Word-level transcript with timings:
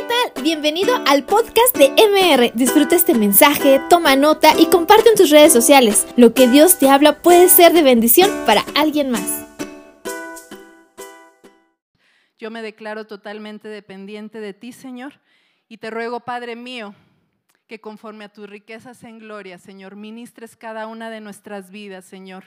¿qué 0.00 0.06
tal? 0.06 0.42
Bienvenido 0.42 0.94
al 1.06 1.24
podcast 1.24 1.76
de 1.76 1.90
MR. 1.90 2.52
Disfruta 2.54 2.96
este 2.96 3.14
mensaje, 3.14 3.80
toma 3.90 4.16
nota 4.16 4.54
y 4.58 4.66
comparte 4.66 5.10
en 5.10 5.14
tus 5.14 5.30
redes 5.30 5.52
sociales. 5.52 6.06
Lo 6.16 6.32
que 6.32 6.48
Dios 6.48 6.78
te 6.78 6.88
habla 6.88 7.20
puede 7.20 7.48
ser 7.48 7.72
de 7.72 7.82
bendición 7.82 8.30
para 8.46 8.64
alguien 8.74 9.10
más. 9.10 9.46
Yo 12.38 12.50
me 12.50 12.62
declaro 12.62 13.06
totalmente 13.06 13.68
dependiente 13.68 14.40
de 14.40 14.54
ti, 14.54 14.72
Señor, 14.72 15.20
y 15.68 15.76
te 15.78 15.90
ruego, 15.90 16.20
Padre 16.20 16.56
mío, 16.56 16.94
que 17.66 17.80
conforme 17.80 18.24
a 18.24 18.32
tus 18.32 18.48
riquezas 18.48 19.04
en 19.04 19.18
gloria, 19.18 19.58
Señor, 19.58 19.96
ministres 19.96 20.56
cada 20.56 20.86
una 20.86 21.10
de 21.10 21.20
nuestras 21.20 21.70
vidas, 21.70 22.06
Señor 22.06 22.44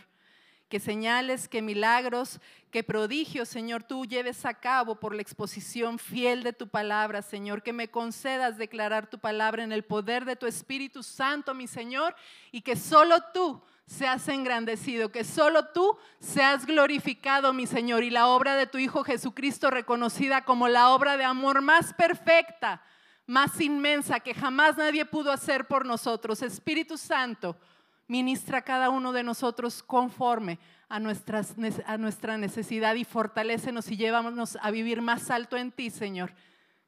que 0.70 0.80
señales, 0.80 1.48
que 1.48 1.62
milagros, 1.62 2.40
que 2.72 2.84
prodigios, 2.84 3.50
Señor, 3.50 3.84
tú 3.84 4.06
lleves 4.06 4.46
a 4.46 4.56
cabo 4.56 5.00
por 5.00 5.14
la 5.14 5.22
exposición 5.22 6.00
fiel 6.00 6.42
de 6.42 6.54
tu 6.54 6.68
palabra, 6.68 7.22
Señor, 7.22 7.62
que 7.62 7.74
me 7.74 7.92
concedas 7.92 8.58
declarar 8.58 9.08
tu 9.08 9.20
palabra 9.20 9.64
en 9.64 9.72
el 9.72 9.84
poder 9.84 10.26
de 10.26 10.36
tu 10.36 10.48
Espíritu 10.48 11.04
Santo, 11.04 11.54
mi 11.54 11.68
Señor, 11.68 12.16
y 12.52 12.62
que 12.62 12.76
solo 12.76 13.22
tú 13.34 13.62
seas 13.86 14.28
engrandecido, 14.28 15.12
que 15.12 15.24
solo 15.24 15.68
tú 15.68 15.98
seas 16.20 16.66
glorificado, 16.66 17.54
mi 17.54 17.68
Señor, 17.68 18.04
y 18.04 18.10
la 18.10 18.28
obra 18.28 18.56
de 18.56 18.66
tu 18.66 18.78
Hijo 18.78 19.04
Jesucristo 19.04 19.70
reconocida 19.70 20.44
como 20.44 20.68
la 20.68 20.90
obra 20.90 21.18
de 21.18 21.26
amor 21.26 21.62
más 21.62 21.94
perfecta, 21.94 22.82
más 23.28 23.62
inmensa, 23.62 24.20
que 24.20 24.34
jamás 24.34 24.78
nadie 24.78 25.06
pudo 25.06 25.32
hacer 25.32 25.66
por 25.68 25.86
nosotros. 25.86 26.42
Espíritu 26.42 26.98
Santo, 26.98 27.58
Ministra 28.08 28.60
a 28.60 28.62
cada 28.64 28.90
uno 28.90 29.14
de 29.14 29.24
nosotros 29.24 29.82
conforme 29.82 30.60
a, 30.90 31.00
nuestra 31.00 32.38
necesidad 32.38 32.96
y 32.96 33.06
fortalécenos 33.06 33.90
y 33.90 33.98
llévanos 33.98 34.58
a 34.62 34.72
vivir 34.72 35.02
más 35.02 35.32
alto 35.32 35.58
en 35.58 35.72
ti, 35.72 35.90
Señor. 35.90 36.34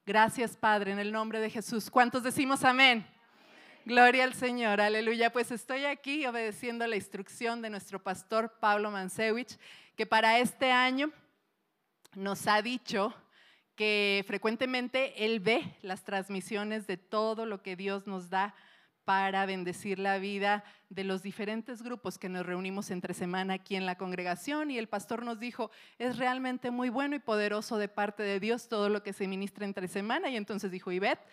Gracias, 0.05 0.55
Padre, 0.55 0.91
en 0.91 0.99
el 0.99 1.11
nombre 1.11 1.39
de 1.39 1.49
Jesús. 1.49 1.89
¿Cuántos 1.89 2.21
decimos 2.21 2.63
amén? 2.63 3.07
Gloria 3.85 4.23
al 4.23 4.33
Señor, 4.33 4.81
aleluya. 4.81 5.31
Pues 5.31 5.51
estoy 5.51 5.85
aquí 5.85 6.25
obedeciendo 6.25 6.85
la 6.85 6.95
instrucción 6.95 7.61
de 7.61 7.69
nuestro 7.69 8.01
pastor 8.03 8.57
Pablo 8.59 8.91
Mansewich, 8.91 9.57
que 9.95 10.05
para 10.05 10.39
este 10.39 10.71
año 10.71 11.11
nos 12.13 12.47
ha 12.47 12.61
dicho 12.61 13.13
que 13.75 14.23
frecuentemente 14.27 15.25
él 15.25 15.39
ve 15.39 15.77
las 15.81 16.03
transmisiones 16.03 16.87
de 16.87 16.97
todo 16.97 17.45
lo 17.45 17.61
que 17.61 17.75
Dios 17.75 18.07
nos 18.07 18.29
da 18.29 18.55
para 19.05 19.45
bendecir 19.45 19.99
la 19.99 20.17
vida 20.17 20.63
de 20.89 21.03
los 21.03 21.21
diferentes 21.21 21.83
grupos 21.83 22.17
que 22.17 22.27
nos 22.27 22.45
reunimos 22.45 22.89
entre 22.89 23.13
semana 23.13 23.53
aquí 23.53 23.75
en 23.75 23.85
la 23.85 23.97
congregación 23.97 24.71
y 24.71 24.79
el 24.79 24.87
pastor 24.87 25.23
nos 25.23 25.39
dijo, 25.39 25.71
es 25.99 26.17
realmente 26.17 26.71
muy 26.71 26.89
bueno 26.89 27.15
y 27.15 27.19
poderoso 27.19 27.77
de 27.77 27.87
parte 27.87 28.23
de 28.23 28.39
Dios 28.39 28.67
todo 28.67 28.89
lo 28.89 29.03
que 29.03 29.13
se 29.13 29.27
ministra 29.27 29.65
entre 29.65 29.87
semana 29.87 30.29
y 30.29 30.35
entonces 30.35 30.71
dijo, 30.71 30.91
Ivette, 30.91 31.25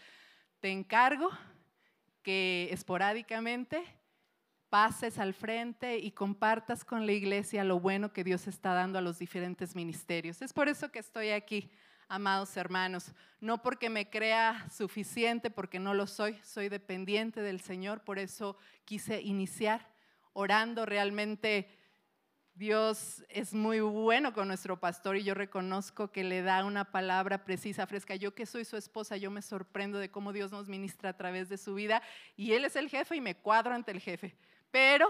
te 0.61 0.71
encargo 0.71 1.31
que 2.23 2.69
esporádicamente 2.71 3.83
pases 4.69 5.19
al 5.19 5.35
frente 5.35 5.99
y 5.99 6.13
compartas 6.13 6.85
con 6.85 7.05
la 7.05 7.13
iglesia 7.13 7.65
lo 7.65 7.81
bueno 7.81 8.13
que 8.13 8.25
Dios 8.25 8.47
está 8.47 8.75
dando 8.75 8.99
a 8.99 9.03
los 9.03 9.19
diferentes 9.19 9.75
ministerios. 9.75 10.41
Es 10.41 10.53
por 10.53 10.69
eso 10.69 10.91
que 10.91 10.99
estoy 10.99 11.31
aquí 11.31 11.71
amados 12.13 12.59
hermanos. 12.59 13.13
No 13.41 13.63
porque 13.63 13.89
me 13.89 14.11
crea 14.11 14.69
suficiente, 14.71 15.51
porque 15.51 15.79
no 15.79 15.95
lo 15.95 16.07
soy, 16.07 16.39
soy 16.45 16.69
dependiente 16.69 17.41
del 17.41 17.61
Señor, 17.61 18.05
por 18.05 18.19
eso 18.19 18.57
quise 18.85 19.23
iniciar 19.23 19.89
orando 20.35 20.85
realmente. 20.85 21.79
Dios 22.55 23.25
es 23.31 23.55
muy 23.55 23.81
bueno 23.81 24.35
con 24.35 24.47
nuestro 24.47 24.79
pastor 24.79 25.17
y 25.17 25.25
yo 25.25 25.33
reconozco 25.33 26.13
que 26.13 26.23
le 26.23 26.43
da 26.43 26.67
una 26.67 26.93
palabra 26.93 27.45
precisa, 27.47 27.87
fresca. 27.87 28.15
Yo 28.15 28.35
que 28.35 28.45
soy 28.45 28.67
su 28.67 28.77
esposa, 28.77 29.17
yo 29.17 29.31
me 29.31 29.41
sorprendo 29.41 29.99
de 29.99 30.11
cómo 30.11 30.35
Dios 30.35 30.53
nos 30.53 30.69
ministra 30.69 31.11
a 31.11 31.17
través 31.17 31.49
de 31.49 31.57
su 31.57 31.75
vida 31.75 32.03
y 32.37 32.53
él 32.53 32.67
es 32.67 32.77
el 32.77 32.91
jefe 32.91 33.17
y 33.17 33.23
me 33.23 33.37
cuadro 33.37 33.75
ante 33.75 33.91
el 33.91 34.01
jefe. 34.01 34.37
Pero 34.71 35.09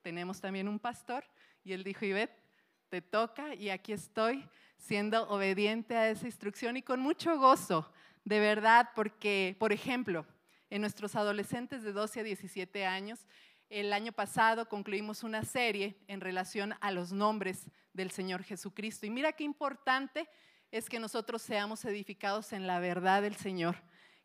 tenemos 0.00 0.40
también 0.40 0.68
un 0.68 0.78
pastor 0.78 1.22
y 1.62 1.74
él 1.74 1.84
dijo, 1.84 2.06
Ivette, 2.06 2.42
te 2.88 3.02
toca 3.02 3.54
y 3.54 3.68
aquí 3.68 3.92
estoy 3.92 4.48
siendo 4.80 5.28
obediente 5.28 5.96
a 5.96 6.10
esa 6.10 6.26
instrucción 6.26 6.76
y 6.76 6.82
con 6.82 7.00
mucho 7.00 7.38
gozo, 7.38 7.90
de 8.24 8.40
verdad, 8.40 8.90
porque, 8.94 9.56
por 9.58 9.72
ejemplo, 9.72 10.26
en 10.70 10.80
nuestros 10.80 11.14
adolescentes 11.14 11.82
de 11.82 11.92
12 11.92 12.20
a 12.20 12.22
17 12.24 12.86
años, 12.86 13.26
el 13.68 13.92
año 13.92 14.12
pasado 14.12 14.68
concluimos 14.68 15.22
una 15.22 15.44
serie 15.44 15.96
en 16.08 16.20
relación 16.20 16.74
a 16.80 16.90
los 16.90 17.12
nombres 17.12 17.66
del 17.92 18.10
Señor 18.10 18.42
Jesucristo. 18.42 19.06
Y 19.06 19.10
mira 19.10 19.32
qué 19.32 19.44
importante 19.44 20.28
es 20.72 20.88
que 20.88 20.98
nosotros 20.98 21.42
seamos 21.42 21.84
edificados 21.84 22.52
en 22.52 22.66
la 22.66 22.80
verdad 22.80 23.22
del 23.22 23.36
Señor. 23.36 23.76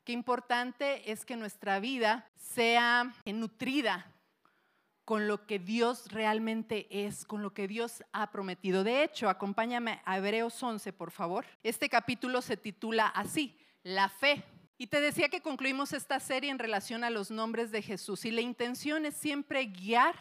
Qué 0.04 0.14
importante 0.14 1.12
es 1.12 1.26
que 1.26 1.36
nuestra 1.36 1.80
vida 1.80 2.30
sea 2.36 3.14
nutrida 3.26 4.15
con 5.06 5.28
lo 5.28 5.46
que 5.46 5.60
Dios 5.60 6.12
realmente 6.12 6.88
es, 6.90 7.26
con 7.26 7.44
lo 7.44 7.54
que 7.54 7.68
Dios 7.68 8.04
ha 8.12 8.32
prometido. 8.32 8.84
De 8.84 9.04
hecho, 9.04 9.30
acompáñame 9.30 10.02
a 10.04 10.18
Hebreos 10.18 10.62
11, 10.62 10.92
por 10.94 11.12
favor. 11.12 11.46
Este 11.64 11.90
capítulo 11.90 12.42
se 12.42 12.58
titula 12.58 13.08
así, 13.08 13.56
la 13.84 14.10
fe. 14.10 14.44
Y 14.78 14.88
te 14.88 15.00
decía 15.00 15.30
que 15.30 15.42
concluimos 15.42 15.94
esta 15.94 16.20
serie 16.20 16.50
en 16.50 16.60
relación 16.60 17.04
a 17.04 17.12
los 17.12 17.32
nombres 17.32 17.72
de 17.72 17.84
Jesús 17.84 18.26
y 18.26 18.32
la 18.32 18.42
intención 18.42 19.06
es 19.06 19.16
siempre 19.16 19.66
guiar 19.68 20.16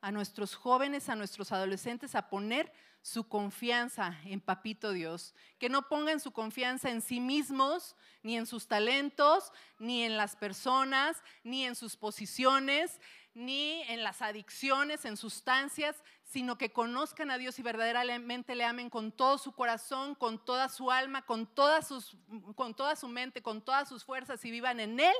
a 0.00 0.10
nuestros 0.10 0.54
jóvenes, 0.56 1.08
a 1.08 1.16
nuestros 1.16 1.52
adolescentes 1.52 2.14
a 2.14 2.28
poner 2.28 2.70
su 3.00 3.28
confianza 3.28 4.18
en 4.24 4.40
Papito 4.40 4.92
Dios, 4.92 5.34
que 5.58 5.68
no 5.68 5.88
pongan 5.88 6.20
su 6.20 6.32
confianza 6.32 6.90
en 6.90 7.02
sí 7.02 7.20
mismos, 7.20 7.96
ni 8.22 8.36
en 8.36 8.46
sus 8.46 8.66
talentos, 8.66 9.52
ni 9.78 10.04
en 10.04 10.16
las 10.16 10.36
personas, 10.36 11.22
ni 11.42 11.64
en 11.64 11.74
sus 11.74 11.96
posiciones, 11.96 12.98
ni 13.34 13.82
en 13.82 14.04
las 14.04 14.22
adicciones, 14.22 15.04
en 15.04 15.16
sustancias, 15.16 15.96
sino 16.22 16.56
que 16.56 16.72
conozcan 16.72 17.30
a 17.30 17.38
Dios 17.38 17.58
y 17.58 17.62
verdaderamente 17.62 18.54
le 18.54 18.64
amen 18.64 18.88
con 18.88 19.10
todo 19.10 19.38
su 19.38 19.52
corazón, 19.52 20.14
con 20.14 20.44
toda 20.44 20.68
su 20.68 20.90
alma, 20.90 21.22
con, 21.22 21.46
todas 21.46 21.88
sus, 21.88 22.16
con 22.54 22.74
toda 22.74 22.94
su 22.96 23.08
mente, 23.08 23.42
con 23.42 23.60
todas 23.60 23.88
sus 23.88 24.04
fuerzas 24.04 24.44
y 24.44 24.50
vivan 24.50 24.78
en 24.80 25.00
Él 25.00 25.14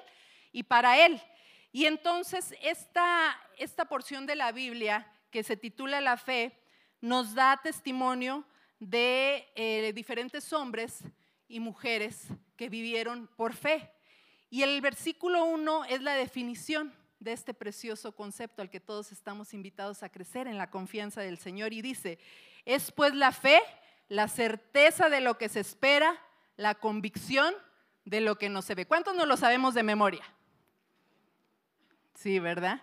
y 0.53 0.63
para 0.63 1.05
Él. 1.05 1.21
Y 1.73 1.87
entonces 1.87 2.55
esta, 2.63 3.37
esta 3.59 3.85
porción 3.87 4.27
de 4.27 4.37
la 4.37 4.53
Biblia 4.53 5.13
que 5.31 5.43
se 5.43 5.57
titula 5.57 6.01
La 6.01 6.17
fe 6.17 6.57
nos 7.01 7.35
da 7.35 7.61
testimonio 7.63 8.45
de 8.79 9.49
eh, 9.57 9.93
diferentes 9.93 10.53
hombres 10.53 11.03
y 11.49 11.59
mujeres 11.59 12.29
que 12.57 12.69
vivieron 12.69 13.29
por 13.37 13.55
fe. 13.55 13.91
Y 14.51 14.63
el 14.63 14.81
versículo 14.81 15.45
1 15.45 15.87
es 15.87 16.01
la 16.03 16.15
definición 16.15 16.95
de 17.25 17.33
este 17.33 17.55
precioso 17.55 18.15
concepto 18.15 18.63
al 18.63 18.71
que 18.71 18.81
todos 18.81 19.11
estamos 19.11 19.55
invitados 19.55 20.03
a 20.03 20.11
crecer 20.11 20.47
en 20.47 20.59
la 20.59 20.71
confianza 20.71 21.23
del 21.23 21.39
Señor. 21.39 21.73
Y 21.73 21.83
dice, 21.83 22.19
es 22.67 22.93
pues 22.93 23.15
la 23.15 23.33
fe, 23.33 23.61
la 24.09 24.29
certeza 24.29 25.09
de 25.09 25.21
lo 25.21 25.39
que 25.39 25.49
se 25.49 25.61
espera, 25.61 26.21
la 26.57 26.75
convicción 26.75 27.55
de 28.05 28.21
lo 28.21 28.37
que 28.37 28.51
no 28.51 28.63
se 28.63 28.75
ve. 28.75 28.87
¿Cuántos 28.87 29.17
no 29.17 29.25
lo 29.25 29.37
sabemos 29.39 29.75
de 29.75 29.83
memoria? 29.83 30.23
Sí, 32.15 32.39
¿verdad? 32.39 32.83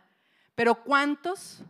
Pero 0.55 0.83
¿cuántos 0.83 1.63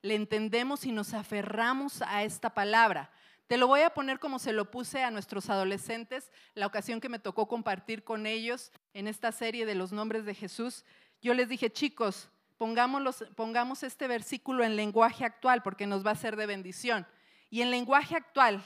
le 0.00 0.14
entendemos 0.14 0.86
y 0.86 0.92
nos 0.92 1.12
aferramos 1.14 2.02
a 2.02 2.22
esta 2.22 2.54
palabra? 2.54 3.10
Te 3.48 3.58
lo 3.58 3.66
voy 3.66 3.82
a 3.82 3.92
poner 3.92 4.18
como 4.18 4.38
se 4.38 4.52
lo 4.52 4.70
puse 4.70 5.02
a 5.02 5.10
nuestros 5.10 5.50
adolescentes, 5.50 6.30
la 6.54 6.66
ocasión 6.66 7.00
que 7.00 7.10
me 7.10 7.18
tocó 7.18 7.48
compartir 7.48 8.02
con 8.02 8.26
ellos 8.26 8.72
en 8.94 9.08
esta 9.08 9.30
serie 9.30 9.66
de 9.66 9.74
los 9.74 9.92
nombres 9.92 10.24
de 10.24 10.34
Jesús 10.34 10.84
yo 11.22 11.34
les 11.34 11.48
dije, 11.48 11.70
chicos, 11.70 12.28
pongamos 12.58 13.82
este 13.82 14.08
versículo 14.08 14.64
en 14.64 14.76
lenguaje 14.76 15.24
actual 15.24 15.62
porque 15.62 15.86
nos 15.86 16.04
va 16.04 16.10
a 16.10 16.16
ser 16.16 16.36
de 16.36 16.46
bendición. 16.46 17.06
Y 17.48 17.62
en 17.62 17.70
lenguaje 17.70 18.16
actual, 18.16 18.62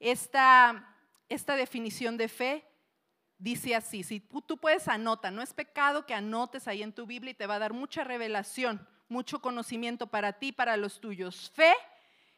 esta, 0.00 0.94
definición 1.28 2.16
de 2.16 2.28
fe 2.28 2.64
dice 3.38 3.74
así, 3.74 4.02
si 4.02 4.20
tú 4.20 4.58
puedes 4.58 4.88
anota, 4.88 5.30
no 5.30 5.40
es 5.40 5.54
pecado 5.54 6.04
que 6.04 6.14
anotes 6.14 6.68
ahí 6.68 6.82
en 6.82 6.92
tu 6.92 7.06
Biblia 7.06 7.30
y 7.30 7.34
te 7.34 7.46
va 7.46 7.54
a 7.54 7.60
dar 7.60 7.72
mucha 7.72 8.04
revelación, 8.04 8.86
mucho 9.08 9.40
conocimiento 9.40 10.08
para 10.08 10.34
ti, 10.34 10.52
para 10.52 10.76
los 10.76 11.00
tuyos. 11.00 11.50
Fe 11.54 11.72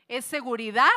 es 0.07 0.25
seguridad 0.25 0.91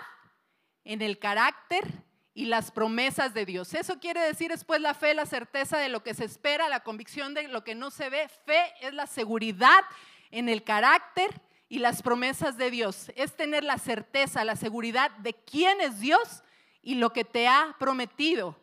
en 0.84 1.02
el 1.02 1.18
carácter 1.18 2.03
y 2.34 2.46
las 2.46 2.72
promesas 2.72 3.34
de 3.34 3.46
Dios. 3.46 3.74
Eso 3.74 4.00
quiere 4.00 4.22
decir 4.22 4.50
después 4.50 4.82
la 4.82 4.94
fe, 4.94 5.14
la 5.14 5.26
certeza 5.26 5.78
de 5.78 5.90
lo 5.90 6.04
que 6.04 6.14
se 6.14 6.26
espera, 6.26 6.70
la 6.70 6.82
convicción 6.82 7.34
de 7.34 7.48
lo 7.48 7.64
que 7.64 7.76
no 7.76 7.92
se 7.92 8.10
ve. 8.10 8.28
Fe 8.46 8.74
es 8.82 8.94
la 8.94 9.08
seguridad 9.08 9.84
en 10.32 10.50
el 10.50 10.64
carácter 10.64 11.30
y 11.70 11.80
las 11.80 12.02
promesas 12.02 12.58
de 12.58 12.72
Dios. 12.72 13.12
Es 13.16 13.36
tener 13.36 13.64
la 13.64 13.78
certeza, 13.78 14.44
la 14.44 14.56
seguridad 14.56 15.12
de 15.18 15.34
quién 15.34 15.80
es 15.82 16.00
Dios 16.00 16.44
y 16.82 16.96
lo 16.96 17.14
que 17.14 17.24
te 17.24 17.48
ha 17.48 17.76
prometido. 17.80 18.60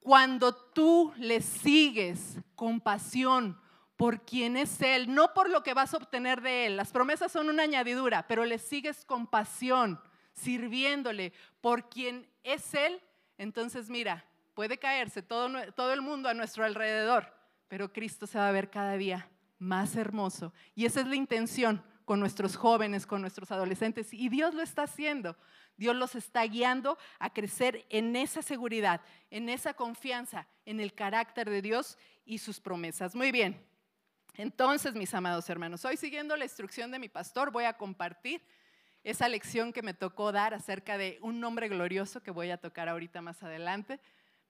Cuando 0.00 0.54
tú 0.54 1.12
le 1.16 1.40
sigues 1.40 2.38
con 2.54 2.80
pasión 2.80 3.60
por 3.96 4.24
quién 4.24 4.56
es 4.56 4.80
Él, 4.82 5.14
no 5.14 5.32
por 5.32 5.48
lo 5.48 5.62
que 5.62 5.74
vas 5.74 5.94
a 5.94 5.96
obtener 5.96 6.42
de 6.42 6.66
Él. 6.66 6.76
Las 6.76 6.92
promesas 6.92 7.32
son 7.32 7.48
una 7.48 7.62
añadidura, 7.62 8.26
pero 8.26 8.44
le 8.44 8.58
sigues 8.58 9.04
con 9.04 9.26
pasión, 9.26 10.00
sirviéndole 10.34 11.32
por 11.60 11.88
quien 11.88 12.28
es 12.42 12.74
Él, 12.74 13.00
entonces 13.38 13.88
mira, 13.88 14.24
puede 14.54 14.78
caerse 14.78 15.22
todo, 15.22 15.50
todo 15.72 15.92
el 15.92 16.02
mundo 16.02 16.28
a 16.28 16.34
nuestro 16.34 16.64
alrededor, 16.64 17.32
pero 17.68 17.92
Cristo 17.92 18.26
se 18.26 18.38
va 18.38 18.48
a 18.48 18.52
ver 18.52 18.70
cada 18.70 18.96
día 18.96 19.28
más 19.58 19.96
hermoso. 19.96 20.52
Y 20.74 20.84
esa 20.84 21.00
es 21.00 21.06
la 21.06 21.16
intención 21.16 21.82
con 22.04 22.20
nuestros 22.20 22.56
jóvenes, 22.56 23.06
con 23.06 23.20
nuestros 23.20 23.50
adolescentes. 23.50 24.12
Y 24.12 24.28
Dios 24.28 24.54
lo 24.54 24.62
está 24.62 24.82
haciendo. 24.82 25.36
Dios 25.76 25.96
los 25.96 26.14
está 26.14 26.42
guiando 26.44 26.98
a 27.18 27.32
crecer 27.32 27.84
en 27.88 28.14
esa 28.14 28.42
seguridad, 28.42 29.00
en 29.30 29.48
esa 29.48 29.74
confianza, 29.74 30.46
en 30.64 30.80
el 30.80 30.94
carácter 30.94 31.50
de 31.50 31.62
Dios 31.62 31.98
y 32.24 32.38
sus 32.38 32.60
promesas. 32.60 33.14
Muy 33.14 33.32
bien. 33.32 33.60
Entonces, 34.36 34.94
mis 34.94 35.14
amados 35.14 35.48
hermanos, 35.48 35.84
hoy 35.84 35.96
siguiendo 35.96 36.36
la 36.36 36.44
instrucción 36.44 36.90
de 36.90 36.98
mi 36.98 37.08
pastor, 37.08 37.50
voy 37.50 37.64
a 37.64 37.76
compartir 37.76 38.42
esa 39.04 39.28
lección 39.28 39.72
que 39.72 39.82
me 39.82 39.94
tocó 39.94 40.32
dar 40.32 40.54
acerca 40.54 40.98
de 40.98 41.18
un 41.20 41.38
nombre 41.38 41.68
glorioso 41.68 42.22
que 42.22 42.30
voy 42.30 42.50
a 42.50 42.56
tocar 42.56 42.88
ahorita 42.88 43.20
más 43.20 43.42
adelante, 43.42 44.00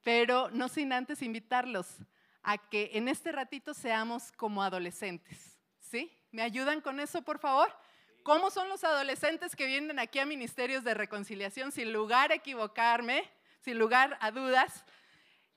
pero 0.03 0.49
no 0.51 0.69
sin 0.69 0.93
antes 0.93 1.23
invitarlos 1.23 1.99
a 2.43 2.59
que 2.59 2.91
en 2.95 3.09
este 3.09 3.33
ratito 3.33 3.75
seamos 3.75 4.31
como 4.33 4.63
adolescentes. 4.63 5.59
¿Sí? 5.81 6.17
¿Me 6.31 6.43
ayudan 6.43 6.81
con 6.81 7.01
eso, 7.01 7.23
por 7.23 7.39
favor? 7.39 7.69
¿Cómo 8.23 8.51
son 8.51 8.69
los 8.69 8.85
adolescentes 8.85 9.55
que 9.55 9.67
vienen 9.67 9.99
aquí 9.99 10.19
a 10.19 10.27
ministerios 10.27 10.83
de 10.85 10.95
reconciliación? 10.95 11.73
Sin 11.73 11.93
lugar 11.93 12.33
a 12.33 12.37
equivocarme, 12.37 13.31
sin 13.61 13.79
lugar 13.79 14.17
a 14.21 14.31
dudas, 14.31 14.85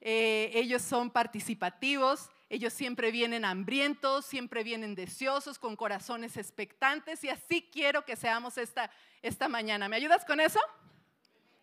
eh, 0.02 0.52
ellos 0.54 0.82
son 0.82 1.10
participativos, 1.10 2.30
ellos 2.50 2.72
siempre 2.72 3.12
vienen 3.12 3.44
hambrientos, 3.44 4.26
siempre 4.26 4.64
vienen 4.64 4.96
deseosos, 4.96 5.60
con 5.60 5.76
corazones 5.76 6.38
expectantes 6.38 7.24
y 7.24 7.30
así 7.30 7.70
quiero 7.72 8.06
que 8.06 8.16
seamos 8.16 8.58
esta, 8.58 8.90
esta 9.22 9.50
mañana. 9.50 9.90
¿Me 9.90 9.98
ayudas 9.98 10.24
con 10.24 10.40
eso? 10.40 10.60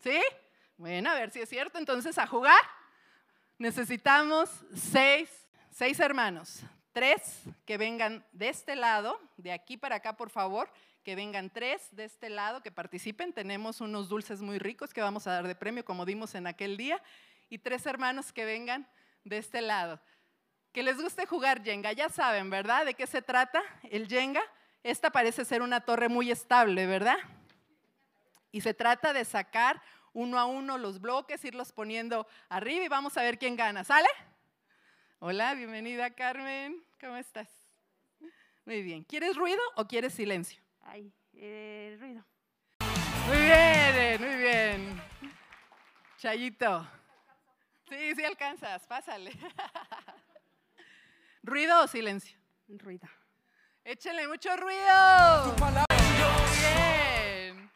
¿Sí? 0.00 0.20
Bueno, 0.76 1.10
a 1.10 1.14
ver 1.14 1.30
si 1.30 1.40
es 1.40 1.48
cierto. 1.48 1.78
Entonces, 1.78 2.18
a 2.18 2.26
jugar. 2.26 2.60
Necesitamos 3.56 4.50
seis, 4.74 5.30
seis 5.70 5.98
hermanos. 6.00 6.60
Tres 6.92 7.40
que 7.64 7.78
vengan 7.78 8.24
de 8.32 8.50
este 8.50 8.76
lado, 8.76 9.18
de 9.36 9.52
aquí 9.52 9.78
para 9.78 9.96
acá, 9.96 10.16
por 10.18 10.28
favor. 10.28 10.70
Que 11.02 11.16
vengan 11.16 11.48
tres 11.48 11.88
de 11.92 12.04
este 12.04 12.28
lado, 12.28 12.62
que 12.62 12.70
participen. 12.70 13.32
Tenemos 13.32 13.80
unos 13.80 14.10
dulces 14.10 14.42
muy 14.42 14.58
ricos 14.58 14.92
que 14.92 15.00
vamos 15.00 15.26
a 15.26 15.32
dar 15.32 15.48
de 15.48 15.54
premio, 15.54 15.84
como 15.84 16.04
dimos 16.04 16.34
en 16.34 16.46
aquel 16.46 16.76
día. 16.76 17.02
Y 17.48 17.58
tres 17.58 17.86
hermanos 17.86 18.32
que 18.32 18.44
vengan 18.44 18.86
de 19.24 19.38
este 19.38 19.62
lado 19.62 19.98
que 20.74 20.82
les 20.82 21.00
guste 21.00 21.24
jugar 21.24 21.62
Jenga. 21.62 21.92
Ya 21.92 22.08
saben, 22.08 22.50
¿verdad? 22.50 22.84
¿De 22.84 22.94
qué 22.94 23.06
se 23.06 23.22
trata 23.22 23.62
el 23.84 24.08
Jenga? 24.08 24.42
Esta 24.82 25.10
parece 25.10 25.44
ser 25.44 25.62
una 25.62 25.80
torre 25.80 26.08
muy 26.08 26.32
estable, 26.32 26.84
¿verdad? 26.86 27.16
Y 28.50 28.60
se 28.60 28.74
trata 28.74 29.12
de 29.12 29.24
sacar 29.24 29.80
uno 30.12 30.36
a 30.36 30.46
uno 30.46 30.76
los 30.76 31.00
bloques, 31.00 31.44
irlos 31.44 31.70
poniendo 31.72 32.26
arriba 32.48 32.84
y 32.84 32.88
vamos 32.88 33.16
a 33.16 33.22
ver 33.22 33.38
quién 33.38 33.54
gana. 33.54 33.84
¿Sale? 33.84 34.08
Hola, 35.20 35.54
bienvenida 35.54 36.10
Carmen. 36.10 36.84
¿Cómo 37.00 37.16
estás? 37.16 37.48
Muy 38.64 38.82
bien. 38.82 39.04
¿Quieres 39.04 39.36
ruido 39.36 39.60
o 39.76 39.86
quieres 39.86 40.12
silencio? 40.12 40.60
Ay, 40.82 41.12
eh, 41.34 41.96
ruido. 42.00 42.24
Muy 43.28 43.38
bien, 43.38 44.20
muy 44.20 44.36
bien. 44.42 45.02
Chayito. 46.18 46.84
Sí, 47.88 48.14
sí 48.16 48.24
alcanzas, 48.24 48.84
pásale. 48.88 49.32
¿Ruido 51.44 51.84
o 51.84 51.86
silencio? 51.86 52.38
Ruido. 52.68 53.06
Échenle 53.84 54.26
mucho 54.26 54.56
ruido. 54.56 55.54
Bien. 56.58 57.70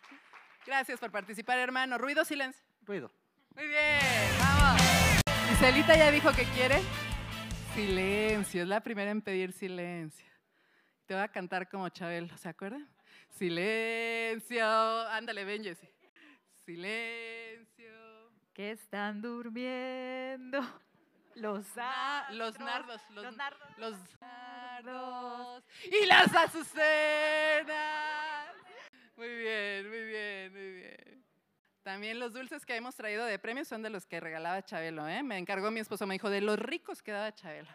Gracias 0.65 0.99
por 0.99 1.11
participar, 1.11 1.59
hermano. 1.59 1.99
¿Ruido 1.99 2.23
o 2.23 2.25
silencio? 2.25 2.65
Ruido. 2.81 3.13
Muy 3.55 3.69
bien, 3.69 4.01
vamos. 4.39 4.81
Celita 5.59 5.95
ya 5.97 6.11
dijo 6.11 6.33
que 6.33 6.45
quiere 6.45 6.81
silencio. 7.75 8.63
Es 8.63 8.69
la 8.69 8.81
primera 8.81 9.11
en 9.11 9.21
pedir 9.21 9.53
silencio. 9.53 10.27
Te 11.05 11.13
voy 11.13 11.23
a 11.23 11.29
cantar 11.29 11.69
como 11.69 11.91
Chabelo, 11.91 12.35
¿se 12.39 12.49
acuerdan? 12.49 12.89
Silencio. 13.29 14.67
Ándale, 15.09 15.45
ven, 15.45 15.65
Jessy. 15.65 15.91
Silencio. 16.65 17.93
Que 18.55 18.71
están 18.71 19.21
durmiendo. 19.21 20.63
Los, 21.39 21.67
los 22.33 22.59
nardos, 22.59 23.01
los, 23.11 23.25
los, 23.25 23.37
nardos. 23.37 23.69
Los 23.77 23.97
nardos. 24.21 25.63
Y 25.85 26.07
las 26.07 26.35
azucenas. 26.35 27.69
Muy 29.17 29.37
bien, 29.37 29.89
muy 29.89 30.05
bien, 30.05 30.53
muy 30.53 30.73
bien. 30.73 31.25
También 31.85 32.19
los 32.19 32.33
dulces 32.33 32.67
que 32.67 32.75
hemos 32.75 32.97
traído 32.97 33.25
de 33.25 33.39
premio 33.39 33.65
son 33.65 33.83
de 33.83 33.91
los 33.91 34.05
que 34.05 34.19
regalaba 34.19 34.65
Chabelo. 34.65 35.07
¿eh? 35.07 35.23
Me 35.23 35.39
encargó 35.39 35.71
mi 35.71 35.79
esposo, 35.79 36.09
me 36.09 36.15
dijo, 36.15 36.29
de 36.29 36.41
los 36.41 36.59
ricos 36.59 37.03
que 37.03 37.13
daba 37.13 37.33
Chabelo. 37.33 37.71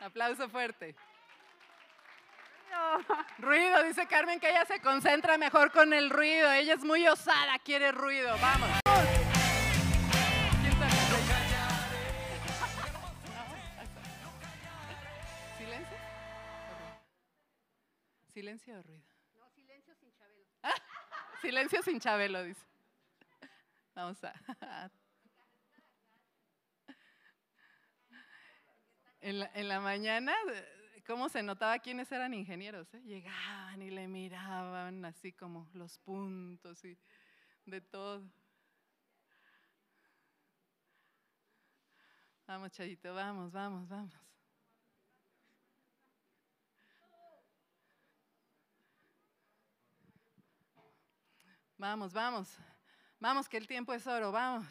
Aplauso 0.00 0.48
fuerte. 0.48 0.96
Ruido, 3.38 3.82
dice 3.84 4.06
Carmen 4.06 4.40
que 4.40 4.50
ella 4.50 4.64
se 4.64 4.80
concentra 4.80 5.38
mejor 5.38 5.70
con 5.70 5.92
el 5.92 6.10
ruido. 6.10 6.50
Ella 6.52 6.74
es 6.74 6.84
muy 6.84 7.06
osada, 7.06 7.58
quiere 7.60 7.92
ruido. 7.92 8.36
Vamos. 8.40 8.70
¿Silencio 18.32 18.78
o 18.78 18.82
ruido? 18.82 19.04
No, 19.38 19.50
silencio 19.50 19.94
sin 19.96 20.12
Chabelo. 20.12 20.46
silencio 21.42 21.82
sin 21.82 22.00
Chabelo, 22.00 22.44
dice. 22.44 22.66
Vamos 23.94 24.22
a... 24.24 24.90
En 29.22 29.38
la, 29.38 29.50
en 29.52 29.68
la, 29.68 29.80
mañana, 29.80 30.34
¿cómo 31.06 31.28
se 31.28 31.42
notaba 31.42 31.78
quiénes 31.78 32.10
eran 32.10 32.32
ingenieros? 32.32 32.94
Eh? 32.94 33.02
Llegaban 33.02 33.82
y 33.82 33.90
le 33.90 34.08
miraban 34.08 35.04
así 35.04 35.30
como 35.30 35.68
los 35.74 35.98
puntos 35.98 36.82
y 36.86 36.98
de 37.66 37.82
todo. 37.82 38.26
Vamos, 42.46 42.70
Chayito, 42.70 43.12
vamos, 43.12 43.52
vamos, 43.52 43.86
vamos. 43.90 44.29
Vamos, 51.80 52.12
vamos. 52.12 52.58
Vamos, 53.18 53.48
que 53.48 53.56
el 53.56 53.66
tiempo 53.66 53.94
es 53.94 54.06
oro, 54.06 54.30
vamos. 54.30 54.66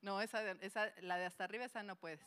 No, 0.00 0.20
esa, 0.20 0.50
esa, 0.60 0.92
la 1.02 1.18
de 1.18 1.26
hasta 1.26 1.44
arriba, 1.44 1.66
esa 1.66 1.84
no 1.84 1.94
puedes. 1.94 2.20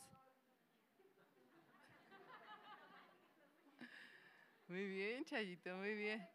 Muy 4.68 4.86
bien, 4.86 5.22
Chayito, 5.26 5.76
muy 5.76 5.94
bien. 5.94 6.26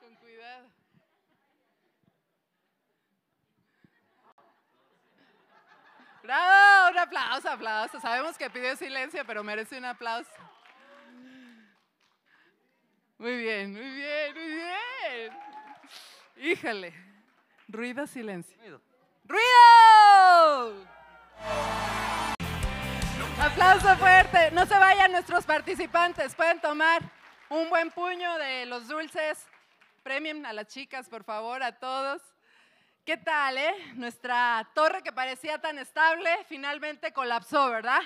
Con 0.00 0.14
cuidado. 0.16 0.75
¡Bravo! 6.26 6.90
Un 6.90 6.98
aplauso, 6.98 7.48
aplauso. 7.48 8.00
Sabemos 8.00 8.36
que 8.36 8.50
pidió 8.50 8.74
silencio, 8.74 9.24
pero 9.24 9.44
merece 9.44 9.78
un 9.78 9.84
aplauso. 9.84 10.28
Muy 13.16 13.36
bien, 13.36 13.72
muy 13.72 13.90
bien, 13.92 14.34
muy 14.34 14.46
bien. 14.46 15.38
Híjole. 16.38 16.92
Ruido, 17.68 18.08
silencio. 18.08 18.56
Ruido. 18.58 18.82
¡Ruido! 19.24 20.86
Aplauso 23.40 23.96
fuerte. 23.96 24.50
No 24.50 24.66
se 24.66 24.76
vayan 24.76 25.12
nuestros 25.12 25.44
participantes. 25.44 26.34
Pueden 26.34 26.60
tomar 26.60 27.02
un 27.50 27.70
buen 27.70 27.92
puño 27.92 28.36
de 28.38 28.66
los 28.66 28.88
dulces. 28.88 29.46
Premien 30.02 30.44
a 30.44 30.52
las 30.52 30.66
chicas, 30.66 31.08
por 31.08 31.22
favor, 31.22 31.62
a 31.62 31.70
todos. 31.70 32.20
¿Qué 33.06 33.16
tal, 33.16 33.56
eh? 33.56 33.70
Nuestra 33.94 34.68
torre 34.74 35.00
que 35.00 35.12
parecía 35.12 35.60
tan 35.60 35.78
estable 35.78 36.28
finalmente 36.48 37.12
colapsó, 37.12 37.70
¿verdad? 37.70 38.00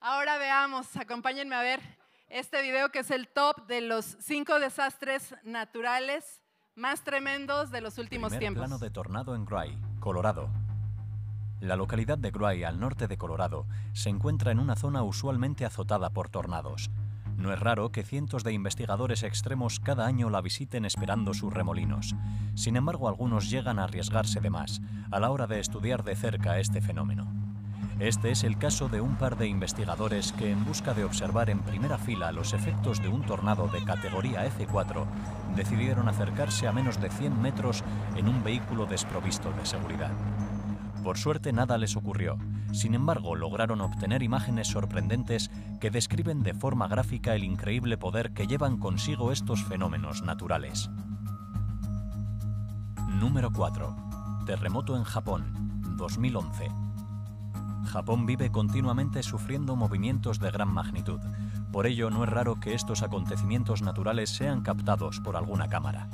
Ahora 0.00 0.38
veamos, 0.38 0.96
acompáñenme 0.96 1.54
a 1.54 1.60
ver 1.60 1.80
este 2.30 2.62
video 2.62 2.88
que 2.88 3.00
es 3.00 3.10
el 3.10 3.28
top 3.28 3.66
de 3.66 3.82
los 3.82 4.16
cinco 4.18 4.58
desastres 4.60 5.34
naturales 5.44 6.40
más 6.74 7.04
tremendos 7.04 7.70
de 7.70 7.82
los 7.82 7.98
últimos 7.98 8.30
Primer 8.30 8.40
tiempos. 8.40 8.62
plano 8.62 8.78
de 8.78 8.88
tornado 8.88 9.34
en 9.34 9.44
Gray, 9.44 9.78
Colorado. 10.00 10.48
La 11.60 11.76
localidad 11.76 12.16
de 12.16 12.30
Gray, 12.30 12.64
al 12.64 12.80
norte 12.80 13.08
de 13.08 13.18
Colorado, 13.18 13.66
se 13.92 14.08
encuentra 14.08 14.52
en 14.52 14.58
una 14.58 14.76
zona 14.76 15.02
usualmente 15.02 15.66
azotada 15.66 16.08
por 16.08 16.30
tornados. 16.30 16.88
No 17.36 17.52
es 17.52 17.60
raro 17.60 17.92
que 17.92 18.02
cientos 18.02 18.44
de 18.44 18.52
investigadores 18.52 19.22
extremos 19.22 19.78
cada 19.78 20.06
año 20.06 20.30
la 20.30 20.40
visiten 20.40 20.84
esperando 20.84 21.34
sus 21.34 21.52
remolinos. 21.52 22.14
Sin 22.54 22.76
embargo, 22.76 23.08
algunos 23.08 23.50
llegan 23.50 23.78
a 23.78 23.84
arriesgarse 23.84 24.40
de 24.40 24.50
más 24.50 24.80
a 25.10 25.20
la 25.20 25.30
hora 25.30 25.46
de 25.46 25.60
estudiar 25.60 26.02
de 26.02 26.16
cerca 26.16 26.58
este 26.58 26.80
fenómeno. 26.80 27.30
Este 27.98 28.30
es 28.30 28.44
el 28.44 28.58
caso 28.58 28.90
de 28.90 29.00
un 29.00 29.16
par 29.16 29.38
de 29.38 29.48
investigadores 29.48 30.32
que, 30.32 30.50
en 30.50 30.64
busca 30.66 30.92
de 30.92 31.04
observar 31.04 31.48
en 31.48 31.60
primera 31.60 31.96
fila 31.96 32.30
los 32.30 32.52
efectos 32.52 33.00
de 33.00 33.08
un 33.08 33.22
tornado 33.22 33.68
de 33.68 33.82
categoría 33.84 34.46
F4, 34.46 35.06
decidieron 35.54 36.06
acercarse 36.06 36.68
a 36.68 36.72
menos 36.72 37.00
de 37.00 37.08
100 37.08 37.40
metros 37.40 37.82
en 38.14 38.28
un 38.28 38.44
vehículo 38.44 38.84
desprovisto 38.84 39.50
de 39.52 39.64
seguridad. 39.64 40.10
Por 41.06 41.18
suerte 41.18 41.52
nada 41.52 41.78
les 41.78 41.94
ocurrió, 41.94 42.36
sin 42.72 42.92
embargo 42.92 43.36
lograron 43.36 43.80
obtener 43.80 44.24
imágenes 44.24 44.66
sorprendentes 44.66 45.52
que 45.80 45.88
describen 45.88 46.42
de 46.42 46.52
forma 46.52 46.88
gráfica 46.88 47.36
el 47.36 47.44
increíble 47.44 47.96
poder 47.96 48.32
que 48.32 48.48
llevan 48.48 48.78
consigo 48.78 49.30
estos 49.30 49.62
fenómenos 49.62 50.22
naturales. 50.22 50.90
Número 53.20 53.52
4. 53.52 53.96
Terremoto 54.46 54.96
en 54.96 55.04
Japón, 55.04 55.44
2011. 55.96 56.72
Japón 57.84 58.26
vive 58.26 58.50
continuamente 58.50 59.22
sufriendo 59.22 59.76
movimientos 59.76 60.40
de 60.40 60.50
gran 60.50 60.74
magnitud. 60.74 61.20
Por 61.70 61.86
ello, 61.86 62.10
no 62.10 62.24
es 62.24 62.30
raro 62.30 62.58
que 62.58 62.74
estos 62.74 63.04
acontecimientos 63.04 63.80
naturales 63.80 64.30
sean 64.30 64.62
captados 64.62 65.20
por 65.20 65.36
alguna 65.36 65.68
cámara. 65.68 66.08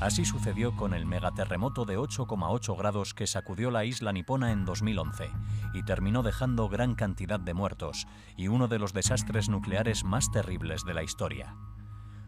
Así 0.00 0.24
sucedió 0.24 0.76
con 0.76 0.94
el 0.94 1.06
megaterremoto 1.06 1.84
de 1.84 1.98
8,8 1.98 2.78
grados 2.78 3.14
que 3.14 3.26
sacudió 3.26 3.72
la 3.72 3.84
isla 3.84 4.12
nipona 4.12 4.52
en 4.52 4.64
2011 4.64 5.28
y 5.74 5.82
terminó 5.82 6.22
dejando 6.22 6.68
gran 6.68 6.94
cantidad 6.94 7.40
de 7.40 7.52
muertos 7.52 8.06
y 8.36 8.46
uno 8.46 8.68
de 8.68 8.78
los 8.78 8.92
desastres 8.92 9.48
nucleares 9.48 10.04
más 10.04 10.30
terribles 10.30 10.84
de 10.84 10.94
la 10.94 11.02
historia. 11.02 11.56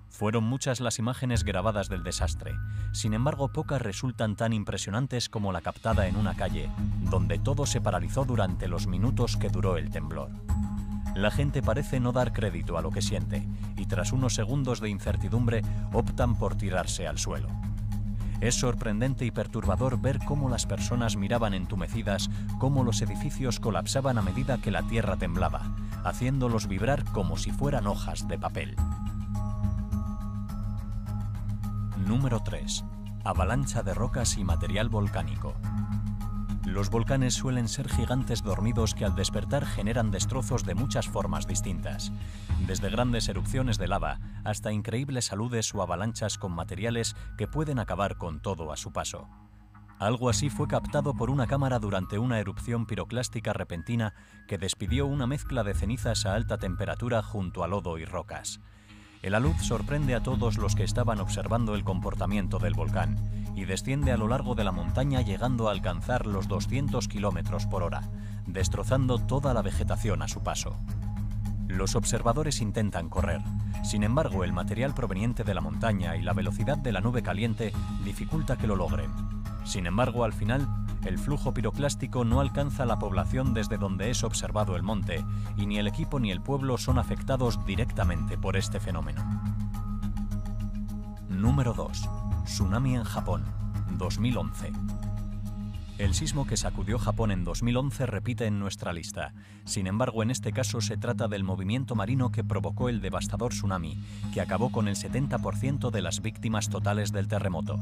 Fueron 0.09 0.43
muchas 0.43 0.81
las 0.81 0.99
imágenes 0.99 1.45
grabadas 1.45 1.89
del 1.89 2.03
desastre, 2.03 2.57
sin 2.93 3.15
embargo 3.15 3.53
pocas 3.53 3.81
resultan 3.81 4.35
tan 4.35 4.53
impresionantes 4.53 5.29
como 5.29 5.53
la 5.53 5.61
captada 5.61 6.09
en 6.09 6.17
una 6.17 6.35
calle, 6.35 6.69
donde 7.09 7.39
todo 7.39 7.67
se 7.67 7.81
paralizó 7.81 8.25
durante 8.25 8.67
los 8.67 8.89
minutos 8.89 9.37
que 9.37 9.49
duró 9.49 9.77
el 9.77 9.91
temblor. 9.91 10.31
La 11.15 11.31
gente 11.31 11.63
parece 11.63 12.01
no 12.01 12.13
dar 12.13 12.33
crédito 12.33 12.79
a 12.79 12.83
lo 12.83 12.91
que 12.91 13.03
siente 13.03 13.47
y 13.77 13.87
tras 13.87 14.13
unos 14.13 14.35
segundos 14.35 14.81
de 14.81 14.91
incertidumbre 14.91 15.63
optan 15.93 16.37
por 16.37 16.55
tirarse 16.55 17.07
al 17.07 17.19
suelo. 17.19 17.49
Es 18.41 18.55
sorprendente 18.55 19.27
y 19.27 19.31
perturbador 19.31 20.01
ver 20.01 20.19
cómo 20.19 20.49
las 20.49 20.65
personas 20.65 21.17
miraban 21.17 21.53
entumecidas 21.53 22.31
cómo 22.59 22.85
los 22.85 23.03
edificios 23.03 23.61
colapsaban 23.61 24.17
a 24.17 24.23
medida 24.23 24.59
que 24.59 24.71
la 24.71 24.83
tierra 24.83 25.17
temblaba, 25.17 25.77
haciéndolos 26.05 26.67
vibrar 26.67 27.05
como 27.05 27.37
si 27.37 27.51
fueran 27.51 27.87
hojas 27.87 28.29
de 28.29 28.39
papel. 28.39 28.77
Número 32.07 32.41
3. 32.41 32.85
Avalancha 33.25 33.83
de 33.83 33.93
rocas 33.93 34.39
y 34.39 34.45
material 34.45 34.89
volcánico. 34.89 35.55
Los 36.65 36.91
volcanes 36.91 37.35
suelen 37.35 37.69
ser 37.69 37.89
gigantes 37.89 38.43
dormidos 38.43 38.95
que 38.95 39.05
al 39.05 39.15
despertar 39.17 39.65
generan 39.65 40.11
destrozos 40.11 40.65
de 40.65 40.75
muchas 40.75 41.09
formas 41.09 41.47
distintas, 41.47 42.13
desde 42.67 42.91
grandes 42.91 43.29
erupciones 43.29 43.79
de 43.79 43.89
lava 43.89 44.21
hasta 44.45 44.71
increíbles 44.71 45.33
aludes 45.33 45.75
o 45.75 45.83
avalanchas 45.83 46.37
con 46.37 46.53
materiales 46.53 47.17
que 47.39 47.49
pueden 47.49 47.79
acabar 47.79 48.19
con 48.19 48.41
todo 48.41 48.73
a 48.73 48.77
su 48.77 48.93
paso. 48.93 49.29
Algo 49.99 50.29
así 50.29 50.49
fue 50.49 50.67
captado 50.67 51.15
por 51.15 51.29
una 51.29 51.47
cámara 51.47 51.79
durante 51.79 52.19
una 52.19 52.39
erupción 52.39 52.87
piroclástica 52.87 53.53
repentina 53.53 54.15
que 54.47 54.57
despidió 54.57 55.07
una 55.07 55.27
mezcla 55.27 55.63
de 55.63 55.75
cenizas 55.75 56.25
a 56.25 56.35
alta 56.35 56.59
temperatura 56.59 57.23
junto 57.23 57.65
a 57.65 57.69
lodo 57.69 57.99
y 57.99 58.05
rocas. 58.05 58.61
El 59.23 59.35
alud 59.35 59.55
sorprende 59.61 60.15
a 60.15 60.23
todos 60.23 60.57
los 60.57 60.75
que 60.75 60.83
estaban 60.83 61.21
observando 61.21 61.75
el 61.75 61.85
comportamiento 61.85 62.59
del 62.59 62.73
volcán 62.73 63.19
y 63.55 63.67
desciende 63.67 64.13
a 64.13 64.17
lo 64.17 64.29
largo 64.29 64.55
de 64.55 64.65
la 64.65 64.73
montaña 64.73 65.21
llegando 65.21 65.69
a 65.69 65.73
alcanzar 65.73 66.27
los 66.27 66.49
200 66.49 67.07
km 67.07 67.69
por 67.69 67.83
hora, 67.83 68.09
destrozando 68.47 69.19
toda 69.19 69.53
la 69.53 69.61
vegetación 69.61 70.23
a 70.23 70.29
su 70.29 70.43
paso. 70.43 70.75
Los 71.69 71.97
observadores 71.97 72.63
intentan 72.63 73.11
correr, 73.11 73.43
sin 73.85 74.05
embargo 74.05 74.43
el 74.43 74.55
material 74.55 74.95
proveniente 74.95 75.45
de 75.45 75.53
la 75.53 75.61
montaña 75.61 76.17
y 76.17 76.23
la 76.23 76.33
velocidad 76.33 76.79
de 76.79 76.93
la 76.93 77.03
nube 77.03 77.23
caliente 77.23 77.73
dificulta 78.03 78.57
que 78.57 78.67
lo 78.67 78.75
logren. 78.75 79.11
Sin 79.65 79.87
embargo, 79.87 80.25
al 80.25 80.33
final, 80.33 80.67
el 81.05 81.19
flujo 81.19 81.55
piroclástico 81.55 82.25
no 82.25 82.41
alcanza 82.41 82.85
la 82.85 82.99
población 82.99 83.55
desde 83.55 83.79
donde 83.79 84.11
es 84.11 84.23
observado 84.23 84.77
el 84.77 84.83
monte, 84.83 85.25
y 85.57 85.67
ni 85.67 85.79
el 85.79 85.87
equipo 85.87 86.21
ni 86.21 86.31
el 86.31 86.43
pueblo 86.43 86.79
son 86.79 86.99
afectados 86.99 87.65
directamente 87.65 88.37
por 88.37 88.57
este 88.57 88.81
fenómeno. 88.81 89.23
Número 91.29 91.73
2. 91.73 92.09
Tsunami 92.45 92.97
en 92.97 93.05
Japón, 93.05 93.45
2011. 93.97 94.73
El 96.01 96.15
sismo 96.15 96.47
que 96.47 96.57
sacudió 96.57 96.99
Japón 96.99 97.31
en 97.31 97.45
2011 97.45 98.07
repite 98.07 98.47
en 98.47 98.59
nuestra 98.59 98.95
lista. 98.95 99.35
Sin 99.67 99.87
embargo, 99.87 100.23
en 100.23 100.31
este 100.31 100.51
caso 100.51 100.81
se 100.81 100.97
trata 100.97 101.29
del 101.29 101.45
movimiento 101.45 101.95
marino 101.95 102.31
que 102.31 102.43
provocó 102.43 102.89
el 102.89 103.03
devastador 103.03 103.53
tsunami, 103.53 104.03
que 104.33 104.41
acabó 104.41 104.73
con 104.73 104.89
el 104.89 104.97
70% 104.97 105.91
de 105.91 106.01
las 106.01 106.23
víctimas 106.23 106.71
totales 106.71 107.13
del 107.13 107.29
terremoto. 107.29 107.79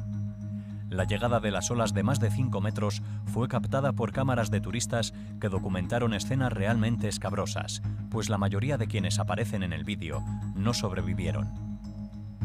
La 0.90 1.04
llegada 1.04 1.38
de 1.40 1.50
las 1.50 1.70
olas 1.70 1.92
de 1.92 2.02
más 2.02 2.18
de 2.18 2.30
5 2.30 2.60
metros 2.60 3.02
fue 3.26 3.46
captada 3.48 3.92
por 3.92 4.12
cámaras 4.12 4.50
de 4.50 4.60
turistas 4.60 5.12
que 5.40 5.50
documentaron 5.50 6.14
escenas 6.14 6.52
realmente 6.52 7.08
escabrosas, 7.08 7.82
pues 8.10 8.30
la 8.30 8.38
mayoría 8.38 8.78
de 8.78 8.86
quienes 8.86 9.18
aparecen 9.18 9.62
en 9.62 9.74
el 9.74 9.84
vídeo 9.84 10.22
no 10.54 10.72
sobrevivieron. 10.72 11.68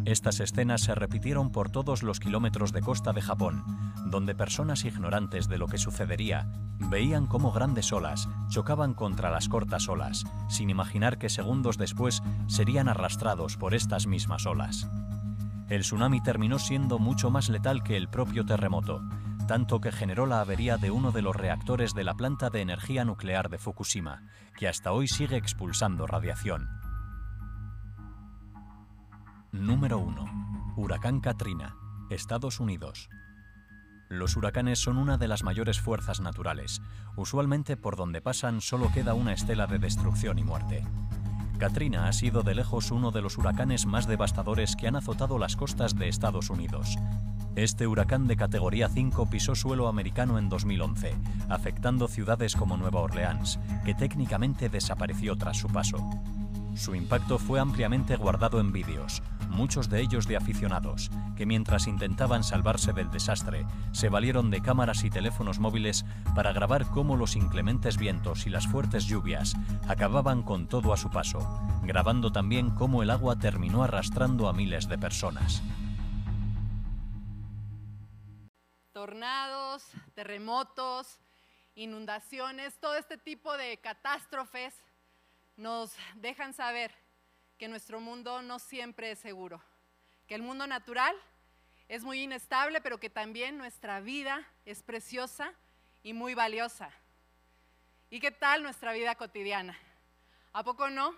Estas 0.05 0.41
escenas 0.41 0.81
se 0.81 0.93
repitieron 0.95 1.51
por 1.51 1.69
todos 1.69 2.03
los 2.03 2.19
kilómetros 2.19 2.73
de 2.73 2.81
costa 2.81 3.13
de 3.13 3.21
Japón, 3.21 3.63
donde 4.07 4.35
personas 4.35 4.83
ignorantes 4.83 5.47
de 5.47 5.57
lo 5.57 5.67
que 5.67 5.77
sucedería 5.77 6.51
veían 6.89 7.25
cómo 7.25 7.53
grandes 7.53 7.93
olas 7.93 8.27
chocaban 8.49 8.93
contra 8.93 9.31
las 9.31 9.47
cortas 9.47 9.87
olas, 9.87 10.25
sin 10.49 10.69
imaginar 10.69 11.17
que 11.17 11.29
segundos 11.29 11.77
después 11.77 12.21
serían 12.47 12.89
arrastrados 12.89 13.55
por 13.55 13.73
estas 13.73 14.05
mismas 14.05 14.45
olas. 14.45 14.89
El 15.69 15.81
tsunami 15.81 16.21
terminó 16.21 16.59
siendo 16.59 16.99
mucho 16.99 17.29
más 17.31 17.49
letal 17.49 17.83
que 17.83 17.97
el 17.97 18.09
propio 18.09 18.45
terremoto, 18.45 19.01
tanto 19.47 19.79
que 19.81 19.91
generó 19.91 20.25
la 20.25 20.41
avería 20.41 20.77
de 20.77 20.91
uno 20.91 21.11
de 21.11 21.21
los 21.21 21.35
reactores 21.35 21.93
de 21.93 22.03
la 22.03 22.13
planta 22.13 22.49
de 22.49 22.61
energía 22.61 23.05
nuclear 23.05 23.49
de 23.49 23.57
Fukushima, 23.57 24.23
que 24.57 24.67
hasta 24.67 24.91
hoy 24.91 25.07
sigue 25.07 25.37
expulsando 25.37 26.07
radiación. 26.07 26.69
Número 29.51 29.99
1. 29.99 30.73
Huracán 30.75 31.19
Katrina, 31.19 31.75
Estados 32.09 32.59
Unidos. 32.59 33.09
Los 34.09 34.35
huracanes 34.35 34.79
son 34.79 34.97
una 34.97 35.17
de 35.17 35.27
las 35.27 35.43
mayores 35.43 35.79
fuerzas 35.79 36.19
naturales. 36.19 36.81
Usualmente 37.15 37.77
por 37.77 37.95
donde 37.95 38.21
pasan 38.21 38.61
solo 38.61 38.91
queda 38.91 39.13
una 39.13 39.33
estela 39.33 39.65
de 39.65 39.79
destrucción 39.79 40.39
y 40.39 40.43
muerte. 40.43 40.85
Katrina 41.63 42.09
ha 42.09 42.11
sido 42.11 42.43
de 42.43 42.55
lejos 42.55 42.91
uno 42.91 43.11
de 43.11 43.21
los 43.21 43.37
huracanes 43.37 43.85
más 43.85 44.05
devastadores 44.05 44.75
que 44.75 44.89
han 44.89 44.97
azotado 44.97 45.39
las 45.39 45.55
costas 45.55 45.95
de 45.95 46.09
Estados 46.09 46.49
Unidos. 46.49 46.97
Este 47.55 47.87
huracán 47.87 48.27
de 48.27 48.35
categoría 48.35 48.89
5 48.89 49.29
pisó 49.29 49.55
suelo 49.55 49.87
americano 49.87 50.37
en 50.37 50.49
2011, 50.49 51.15
afectando 51.47 52.09
ciudades 52.09 52.57
como 52.57 52.75
Nueva 52.75 52.99
Orleans, 52.99 53.61
que 53.85 53.93
técnicamente 53.93 54.67
desapareció 54.67 55.37
tras 55.37 55.55
su 55.55 55.69
paso. 55.69 56.05
Su 56.75 56.95
impacto 56.95 57.37
fue 57.37 57.59
ampliamente 57.59 58.15
guardado 58.15 58.59
en 58.59 58.71
vídeos, 58.71 59.21
muchos 59.49 59.89
de 59.89 60.01
ellos 60.01 60.27
de 60.27 60.35
aficionados, 60.35 61.11
que 61.37 61.45
mientras 61.45 61.87
intentaban 61.87 62.43
salvarse 62.43 62.93
del 62.93 63.11
desastre, 63.11 63.65
se 63.91 64.09
valieron 64.09 64.49
de 64.49 64.61
cámaras 64.61 65.03
y 65.03 65.09
teléfonos 65.09 65.59
móviles 65.59 66.03
para 66.35 66.51
grabar 66.51 66.85
cómo 66.87 67.15
los 67.15 67.35
inclementes 67.35 67.97
vientos 67.97 68.47
y 68.47 68.49
las 68.49 68.67
fuertes 68.67 69.05
lluvias 69.05 69.55
acababan 69.87 70.41
con 70.41 70.67
todo 70.67 70.93
a 70.93 70.97
su 70.97 71.11
paso, 71.11 71.39
grabando 71.83 72.31
también 72.31 72.71
cómo 72.71 73.03
el 73.03 73.11
agua 73.11 73.37
terminó 73.37 73.83
arrastrando 73.83 74.49
a 74.49 74.53
miles 74.53 74.87
de 74.87 74.97
personas. 74.97 75.61
Tornados, 78.93 79.83
terremotos, 80.15 81.19
inundaciones, 81.75 82.79
todo 82.79 82.95
este 82.95 83.17
tipo 83.17 83.55
de 83.57 83.77
catástrofes 83.77 84.73
nos 85.55 85.95
dejan 86.15 86.53
saber 86.53 86.93
que 87.57 87.67
nuestro 87.67 87.99
mundo 87.99 88.41
no 88.41 88.59
siempre 88.59 89.11
es 89.11 89.19
seguro, 89.19 89.63
que 90.27 90.35
el 90.35 90.41
mundo 90.41 90.67
natural 90.67 91.15
es 91.87 92.03
muy 92.03 92.21
inestable, 92.21 92.81
pero 92.81 92.99
que 92.99 93.09
también 93.09 93.57
nuestra 93.57 93.99
vida 93.99 94.47
es 94.65 94.83
preciosa 94.83 95.53
y 96.01 96.13
muy 96.13 96.33
valiosa. 96.33 96.91
¿Y 98.09 98.19
qué 98.19 98.31
tal 98.31 98.63
nuestra 98.63 98.93
vida 98.93 99.15
cotidiana? 99.15 99.77
¿A 100.53 100.63
poco 100.63 100.89
no? 100.89 101.15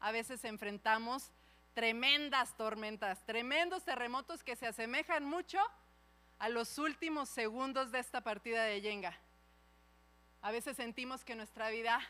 A 0.00 0.12
veces 0.12 0.44
enfrentamos 0.44 1.30
tremendas 1.74 2.56
tormentas, 2.56 3.24
tremendos 3.26 3.84
terremotos 3.84 4.42
que 4.42 4.56
se 4.56 4.66
asemejan 4.66 5.24
mucho 5.24 5.58
a 6.38 6.48
los 6.48 6.78
últimos 6.78 7.28
segundos 7.28 7.90
de 7.92 7.98
esta 7.98 8.22
partida 8.22 8.64
de 8.64 8.80
Yenga. 8.80 9.18
A 10.40 10.52
veces 10.52 10.76
sentimos 10.76 11.24
que 11.24 11.34
nuestra 11.34 11.70
vida 11.70 12.00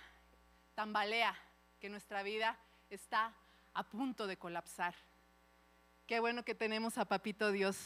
tambalea, 0.74 1.36
que 1.80 1.88
nuestra 1.88 2.22
vida 2.22 2.58
está 2.90 3.34
a 3.74 3.84
punto 3.84 4.26
de 4.26 4.36
colapsar. 4.36 4.94
Qué 6.06 6.20
bueno 6.20 6.44
que 6.44 6.54
tenemos 6.54 6.96
a 6.98 7.04
Papito 7.04 7.52
Dios. 7.52 7.76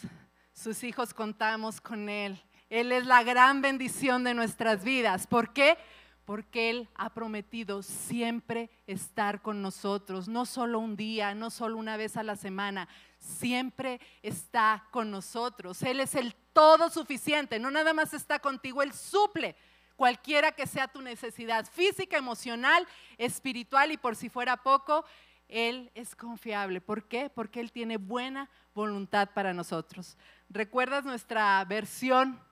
Sus 0.52 0.85
hijos 0.85 1.14
contamos 1.14 1.80
con 1.80 2.09
Él. 2.09 2.40
Él 2.68 2.92
es 2.92 3.06
la 3.06 3.23
gran 3.25 3.62
bendición 3.62 4.23
de 4.23 4.35
nuestras 4.35 4.85
vidas. 4.85 5.26
¿Por 5.26 5.52
qué? 5.52 5.76
Porque 6.25 6.70
Él 6.70 6.88
ha 6.94 7.12
prometido 7.14 7.82
siempre 7.82 8.70
estar 8.87 9.42
con 9.42 9.62
nosotros, 9.62 10.28
no 10.28 10.47
solo 10.47 10.78
un 10.78 10.97
día, 10.97 11.35
no 11.35 11.50
solo 11.50 11.76
una 11.76 11.97
vez 11.97 12.16
a 12.16 12.23
la 12.23 12.37
semana, 12.37 12.88
siempre 13.18 14.00
está 14.23 14.87
con 14.92 15.11
nosotros. 15.11 15.82
Él 15.82 15.99
es 15.99 16.14
el 16.14 16.37
todo 16.52 16.90
suficiente, 16.90 17.59
no 17.59 17.70
nada 17.73 17.92
más 17.92 18.14
está 18.14 18.38
contigo, 18.38 18.82
Él 18.82 18.92
suple 18.92 19.56
cualquiera 20.00 20.50
que 20.50 20.66
sea 20.66 20.88
tu 20.88 21.02
necesidad 21.02 21.66
física, 21.66 22.16
emocional, 22.16 22.88
espiritual 23.19 23.92
y 23.92 23.99
por 23.99 24.16
si 24.16 24.30
fuera 24.30 24.57
poco, 24.57 25.04
Él 25.47 25.90
es 25.95 26.16
confiable. 26.16 26.80
¿Por 26.80 27.07
qué? 27.07 27.28
Porque 27.28 27.61
Él 27.61 27.71
tiene 27.71 27.99
buena 27.99 28.49
voluntad 28.73 29.28
para 29.35 29.52
nosotros. 29.52 30.16
¿Recuerdas 30.49 31.04
nuestra 31.04 31.62
versión 31.66 32.42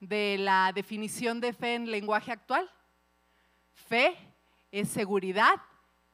de 0.00 0.36
la 0.40 0.72
definición 0.74 1.40
de 1.40 1.52
fe 1.52 1.76
en 1.76 1.92
lenguaje 1.92 2.32
actual? 2.32 2.68
Fe 3.72 4.16
es 4.72 4.88
seguridad 4.88 5.62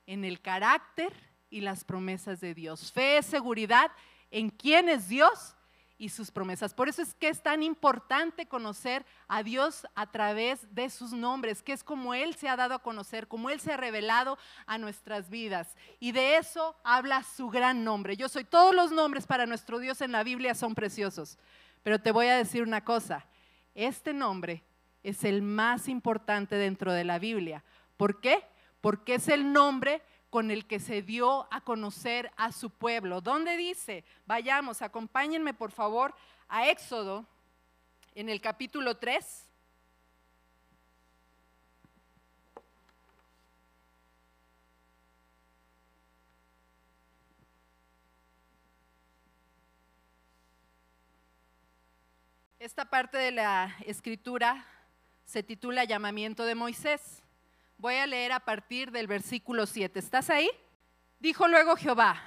en 0.04 0.26
el 0.26 0.42
carácter 0.42 1.10
y 1.48 1.62
las 1.62 1.84
promesas 1.84 2.38
de 2.42 2.52
Dios. 2.52 2.92
Fe 2.92 3.16
es 3.16 3.24
seguridad 3.24 3.90
en 4.30 4.50
quién 4.50 4.90
es 4.90 5.08
Dios 5.08 5.56
y 5.98 6.10
sus 6.10 6.30
promesas. 6.30 6.74
Por 6.74 6.88
eso 6.88 7.02
es 7.02 7.14
que 7.14 7.28
es 7.28 7.42
tan 7.42 7.62
importante 7.62 8.46
conocer 8.46 9.04
a 9.28 9.42
Dios 9.42 9.86
a 9.94 10.10
través 10.10 10.74
de 10.74 10.90
sus 10.90 11.12
nombres, 11.12 11.62
que 11.62 11.72
es 11.72 11.82
como 11.82 12.14
Él 12.14 12.34
se 12.34 12.48
ha 12.48 12.56
dado 12.56 12.74
a 12.74 12.82
conocer, 12.82 13.28
como 13.28 13.50
Él 13.50 13.60
se 13.60 13.72
ha 13.72 13.76
revelado 13.76 14.38
a 14.66 14.78
nuestras 14.78 15.30
vidas. 15.30 15.74
Y 15.98 16.12
de 16.12 16.36
eso 16.36 16.76
habla 16.84 17.22
su 17.22 17.48
gran 17.48 17.84
nombre. 17.84 18.16
Yo 18.16 18.28
soy, 18.28 18.44
todos 18.44 18.74
los 18.74 18.92
nombres 18.92 19.26
para 19.26 19.46
nuestro 19.46 19.78
Dios 19.78 20.00
en 20.00 20.12
la 20.12 20.22
Biblia 20.22 20.54
son 20.54 20.74
preciosos. 20.74 21.38
Pero 21.82 22.00
te 22.00 22.12
voy 22.12 22.26
a 22.26 22.36
decir 22.36 22.62
una 22.62 22.84
cosa, 22.84 23.26
este 23.74 24.12
nombre 24.12 24.64
es 25.02 25.24
el 25.24 25.40
más 25.40 25.88
importante 25.88 26.56
dentro 26.56 26.92
de 26.92 27.04
la 27.04 27.18
Biblia. 27.18 27.62
¿Por 27.96 28.20
qué? 28.20 28.42
Porque 28.80 29.14
es 29.14 29.28
el 29.28 29.52
nombre 29.52 30.02
con 30.36 30.50
el 30.50 30.66
que 30.66 30.80
se 30.80 31.00
dio 31.00 31.48
a 31.50 31.62
conocer 31.62 32.30
a 32.36 32.52
su 32.52 32.68
pueblo. 32.68 33.22
¿Dónde 33.22 33.56
dice? 33.56 34.04
Vayamos, 34.26 34.82
acompáñenme 34.82 35.54
por 35.54 35.72
favor 35.72 36.14
a 36.46 36.68
Éxodo 36.68 37.24
en 38.14 38.28
el 38.28 38.42
capítulo 38.42 38.98
3. 38.98 39.48
Esta 52.58 52.84
parte 52.84 53.16
de 53.16 53.32
la 53.32 53.74
escritura 53.86 54.66
se 55.24 55.42
titula 55.42 55.84
Llamamiento 55.84 56.44
de 56.44 56.54
Moisés. 56.54 57.25
Voy 57.78 57.96
a 57.96 58.06
leer 58.06 58.32
a 58.32 58.40
partir 58.40 58.90
del 58.90 59.06
versículo 59.06 59.66
7. 59.66 59.98
¿Estás 59.98 60.30
ahí? 60.30 60.48
Dijo 61.18 61.46
luego 61.46 61.76
Jehová, 61.76 62.22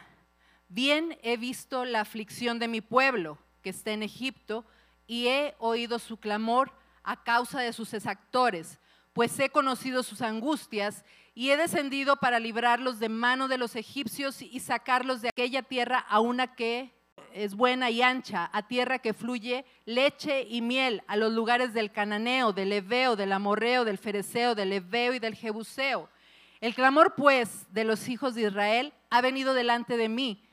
bien 0.67 1.17
he 1.23 1.37
visto 1.37 1.85
la 1.85 2.01
aflicción 2.01 2.59
de 2.59 2.67
mi 2.67 2.81
pueblo 2.81 3.39
que 3.63 3.71
está 3.71 3.91
en 3.91 4.03
Egipto 4.03 4.63
y 5.07 5.27
he 5.27 5.55
oído 5.57 5.97
su 5.97 6.17
clamor 6.17 6.71
a 7.01 7.23
causa 7.23 7.61
de 7.61 7.73
sus 7.73 7.95
exactores, 7.95 8.79
pues 9.13 9.39
he 9.39 9.49
conocido 9.49 10.03
sus 10.03 10.21
angustias 10.21 11.03
y 11.33 11.49
he 11.49 11.57
descendido 11.57 12.17
para 12.17 12.39
librarlos 12.39 12.99
de 12.99 13.09
mano 13.09 13.47
de 13.47 13.57
los 13.57 13.75
egipcios 13.75 14.43
y 14.43 14.59
sacarlos 14.59 15.23
de 15.23 15.29
aquella 15.29 15.63
tierra 15.63 15.97
a 15.97 16.19
una 16.19 16.53
que 16.53 16.93
es 17.33 17.55
buena 17.55 17.89
y 17.89 18.01
ancha, 18.01 18.49
a 18.53 18.67
tierra 18.67 18.99
que 18.99 19.13
fluye 19.13 19.65
leche 19.85 20.45
y 20.49 20.61
miel, 20.61 21.03
a 21.07 21.15
los 21.15 21.31
lugares 21.33 21.73
del 21.73 21.91
cananeo, 21.91 22.53
del 22.53 22.71
Ebeo, 22.73 23.15
del 23.15 23.31
amorreo, 23.31 23.85
del 23.85 23.97
fereceo, 23.97 24.55
del 24.55 24.73
Ebeo 24.73 25.13
y 25.13 25.19
del 25.19 25.35
jebuseo. 25.35 26.09
El 26.61 26.75
clamor, 26.75 27.15
pues, 27.15 27.65
de 27.71 27.83
los 27.83 28.09
hijos 28.09 28.35
de 28.35 28.43
Israel 28.43 28.93
ha 29.09 29.21
venido 29.21 29.53
delante 29.53 29.97
de 29.97 30.09
mí, 30.09 30.43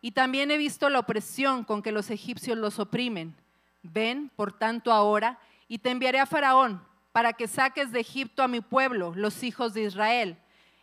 y 0.00 0.12
también 0.12 0.50
he 0.50 0.58
visto 0.58 0.90
la 0.90 0.98
opresión 0.98 1.64
con 1.64 1.82
que 1.82 1.92
los 1.92 2.10
egipcios 2.10 2.58
los 2.58 2.78
oprimen. 2.78 3.34
Ven, 3.82 4.30
por 4.36 4.52
tanto, 4.52 4.92
ahora, 4.92 5.38
y 5.66 5.78
te 5.78 5.90
enviaré 5.90 6.20
a 6.20 6.26
Faraón, 6.26 6.84
para 7.12 7.32
que 7.32 7.48
saques 7.48 7.92
de 7.92 8.00
Egipto 8.00 8.42
a 8.42 8.48
mi 8.48 8.60
pueblo, 8.60 9.14
los 9.16 9.42
hijos 9.42 9.72
de 9.72 9.84
Israel. 9.84 10.36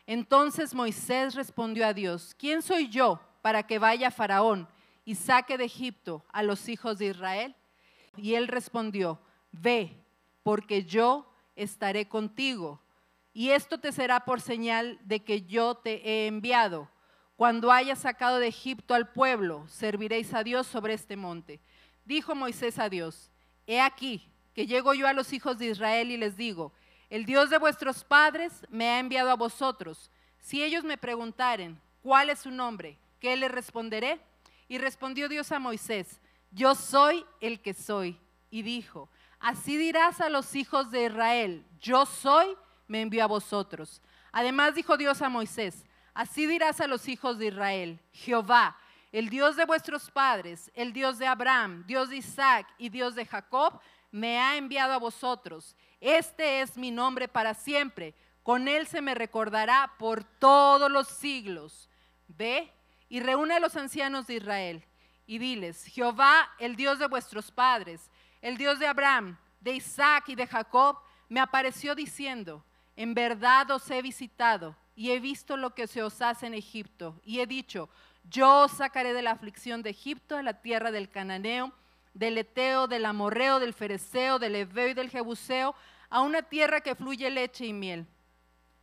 Entonces 0.07 0.73
Moisés 0.73 1.35
respondió 1.35 1.85
a 1.85 1.93
Dios, 1.93 2.35
¿quién 2.37 2.61
soy 2.61 2.89
yo 2.89 3.19
para 3.41 3.63
que 3.63 3.79
vaya 3.79 4.11
Faraón? 4.11 4.67
Y 5.05 5.15
saque 5.15 5.57
de 5.57 5.65
Egipto 5.65 6.25
a 6.31 6.43
los 6.43 6.69
hijos 6.69 6.97
de 6.97 7.07
Israel? 7.07 7.55
Y 8.17 8.35
él 8.35 8.47
respondió, 8.47 9.19
ve, 9.51 9.97
porque 10.43 10.83
yo 10.83 11.31
estaré 11.55 12.07
contigo. 12.07 12.81
Y 13.33 13.51
esto 13.51 13.79
te 13.79 13.91
será 13.91 14.25
por 14.25 14.41
señal 14.41 14.99
de 15.03 15.23
que 15.23 15.43
yo 15.43 15.75
te 15.75 16.07
he 16.07 16.27
enviado. 16.27 16.89
Cuando 17.35 17.71
hayas 17.71 17.99
sacado 17.99 18.39
de 18.39 18.47
Egipto 18.47 18.93
al 18.93 19.11
pueblo, 19.11 19.65
serviréis 19.67 20.33
a 20.33 20.43
Dios 20.43 20.67
sobre 20.67 20.93
este 20.93 21.15
monte. 21.15 21.59
Dijo 22.05 22.35
Moisés 22.35 22.77
a 22.77 22.89
Dios, 22.89 23.31
he 23.65 23.79
aquí 23.79 24.29
que 24.53 24.67
llego 24.67 24.93
yo 24.93 25.07
a 25.07 25.13
los 25.13 25.33
hijos 25.33 25.57
de 25.57 25.67
Israel 25.67 26.11
y 26.11 26.17
les 26.17 26.35
digo, 26.35 26.73
el 27.09 27.25
Dios 27.25 27.49
de 27.49 27.57
vuestros 27.57 28.03
padres 28.03 28.65
me 28.69 28.89
ha 28.89 28.99
enviado 28.99 29.31
a 29.31 29.35
vosotros. 29.35 30.11
Si 30.39 30.63
ellos 30.63 30.83
me 30.83 30.97
preguntaren, 30.97 31.79
¿cuál 32.01 32.29
es 32.29 32.39
su 32.39 32.51
nombre? 32.51 32.97
¿Qué 33.19 33.35
les 33.37 33.51
responderé? 33.51 34.19
Y 34.71 34.77
respondió 34.77 35.27
Dios 35.27 35.51
a 35.51 35.59
Moisés, 35.59 36.21
yo 36.49 36.75
soy 36.75 37.25
el 37.41 37.61
que 37.61 37.73
soy. 37.73 38.17
Y 38.49 38.61
dijo, 38.61 39.09
así 39.37 39.75
dirás 39.75 40.21
a 40.21 40.29
los 40.29 40.55
hijos 40.55 40.91
de 40.91 41.07
Israel, 41.07 41.65
yo 41.81 42.05
soy, 42.05 42.55
me 42.87 43.01
envió 43.01 43.25
a 43.25 43.27
vosotros. 43.27 44.01
Además 44.31 44.73
dijo 44.73 44.95
Dios 44.95 45.21
a 45.21 45.27
Moisés, 45.27 45.83
así 46.13 46.45
dirás 46.45 46.79
a 46.79 46.87
los 46.87 47.09
hijos 47.09 47.37
de 47.37 47.47
Israel, 47.47 47.99
Jehová, 48.13 48.77
el 49.11 49.27
Dios 49.27 49.57
de 49.57 49.65
vuestros 49.65 50.09
padres, 50.09 50.71
el 50.73 50.93
Dios 50.93 51.19
de 51.19 51.27
Abraham, 51.27 51.83
Dios 51.85 52.07
de 52.07 52.15
Isaac 52.15 52.65
y 52.77 52.87
Dios 52.87 53.13
de 53.13 53.25
Jacob, 53.25 53.77
me 54.09 54.39
ha 54.39 54.55
enviado 54.55 54.93
a 54.93 54.99
vosotros. 54.99 55.75
Este 55.99 56.61
es 56.61 56.77
mi 56.77 56.91
nombre 56.91 57.27
para 57.27 57.53
siempre. 57.55 58.15
Con 58.41 58.69
él 58.69 58.87
se 58.87 59.01
me 59.01 59.15
recordará 59.15 59.95
por 59.99 60.23
todos 60.23 60.89
los 60.89 61.09
siglos. 61.09 61.89
Ve 62.29 62.71
y 63.11 63.19
reúne 63.19 63.55
a 63.55 63.59
los 63.59 63.75
ancianos 63.75 64.25
de 64.25 64.35
Israel 64.35 64.85
y 65.27 65.37
diles, 65.37 65.83
Jehová, 65.83 66.49
el 66.59 66.77
Dios 66.77 66.97
de 66.97 67.09
vuestros 67.09 67.51
padres, 67.51 68.09
el 68.41 68.55
Dios 68.55 68.79
de 68.79 68.87
Abraham, 68.87 69.37
de 69.59 69.73
Isaac 69.73 70.29
y 70.29 70.35
de 70.35 70.47
Jacob, 70.47 70.97
me 71.27 71.41
apareció 71.41 71.93
diciendo, 71.93 72.63
en 72.95 73.13
verdad 73.13 73.69
os 73.71 73.91
he 73.91 74.01
visitado 74.01 74.77
y 74.95 75.11
he 75.11 75.19
visto 75.19 75.57
lo 75.57 75.75
que 75.75 75.87
se 75.87 76.01
os 76.01 76.21
hace 76.21 76.47
en 76.47 76.53
Egipto 76.53 77.19
y 77.25 77.41
he 77.41 77.47
dicho, 77.47 77.89
yo 78.29 78.61
os 78.61 78.71
sacaré 78.71 79.11
de 79.13 79.21
la 79.21 79.31
aflicción 79.31 79.83
de 79.83 79.89
Egipto 79.89 80.37
a 80.37 80.41
la 80.41 80.61
tierra 80.61 80.89
del 80.89 81.09
cananeo, 81.09 81.73
del 82.13 82.37
eteo, 82.37 82.87
del 82.87 83.05
amorreo, 83.05 83.59
del 83.59 83.73
fereceo, 83.73 84.39
del 84.39 84.55
ebeo 84.55 84.87
y 84.87 84.93
del 84.93 85.09
jebuseo, 85.09 85.75
a 86.09 86.21
una 86.21 86.43
tierra 86.43 86.79
que 86.79 86.95
fluye 86.95 87.29
leche 87.29 87.65
y 87.65 87.73
miel. 87.73 88.07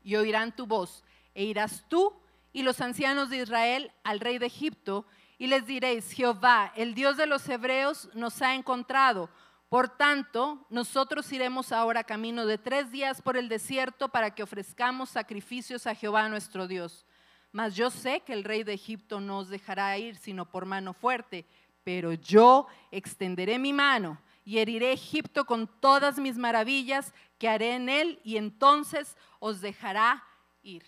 Y 0.04 0.16
oirán 0.16 0.54
tu 0.54 0.66
voz, 0.66 1.02
e 1.34 1.44
irás 1.44 1.82
tú 1.88 2.12
y 2.52 2.62
los 2.62 2.80
ancianos 2.80 3.30
de 3.30 3.38
Israel 3.38 3.92
al 4.04 4.20
rey 4.20 4.38
de 4.38 4.46
Egipto, 4.46 5.06
y 5.38 5.46
les 5.46 5.66
diréis, 5.66 6.10
Jehová, 6.12 6.72
el 6.74 6.94
Dios 6.94 7.16
de 7.16 7.26
los 7.26 7.48
hebreos, 7.48 8.08
nos 8.14 8.42
ha 8.42 8.54
encontrado. 8.54 9.30
Por 9.68 9.88
tanto, 9.88 10.66
nosotros 10.70 11.30
iremos 11.32 11.72
ahora 11.72 12.02
camino 12.02 12.46
de 12.46 12.58
tres 12.58 12.90
días 12.90 13.22
por 13.22 13.36
el 13.36 13.48
desierto 13.48 14.08
para 14.08 14.34
que 14.34 14.42
ofrezcamos 14.42 15.10
sacrificios 15.10 15.86
a 15.86 15.94
Jehová 15.94 16.28
nuestro 16.28 16.66
Dios. 16.66 17.06
Mas 17.52 17.76
yo 17.76 17.90
sé 17.90 18.20
que 18.20 18.32
el 18.32 18.44
rey 18.44 18.64
de 18.64 18.74
Egipto 18.74 19.20
no 19.20 19.38
os 19.38 19.48
dejará 19.48 19.96
ir 19.98 20.16
sino 20.16 20.50
por 20.50 20.66
mano 20.66 20.92
fuerte, 20.92 21.46
pero 21.84 22.12
yo 22.12 22.66
extenderé 22.90 23.58
mi 23.58 23.72
mano 23.72 24.20
y 24.44 24.58
heriré 24.58 24.92
Egipto 24.92 25.44
con 25.44 25.68
todas 25.80 26.18
mis 26.18 26.36
maravillas 26.36 27.12
que 27.38 27.48
haré 27.48 27.74
en 27.74 27.88
él, 27.88 28.20
y 28.24 28.38
entonces 28.38 29.16
os 29.38 29.60
dejará 29.60 30.24
ir. 30.62 30.84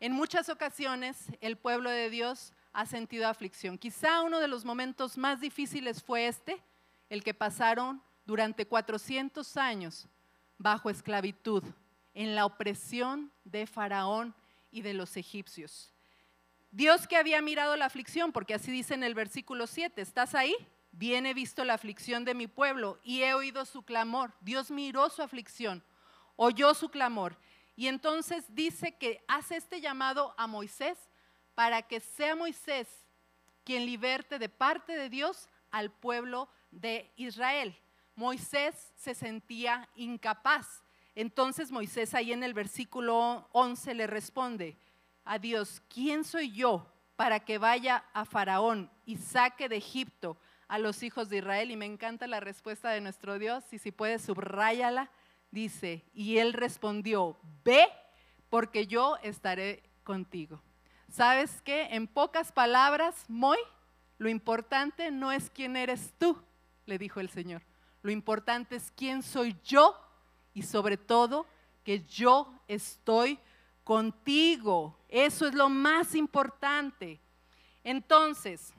En 0.00 0.12
muchas 0.12 0.48
ocasiones 0.48 1.26
el 1.40 1.56
pueblo 1.56 1.90
de 1.90 2.08
Dios 2.08 2.52
ha 2.72 2.86
sentido 2.86 3.26
aflicción. 3.26 3.76
Quizá 3.76 4.22
uno 4.22 4.38
de 4.38 4.46
los 4.46 4.64
momentos 4.64 5.18
más 5.18 5.40
difíciles 5.40 6.02
fue 6.02 6.28
este, 6.28 6.62
el 7.08 7.24
que 7.24 7.34
pasaron 7.34 8.00
durante 8.24 8.66
400 8.66 9.56
años 9.56 10.06
bajo 10.56 10.90
esclavitud, 10.90 11.64
en 12.14 12.34
la 12.34 12.46
opresión 12.46 13.32
de 13.44 13.66
Faraón 13.66 14.34
y 14.70 14.82
de 14.82 14.92
los 14.92 15.16
egipcios. 15.16 15.92
Dios 16.70 17.06
que 17.06 17.16
había 17.16 17.40
mirado 17.42 17.76
la 17.76 17.86
aflicción, 17.86 18.32
porque 18.32 18.54
así 18.54 18.70
dice 18.70 18.94
en 18.94 19.04
el 19.04 19.14
versículo 19.14 19.66
7, 19.66 20.00
¿estás 20.02 20.34
ahí? 20.34 20.54
Bien 20.92 21.26
he 21.26 21.34
visto 21.34 21.64
la 21.64 21.74
aflicción 21.74 22.24
de 22.24 22.34
mi 22.34 22.46
pueblo 22.46 22.98
y 23.02 23.22
he 23.22 23.34
oído 23.34 23.64
su 23.64 23.82
clamor. 23.82 24.32
Dios 24.40 24.70
miró 24.70 25.08
su 25.10 25.22
aflicción, 25.22 25.82
oyó 26.36 26.74
su 26.74 26.88
clamor 26.88 27.36
y 27.78 27.86
entonces 27.86 28.44
dice 28.48 28.96
que 28.96 29.24
hace 29.28 29.54
este 29.54 29.80
llamado 29.80 30.34
a 30.36 30.48
Moisés 30.48 30.98
para 31.54 31.80
que 31.82 32.00
sea 32.00 32.34
Moisés 32.34 32.88
quien 33.62 33.86
liberte 33.86 34.40
de 34.40 34.48
parte 34.48 34.96
de 34.96 35.08
Dios 35.08 35.48
al 35.70 35.92
pueblo 35.92 36.48
de 36.72 37.08
Israel. 37.14 37.78
Moisés 38.16 38.74
se 38.96 39.14
sentía 39.14 39.88
incapaz. 39.94 40.82
Entonces 41.14 41.70
Moisés 41.70 42.14
ahí 42.14 42.32
en 42.32 42.42
el 42.42 42.52
versículo 42.52 43.48
11 43.52 43.94
le 43.94 44.08
responde 44.08 44.76
a 45.24 45.38
Dios, 45.38 45.80
¿quién 45.88 46.24
soy 46.24 46.50
yo 46.50 46.84
para 47.14 47.38
que 47.38 47.58
vaya 47.58 48.04
a 48.12 48.24
Faraón 48.24 48.90
y 49.06 49.18
saque 49.18 49.68
de 49.68 49.76
Egipto 49.76 50.36
a 50.66 50.78
los 50.78 51.04
hijos 51.04 51.28
de 51.28 51.36
Israel? 51.36 51.70
Y 51.70 51.76
me 51.76 51.86
encanta 51.86 52.26
la 52.26 52.40
respuesta 52.40 52.90
de 52.90 53.00
nuestro 53.00 53.38
Dios, 53.38 53.62
y 53.72 53.78
si 53.78 53.92
puedes 53.92 54.22
subrayala, 54.22 55.12
dice, 55.50 56.04
y 56.12 56.38
él 56.38 56.52
respondió, 56.52 57.36
ve 57.64 57.88
porque 58.50 58.86
yo 58.86 59.16
estaré 59.22 59.82
contigo. 60.04 60.62
¿Sabes 61.10 61.62
qué? 61.62 61.88
En 61.90 62.06
pocas 62.06 62.52
palabras, 62.52 63.24
Moy, 63.28 63.58
lo 64.18 64.28
importante 64.28 65.10
no 65.10 65.32
es 65.32 65.50
quién 65.50 65.76
eres 65.76 66.12
tú, 66.18 66.42
le 66.86 66.98
dijo 66.98 67.20
el 67.20 67.28
Señor. 67.28 67.62
Lo 68.02 68.10
importante 68.10 68.76
es 68.76 68.92
quién 68.94 69.22
soy 69.22 69.56
yo 69.64 69.96
y 70.54 70.62
sobre 70.62 70.96
todo 70.96 71.46
que 71.84 72.04
yo 72.04 72.52
estoy 72.66 73.38
contigo. 73.84 74.98
Eso 75.08 75.46
es 75.46 75.54
lo 75.54 75.68
más 75.68 76.14
importante. 76.14 77.20
Entonces, 77.82 78.74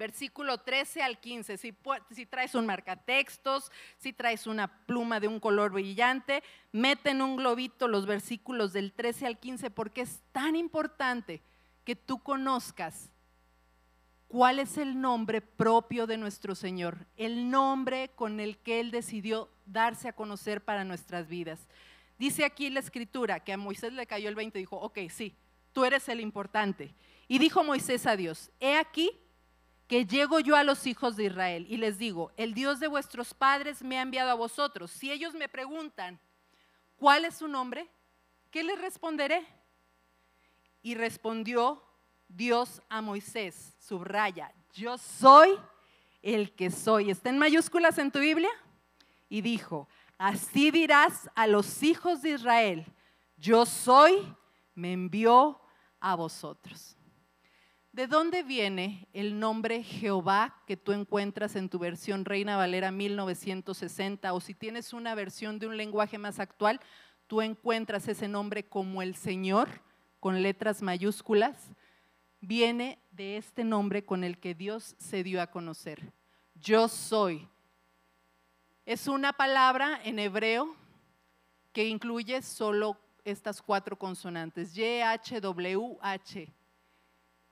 versículo 0.00 0.56
13 0.56 1.02
al 1.02 1.20
15, 1.20 1.58
si, 1.58 1.76
traes 2.24 2.54
un 2.54 2.64
marcatextos, 2.64 3.70
si 3.98 4.14
traes 4.14 4.46
una 4.46 4.66
pluma 4.86 5.20
de 5.20 5.28
un 5.28 5.38
color 5.38 5.72
brillante, 5.72 6.42
mete 6.72 7.10
en 7.10 7.20
un 7.20 7.36
globito 7.36 7.86
los 7.86 8.06
versículos 8.06 8.72
del 8.72 8.94
13 8.94 9.26
al 9.26 9.38
15 9.38 9.70
porque 9.70 10.00
es 10.00 10.22
tan 10.32 10.56
importante 10.56 11.42
que 11.84 11.96
tú 11.96 12.22
conozcas 12.22 13.10
cuál 14.26 14.58
es 14.58 14.78
el 14.78 14.98
nombre 14.98 15.42
propio 15.42 16.06
de 16.06 16.16
nuestro 16.16 16.54
Señor, 16.54 17.06
el 17.18 17.50
nombre 17.50 18.10
con 18.16 18.40
el 18.40 18.56
que 18.56 18.80
Él 18.80 18.90
decidió 18.90 19.50
darse 19.66 20.08
a 20.08 20.14
conocer 20.14 20.64
para 20.64 20.82
nuestras 20.82 21.28
vidas. 21.28 21.68
Dice 22.18 22.46
aquí 22.46 22.70
la 22.70 22.80
escritura 22.80 23.40
que 23.40 23.52
a 23.52 23.58
Moisés 23.58 23.92
le 23.92 24.06
cayó 24.06 24.30
el 24.30 24.34
20 24.34 24.58
y 24.58 24.62
dijo, 24.62 24.76
ok, 24.76 24.98
sí, 25.10 25.36
tú 25.74 25.84
eres 25.84 26.08
el 26.08 26.20
importante. 26.20 26.94
Y 27.28 27.38
dijo 27.38 27.62
Moisés 27.62 28.06
a 28.06 28.16
Dios, 28.16 28.50
he 28.60 28.76
aquí 28.76 29.10
que 29.90 30.06
llego 30.06 30.38
yo 30.38 30.54
a 30.54 30.62
los 30.62 30.86
hijos 30.86 31.16
de 31.16 31.24
Israel 31.24 31.66
y 31.68 31.76
les 31.76 31.98
digo, 31.98 32.30
el 32.36 32.54
Dios 32.54 32.78
de 32.78 32.86
vuestros 32.86 33.34
padres 33.34 33.82
me 33.82 33.98
ha 33.98 34.02
enviado 34.02 34.30
a 34.30 34.34
vosotros. 34.34 34.88
Si 34.88 35.10
ellos 35.10 35.34
me 35.34 35.48
preguntan, 35.48 36.20
¿cuál 36.94 37.24
es 37.24 37.38
su 37.38 37.48
nombre? 37.48 37.90
¿Qué 38.52 38.62
les 38.62 38.80
responderé? 38.80 39.44
Y 40.80 40.94
respondió 40.94 41.82
Dios 42.28 42.80
a 42.88 43.02
Moisés, 43.02 43.74
subraya, 43.80 44.54
yo 44.74 44.96
soy 44.96 45.58
el 46.22 46.54
que 46.54 46.70
soy. 46.70 47.10
¿Está 47.10 47.30
en 47.30 47.38
mayúsculas 47.38 47.98
en 47.98 48.12
tu 48.12 48.20
Biblia? 48.20 48.50
Y 49.28 49.40
dijo, 49.40 49.88
Así 50.18 50.70
dirás 50.70 51.28
a 51.34 51.48
los 51.48 51.82
hijos 51.82 52.22
de 52.22 52.30
Israel, 52.30 52.86
yo 53.36 53.66
soy, 53.66 54.36
me 54.72 54.92
envió 54.92 55.60
a 55.98 56.14
vosotros. 56.14 56.96
¿De 57.92 58.06
dónde 58.06 58.42
viene 58.42 59.08
el 59.12 59.38
nombre 59.38 59.82
Jehová 59.82 60.62
que 60.66 60.76
tú 60.76 60.92
encuentras 60.92 61.56
en 61.56 61.68
tu 61.68 61.78
versión 61.78 62.24
Reina 62.24 62.56
Valera 62.56 62.90
1960? 62.90 64.32
O 64.32 64.40
si 64.40 64.54
tienes 64.54 64.92
una 64.92 65.14
versión 65.14 65.58
de 65.58 65.66
un 65.66 65.76
lenguaje 65.76 66.16
más 66.16 66.38
actual, 66.38 66.80
tú 67.26 67.42
encuentras 67.42 68.06
ese 68.06 68.28
nombre 68.28 68.64
como 68.68 69.02
el 69.02 69.16
Señor, 69.16 69.68
con 70.20 70.42
letras 70.42 70.82
mayúsculas. 70.82 71.56
Viene 72.40 72.98
de 73.10 73.36
este 73.36 73.64
nombre 73.64 74.04
con 74.04 74.22
el 74.24 74.38
que 74.38 74.54
Dios 74.54 74.94
se 74.98 75.24
dio 75.24 75.42
a 75.42 75.48
conocer. 75.48 76.12
Yo 76.54 76.88
soy 76.88 77.48
es 78.90 79.06
una 79.06 79.32
palabra 79.32 80.00
en 80.02 80.18
hebreo 80.18 80.74
que 81.72 81.86
incluye 81.86 82.42
solo 82.42 82.98
estas 83.24 83.62
cuatro 83.62 83.96
consonantes, 83.96 84.76
Y, 84.76 85.00
H, 85.00 85.40
W, 85.40 85.96
H. 86.00 86.52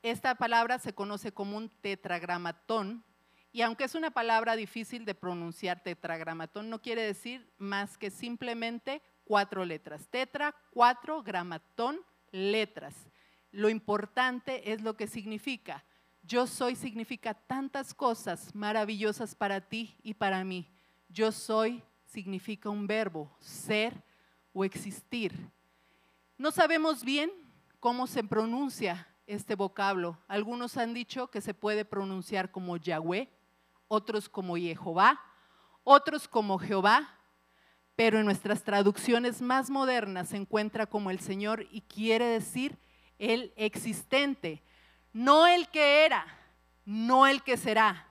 Esta 0.03 0.37
palabra 0.37 0.79
se 0.79 0.95
conoce 0.95 1.33
como 1.33 1.57
un 1.57 1.69
tetragramatón 1.69 3.05
y 3.51 3.63
aunque 3.63 3.85
es 3.85 3.95
una 3.95 4.11
palabra 4.11 4.57
difícil 4.57 5.05
de 5.05 5.15
pronunciar, 5.15 5.83
tetragramatón 5.83 6.71
no 6.71 6.81
quiere 6.81 7.03
decir 7.03 7.51
más 7.59 7.99
que 7.99 8.11
simplemente 8.11 9.03
cuatro 9.25 9.65
letras. 9.65 10.07
Tetra, 10.09 10.55
cuatro, 10.71 11.23
gramatón, 11.23 12.01
letras. 12.31 12.95
Lo 13.51 13.69
importante 13.69 14.73
es 14.73 14.83
lo 14.83 14.97
que 14.97 15.07
significa. 15.07 15.85
Yo 16.23 16.47
soy 16.47 16.77
significa 16.77 17.35
tantas 17.35 17.95
cosas 17.95 18.55
maravillosas 18.55 19.35
para 19.35 19.61
ti 19.63 19.97
y 20.03 20.15
para 20.15 20.45
mí. 20.45 20.71
Yo 21.09 21.33
soy 21.33 21.83
significa 22.05 22.69
un 22.69 22.87
verbo, 22.87 23.35
ser 23.41 24.05
o 24.53 24.65
existir. 24.65 25.33
No 26.37 26.51
sabemos 26.51 27.03
bien 27.03 27.31
cómo 27.81 28.07
se 28.07 28.23
pronuncia 28.23 29.09
este 29.29 29.55
vocablo. 29.55 30.19
Algunos 30.27 30.77
han 30.77 30.95
dicho 30.95 31.31
que 31.31 31.41
se 31.41 31.55
puede 31.55 31.85
pronunciar 31.85 32.51
como 32.51 32.77
Yahweh, 32.77 33.29
otros 33.87 34.29
como 34.29 34.57
Jehová, 34.57 35.21
otros 35.85 36.27
como 36.27 36.59
Jehová, 36.59 37.15
pero 37.95 38.19
en 38.19 38.25
nuestras 38.25 38.65
traducciones 38.65 39.43
más 39.43 39.71
modernas 39.71 40.31
se 40.31 40.37
encuentra 40.37 40.87
como 40.87 41.11
el 41.11 41.21
Señor 41.21 41.67
y 41.71 41.83
quiere 41.83 42.25
decir 42.27 42.79
el 43.19 43.53
existente, 43.57 44.63
no 45.13 45.47
el 45.47 45.69
que 45.69 46.05
era, 46.05 46.27
no 46.85 47.27
el 47.27 47.43
que 47.43 47.57
será, 47.57 48.09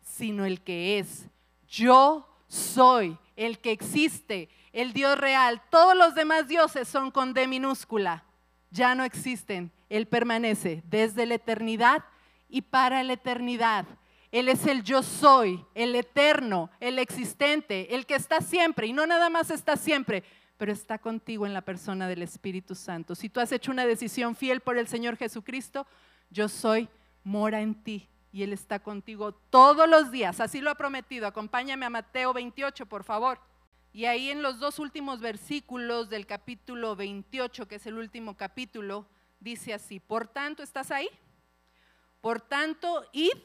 sino 0.00 0.44
el 0.44 0.60
que 0.62 0.98
es. 0.98 1.28
Yo 1.66 2.28
soy 2.46 3.18
el 3.36 3.58
que 3.60 3.70
existe, 3.70 4.48
el 4.72 4.92
Dios 4.92 5.16
real. 5.18 5.62
Todos 5.70 5.96
los 5.96 6.14
demás 6.14 6.48
dioses 6.48 6.88
son 6.88 7.10
con 7.10 7.32
D 7.32 7.46
minúscula. 7.46 8.24
Ya 8.70 8.94
no 8.94 9.04
existen. 9.04 9.72
Él 9.88 10.06
permanece 10.06 10.82
desde 10.86 11.26
la 11.26 11.34
eternidad 11.34 12.04
y 12.48 12.62
para 12.62 13.02
la 13.02 13.14
eternidad. 13.14 13.86
Él 14.30 14.48
es 14.48 14.66
el 14.66 14.82
yo 14.82 15.02
soy, 15.02 15.64
el 15.74 15.94
eterno, 15.94 16.70
el 16.80 16.98
existente, 16.98 17.94
el 17.94 18.04
que 18.04 18.14
está 18.14 18.40
siempre. 18.40 18.86
Y 18.86 18.92
no 18.92 19.06
nada 19.06 19.30
más 19.30 19.50
está 19.50 19.76
siempre, 19.76 20.22
pero 20.58 20.72
está 20.72 20.98
contigo 20.98 21.46
en 21.46 21.54
la 21.54 21.62
persona 21.62 22.08
del 22.08 22.22
Espíritu 22.22 22.74
Santo. 22.74 23.14
Si 23.14 23.30
tú 23.30 23.40
has 23.40 23.52
hecho 23.52 23.70
una 23.70 23.86
decisión 23.86 24.36
fiel 24.36 24.60
por 24.60 24.76
el 24.76 24.86
Señor 24.86 25.16
Jesucristo, 25.16 25.86
yo 26.30 26.48
soy, 26.48 26.88
mora 27.24 27.62
en 27.62 27.74
ti 27.82 28.08
y 28.30 28.42
Él 28.42 28.52
está 28.52 28.80
contigo 28.80 29.32
todos 29.32 29.88
los 29.88 30.10
días. 30.10 30.40
Así 30.40 30.60
lo 30.60 30.70
ha 30.70 30.74
prometido. 30.74 31.26
Acompáñame 31.26 31.86
a 31.86 31.90
Mateo 31.90 32.34
28, 32.34 32.86
por 32.86 33.04
favor. 33.04 33.40
Y 33.92 34.04
ahí 34.04 34.30
en 34.30 34.42
los 34.42 34.58
dos 34.58 34.78
últimos 34.78 35.20
versículos 35.20 36.10
del 36.10 36.26
capítulo 36.26 36.94
28, 36.94 37.66
que 37.66 37.76
es 37.76 37.86
el 37.86 37.96
último 37.96 38.36
capítulo, 38.36 39.06
dice 39.40 39.74
así, 39.74 40.00
por 40.00 40.26
tanto, 40.26 40.62
¿estás 40.62 40.90
ahí? 40.90 41.08
Por 42.20 42.40
tanto, 42.40 43.04
id 43.12 43.38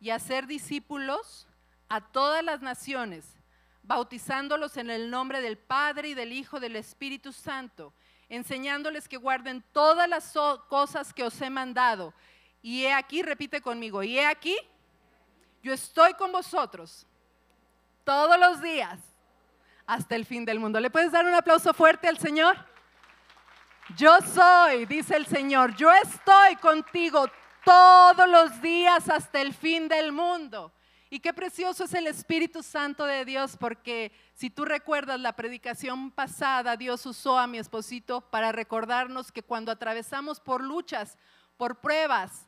y 0.00 0.10
hacer 0.10 0.46
discípulos 0.46 1.48
a 1.88 2.00
todas 2.00 2.44
las 2.44 2.60
naciones, 2.60 3.36
bautizándolos 3.82 4.76
en 4.76 4.90
el 4.90 5.10
nombre 5.10 5.40
del 5.40 5.58
Padre 5.58 6.10
y 6.10 6.14
del 6.14 6.32
Hijo 6.32 6.60
del 6.60 6.76
Espíritu 6.76 7.32
Santo, 7.32 7.92
enseñándoles 8.28 9.08
que 9.08 9.16
guarden 9.16 9.64
todas 9.72 10.08
las 10.08 10.32
cosas 10.68 11.12
que 11.12 11.24
os 11.24 11.40
he 11.40 11.50
mandado 11.50 12.14
y 12.62 12.84
he 12.84 12.92
aquí, 12.92 13.22
repite 13.22 13.60
conmigo, 13.60 14.02
y 14.02 14.18
he 14.18 14.26
aquí, 14.26 14.56
yo 15.62 15.72
estoy 15.72 16.14
con 16.14 16.32
vosotros 16.32 17.06
todos 18.04 18.38
los 18.38 18.60
días 18.60 18.98
hasta 19.86 20.16
el 20.16 20.24
fin 20.24 20.44
del 20.44 20.58
mundo. 20.58 20.80
¿Le 20.80 20.90
puedes 20.90 21.12
dar 21.12 21.24
un 21.24 21.34
aplauso 21.34 21.72
fuerte 21.72 22.08
al 22.08 22.18
Señor? 22.18 22.56
Yo 23.96 24.18
soy, 24.20 24.84
dice 24.84 25.16
el 25.16 25.26
Señor, 25.26 25.74
yo 25.74 25.90
estoy 25.90 26.56
contigo 26.56 27.26
todos 27.64 28.28
los 28.28 28.60
días 28.60 29.08
hasta 29.08 29.40
el 29.40 29.54
fin 29.54 29.88
del 29.88 30.12
mundo. 30.12 30.72
Y 31.08 31.20
qué 31.20 31.32
precioso 31.32 31.84
es 31.84 31.94
el 31.94 32.06
Espíritu 32.06 32.62
Santo 32.62 33.06
de 33.06 33.24
Dios, 33.24 33.56
porque 33.58 34.12
si 34.34 34.50
tú 34.50 34.66
recuerdas 34.66 35.18
la 35.18 35.32
predicación 35.32 36.10
pasada, 36.10 36.76
Dios 36.76 37.06
usó 37.06 37.38
a 37.38 37.46
mi 37.46 37.56
esposito 37.56 38.20
para 38.20 38.52
recordarnos 38.52 39.32
que 39.32 39.42
cuando 39.42 39.72
atravesamos 39.72 40.38
por 40.38 40.62
luchas, 40.62 41.16
por 41.56 41.80
pruebas, 41.80 42.46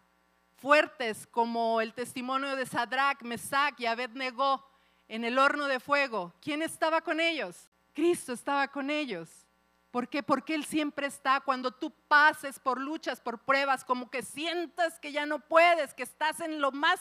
fuertes 0.58 1.26
como 1.26 1.80
el 1.80 1.94
testimonio 1.94 2.54
de 2.54 2.66
Sadrach, 2.66 3.22
Mesach 3.22 3.80
y 3.80 3.86
Abednego 3.86 4.62
en 5.08 5.24
el 5.24 5.38
horno 5.38 5.68
de 5.68 5.80
fuego. 5.80 6.34
¿Quién 6.42 6.60
estaba 6.60 7.00
con 7.00 7.18
ellos? 7.18 7.70
Cristo 7.94 8.34
estaba 8.34 8.68
con 8.68 8.90
ellos. 8.90 9.46
¿Por 9.90 10.08
qué? 10.08 10.22
Porque 10.22 10.54
Él 10.54 10.64
siempre 10.64 11.06
está. 11.06 11.40
Cuando 11.40 11.72
tú 11.72 11.92
pases 12.08 12.58
por 12.58 12.80
luchas, 12.80 13.20
por 13.20 13.40
pruebas, 13.40 13.84
como 13.84 14.10
que 14.10 14.22
sientas 14.22 14.98
que 15.00 15.12
ya 15.12 15.26
no 15.26 15.40
puedes, 15.40 15.94
que 15.94 16.02
estás 16.02 16.40
en 16.40 16.60
lo 16.60 16.72
más 16.72 17.00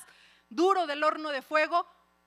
duro 0.49 0.87
del 0.87 1.03
horno 1.03 1.29
de 1.29 1.41
fuego, 1.41 1.85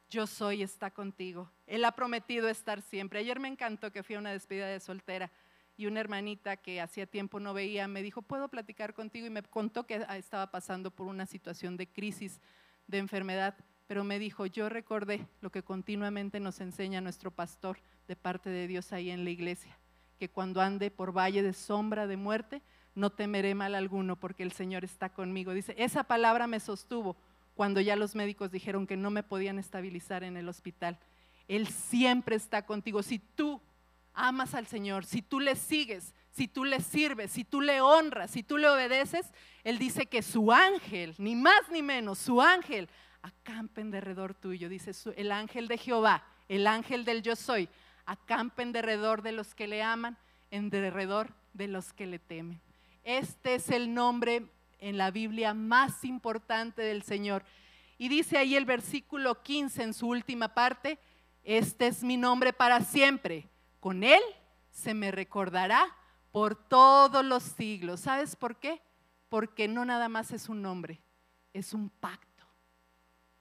yo 0.09 0.27
soy, 0.27 0.63
está 0.63 0.91
contigo. 0.91 1.51
Él 1.67 1.85
ha 1.85 1.93
prometido 1.93 2.49
estar 2.49 2.83
siempre. 2.83 3.21
Ayer 3.21 3.41
me 3.41 3.49
encantó 3.49 3.91
que 3.91 4.03
fui 4.03 4.15
a 4.15 4.19
una 4.19 4.31
despedida 4.31 4.67
de 4.67 4.79
soltera 4.79 5.33
y 5.77 5.87
una 5.87 6.01
hermanita 6.01 6.57
que 6.57 6.81
hacía 6.81 7.07
tiempo 7.07 7.41
no 7.41 7.55
veía 7.55 7.89
me 7.89 8.03
dijo, 8.03 8.23
¿puedo 8.23 8.49
platicar 8.49 8.95
contigo? 8.95 9.27
Y 9.27 9.31
me 9.31 9.43
contó 9.43 9.87
que 9.87 10.07
estaba 10.11 10.51
pasando 10.51 10.91
por 10.91 11.07
una 11.07 11.27
situación 11.27 11.77
de 11.77 11.89
crisis, 11.89 12.41
de 12.87 12.99
enfermedad, 12.99 13.57
pero 13.87 14.05
me 14.05 14.19
dijo, 14.19 14.47
yo 14.47 14.69
recordé 14.69 15.27
lo 15.41 15.51
que 15.51 15.63
continuamente 15.63 16.41
nos 16.41 16.61
enseña 16.61 17.01
nuestro 17.01 17.31
pastor 17.31 17.79
de 18.07 18.17
parte 18.17 18.51
de 18.51 18.67
Dios 18.67 18.93
ahí 18.93 19.11
en 19.11 19.25
la 19.25 19.31
iglesia, 19.31 19.77
que 20.23 20.29
cuando 20.29 20.61
ande 20.61 20.93
por 20.93 21.11
valle 21.11 21.43
de 21.43 21.53
sombra 21.53 22.07
de 22.07 22.17
muerte, 22.17 22.63
no 22.95 23.11
temeré 23.11 23.57
mal 23.57 23.75
alguno 23.75 24.15
porque 24.15 24.45
el 24.45 24.53
Señor 24.53 24.85
está 24.85 25.09
conmigo. 25.09 25.53
Dice, 25.53 25.75
esa 25.77 26.05
palabra 26.05 26.47
me 26.47 26.61
sostuvo 26.61 27.17
cuando 27.57 27.81
ya 27.81 27.97
los 27.97 28.15
médicos 28.15 28.53
dijeron 28.53 28.87
que 28.87 28.97
no 28.97 29.11
me 29.11 29.25
podían 29.25 29.59
estabilizar 29.59 30.23
en 30.23 30.37
el 30.37 30.49
hospital. 30.49 30.97
Él 31.49 31.67
siempre 31.67 32.37
está 32.37 32.65
contigo. 32.67 33.03
Si 33.03 33.19
tú 33.19 33.61
amas 34.15 34.55
al 34.55 34.69
Señor, 34.69 35.07
si 35.07 35.23
tú 35.23 35.41
le 35.41 35.57
sigues, 35.57 36.15
si 36.31 36.47
tú 36.47 36.65
le 36.65 36.79
sirves, 36.79 37.33
si 37.33 37.43
tú 37.43 37.61
le 37.61 37.81
honras, 37.81 38.31
si 38.31 38.45
tú 38.45 38.59
le 38.59 38.69
obedeces, 38.69 39.27
Él 39.65 39.77
dice 39.77 40.07
que 40.07 40.23
su 40.23 40.53
ángel, 40.53 41.17
ni 41.19 41.35
más 41.35 41.69
ni 41.73 41.83
menos, 41.83 42.21
su 42.21 42.41
ángel, 42.41 42.89
acampa 43.23 43.81
en 43.81 43.91
derredor 43.91 44.35
tuyo. 44.35 44.69
Dice 44.69 44.93
el 45.17 45.33
ángel 45.33 45.67
de 45.67 45.79
Jehová, 45.79 46.23
el 46.49 46.69
ángel 46.69 47.05
del 47.05 47.23
yo 47.23 47.35
soy, 47.35 47.69
acampa 48.07 48.63
en 48.63 48.73
derredor 48.73 49.23
de 49.23 49.33
los 49.33 49.55
que 49.55 49.67
le 49.67 49.83
aman, 49.83 50.19
en 50.51 50.71
derredor 50.71 51.35
de 51.53 51.69
los 51.69 51.93
que 51.93 52.07
le 52.07 52.19
temen. 52.19 52.61
Este 53.05 53.55
es 53.55 53.71
el 53.71 53.93
nombre 53.95 54.47
en 54.79 54.99
la 54.99 55.11
Biblia 55.11 55.55
más 55.55 56.05
importante 56.05 56.83
del 56.83 57.03
Señor. 57.03 57.45
Y 57.99 58.09
dice 58.09 58.39
ahí 58.39 58.57
el 58.57 58.65
versículo 58.65 59.43
15 59.43 59.83
en 59.83 59.95
su 59.95 60.09
última 60.09 60.49
parte, 60.49 60.99
este 61.45 61.87
es 61.87 62.03
mi 62.03 62.17
nombre 62.17 62.53
para 62.53 62.81
siempre. 62.81 63.49
Con 63.81 64.05
él 64.05 64.23
se 64.71 64.95
me 64.95 65.11
recordará 65.11 65.95
por 66.33 66.57
todos 66.57 67.25
los 67.25 67.43
siglos. 67.43 68.01
¿Sabes 68.01 68.35
por 68.35 68.59
qué? 68.59 68.83
Porque 69.29 69.69
no 69.69 69.85
nada 69.85 70.09
más 70.09 70.33
es 70.33 70.49
un 70.49 70.63
nombre, 70.63 71.01
es 71.53 71.73
un 71.75 71.89
pacto, 71.89 72.45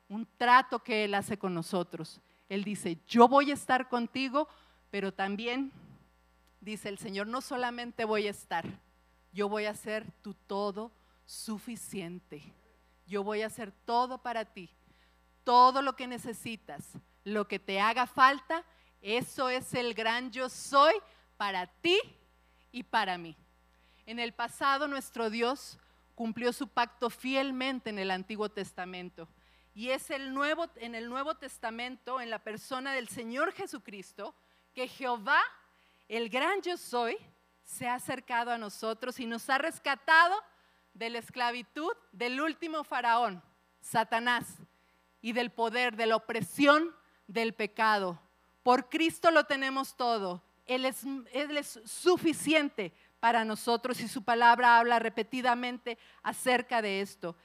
un 0.08 0.28
trato 0.38 0.84
que 0.84 1.06
Él 1.06 1.16
hace 1.16 1.38
con 1.38 1.54
nosotros. 1.54 2.22
Él 2.52 2.66
dice, 2.66 3.00
yo 3.08 3.30
voy 3.30 3.50
a 3.50 3.54
estar 3.54 3.88
contigo, 3.88 4.50
pero 4.90 5.14
también, 5.14 5.72
dice 6.60 6.90
el 6.90 6.98
Señor, 6.98 7.28
no 7.28 7.40
solamente 7.40 8.04
voy 8.04 8.28
a 8.28 8.32
estar, 8.32 8.66
yo 9.32 9.48
voy 9.48 9.68
a 9.68 9.74
ser 9.74 10.12
tu 10.22 10.34
todo 10.34 10.92
suficiente. 11.26 12.44
Yo 13.08 13.24
voy 13.24 13.44
a 13.44 13.48
hacer 13.48 13.72
todo 13.72 14.18
para 14.18 14.44
ti. 14.44 14.70
Todo 15.46 15.82
lo 15.82 15.96
que 15.96 16.08
necesitas, 16.08 16.90
lo 17.24 17.48
que 17.48 17.58
te 17.58 17.80
haga 17.80 18.06
falta, 18.06 18.66
eso 19.02 19.48
es 19.48 19.74
el 19.74 19.94
gran 19.94 20.30
yo 20.32 20.50
soy 20.50 20.96
para 21.38 21.68
ti 21.68 22.02
y 22.74 22.84
para 22.84 23.18
mí. 23.18 23.38
En 24.06 24.20
el 24.20 24.34
pasado 24.34 24.90
nuestro 24.90 25.30
Dios 25.30 25.80
cumplió 26.16 26.52
su 26.52 26.68
pacto 26.68 27.10
fielmente 27.10 27.92
en 27.92 27.98
el 27.98 28.12
Antiguo 28.12 28.50
Testamento. 28.50 29.30
Y 29.74 29.90
es 29.90 30.10
el 30.10 30.34
nuevo, 30.34 30.68
en 30.76 30.96
el 30.96 31.10
Nuevo 31.10 31.36
Testamento, 31.36 32.20
en 32.20 32.30
la 32.30 32.40
persona 32.40 32.94
del 32.94 33.08
Señor 33.08 33.54
Jesucristo, 33.54 34.36
que 34.74 34.88
Jehová, 34.88 35.42
el 36.08 36.30
gran 36.30 36.62
yo 36.62 36.78
soy, 36.78 37.18
se 37.64 37.88
ha 37.88 37.96
acercado 37.96 38.52
a 38.52 38.58
nosotros 38.58 39.20
y 39.20 39.26
nos 39.26 39.50
ha 39.50 39.58
rescatado 39.58 40.36
de 40.94 41.10
la 41.10 41.20
esclavitud 41.20 41.94
del 42.12 42.42
último 42.42 42.84
faraón, 42.84 43.42
Satanás, 43.80 44.58
y 45.22 45.32
del 45.34 45.52
poder, 45.52 45.96
de 45.96 46.08
la 46.08 46.18
opresión 46.18 46.94
del 47.28 47.54
pecado. 47.54 48.20
Por 48.64 48.90
Cristo 48.90 49.32
lo 49.32 49.46
tenemos 49.46 49.96
todo. 49.96 50.44
Él 50.66 50.86
es, 50.86 51.04
él 51.32 51.58
es 51.58 51.80
suficiente 51.86 52.94
para 53.20 53.46
nosotros 53.46 54.02
y 54.02 54.08
su 54.08 54.24
palabra 54.24 54.80
habla 54.80 55.00
repetidamente 55.00 55.98
acerca 56.24 56.82
de 56.82 57.02
esto. 57.02 57.36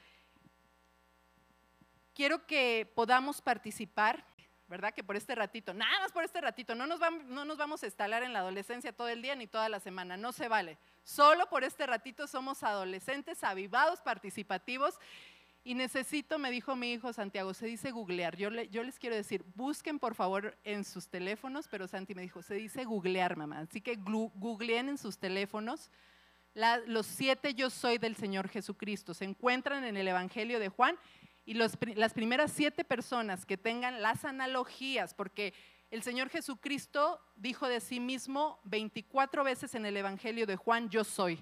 Quiero 2.17 2.47
que 2.47 2.91
podamos 2.95 3.43
participar 3.43 4.25
¿verdad? 4.67 4.91
Que 4.91 5.03
por 5.03 5.15
este 5.15 5.35
ratito, 5.35 5.71
nada 5.71 5.99
más 5.99 6.11
por 6.11 6.23
este 6.23 6.41
ratito, 6.41 6.73
no 6.73 6.87
nos, 6.87 6.99
vamos, 6.99 7.23
no 7.25 7.45
nos 7.45 7.57
vamos 7.57 7.83
a 7.83 7.85
instalar 7.85 8.23
en 8.23 8.33
la 8.33 8.39
adolescencia 8.39 8.91
todo 8.91 9.07
el 9.07 9.21
día 9.21 9.35
ni 9.35 9.45
toda 9.45 9.69
la 9.69 9.79
semana, 9.79 10.17
no 10.17 10.31
se 10.31 10.47
vale. 10.47 10.79
Solo 11.03 11.47
por 11.47 11.63
este 11.63 11.85
ratito 11.85 12.25
somos 12.25 12.63
adolescentes, 12.63 13.43
avivados, 13.43 14.01
participativos. 14.01 14.95
Y 15.63 15.75
necesito, 15.75 16.39
me 16.39 16.49
dijo 16.49 16.75
mi 16.75 16.91
hijo 16.91 17.13
Santiago, 17.13 17.53
se 17.53 17.67
dice 17.67 17.91
googlear. 17.91 18.35
Yo, 18.35 18.49
les 18.49 18.99
quiero 18.99 19.15
decir, 19.15 19.45
busquen 19.55 19.99
por 19.99 20.15
favor 20.15 20.57
en 20.63 20.83
sus 20.83 21.07
teléfonos, 21.07 21.67
pero 21.69 21.87
Santi 21.87 22.15
me 22.15 22.23
dijo, 22.23 22.41
se 22.41 22.55
dice 22.55 22.83
googlear, 22.83 23.37
mamá. 23.37 23.59
Así 23.59 23.79
que 23.79 23.95
googleen 23.95 24.89
en 24.89 24.97
sus 24.97 25.17
teléfonos 25.17 25.91
los 26.87 27.05
siete 27.05 27.53
yo 27.53 27.69
soy 27.69 27.99
del 27.99 28.15
Señor 28.15 28.49
Jesucristo. 28.49 29.13
Se 29.13 29.25
encuentran 29.25 29.83
en 29.83 29.95
el 29.95 30.07
Evangelio 30.07 30.59
de 30.59 30.69
Juan 30.69 30.97
y 31.47 31.53
las 31.53 32.13
primeras 32.13 32.51
siete 32.51 32.83
personas 32.83 33.45
que 33.45 33.55
tengan 33.55 34.01
las 34.01 34.25
analogías, 34.25 35.13
porque 35.13 35.53
el 35.89 36.03
Señor 36.03 36.27
Jesucristo 36.27 37.21
dijo 37.37 37.69
de 37.69 37.79
sí 37.79 38.01
mismo 38.01 38.59
24 38.65 39.45
veces 39.45 39.73
en 39.73 39.85
el 39.85 39.95
Evangelio 39.95 40.45
de 40.45 40.57
Juan, 40.57 40.89
yo 40.89 41.05
soy. 41.05 41.41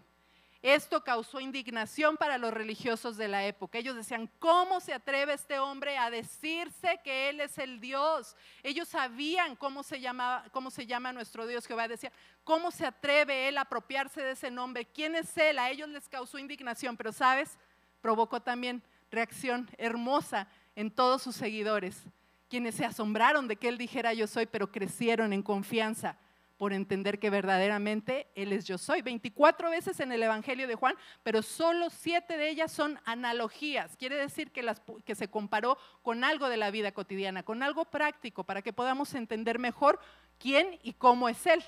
Esto 0.61 1.03
causó 1.03 1.39
indignación 1.39 2.17
para 2.17 2.37
los 2.37 2.53
religiosos 2.53 3.17
de 3.17 3.27
la 3.27 3.47
época. 3.47 3.79
Ellos 3.79 3.95
decían, 3.95 4.29
¿cómo 4.37 4.79
se 4.79 4.93
atreve 4.93 5.33
este 5.33 5.57
hombre 5.57 5.97
a 5.97 6.11
decirse 6.11 6.99
que 7.03 7.29
Él 7.29 7.41
es 7.41 7.57
el 7.57 7.79
Dios? 7.79 8.35
Ellos 8.61 8.87
sabían 8.87 9.55
cómo 9.55 9.81
se, 9.81 9.99
llama, 9.99 10.45
cómo 10.51 10.69
se 10.69 10.85
llama 10.85 11.13
nuestro 11.13 11.47
Dios. 11.47 11.65
Jehová 11.65 11.87
decía, 11.87 12.11
¿cómo 12.43 12.69
se 12.69 12.85
atreve 12.85 13.47
Él 13.47 13.57
a 13.57 13.61
apropiarse 13.61 14.21
de 14.21 14.31
ese 14.31 14.51
nombre? 14.51 14.85
¿Quién 14.85 15.15
es 15.15 15.35
Él? 15.35 15.57
A 15.57 15.71
ellos 15.71 15.89
les 15.89 16.07
causó 16.07 16.37
indignación, 16.37 16.95
pero 16.95 17.11
sabes, 17.11 17.57
provocó 18.01 18.39
también 18.39 18.83
reacción 19.15 19.69
hermosa 19.77 20.47
en 20.75 20.91
todos 20.91 21.23
sus 21.23 21.35
seguidores, 21.35 22.03
quienes 22.49 22.75
se 22.75 22.85
asombraron 22.85 23.47
de 23.47 23.55
que 23.55 23.67
él 23.67 23.77
dijera 23.77 24.13
yo 24.13 24.27
soy, 24.27 24.45
pero 24.45 24.71
crecieron 24.71 25.33
en 25.33 25.41
confianza 25.41 26.17
por 26.57 26.71
entender 26.71 27.19
que 27.19 27.29
verdaderamente 27.29 28.27
Él 28.35 28.53
es 28.53 28.65
yo 28.65 28.77
soy. 28.77 29.01
24 29.01 29.69
veces 29.69 29.99
en 29.99 30.11
el 30.11 30.23
Evangelio 30.23 30.67
de 30.67 30.75
Juan, 30.75 30.95
pero 31.23 31.41
solo 31.41 31.89
siete 31.89 32.37
de 32.37 32.49
ellas 32.49 32.71
son 32.71 32.99
analogías. 33.05 33.97
Quiere 33.97 34.15
decir 34.15 34.51
que, 34.51 34.63
las, 34.63 34.81
que 35.03 35.15
se 35.15 35.29
comparó 35.29 35.77
con 36.01 36.23
algo 36.23 36.47
de 36.47 36.57
la 36.57 36.71
vida 36.71 36.93
cotidiana, 36.93 37.43
con 37.43 37.61
algo 37.61 37.85
práctico, 37.85 38.45
para 38.45 38.61
que 38.61 38.73
podamos 38.73 39.13
entender 39.15 39.59
mejor 39.59 39.99
quién 40.39 40.79
y 40.81 40.93
cómo 40.93 41.27
es 41.27 41.45
Él. 41.45 41.63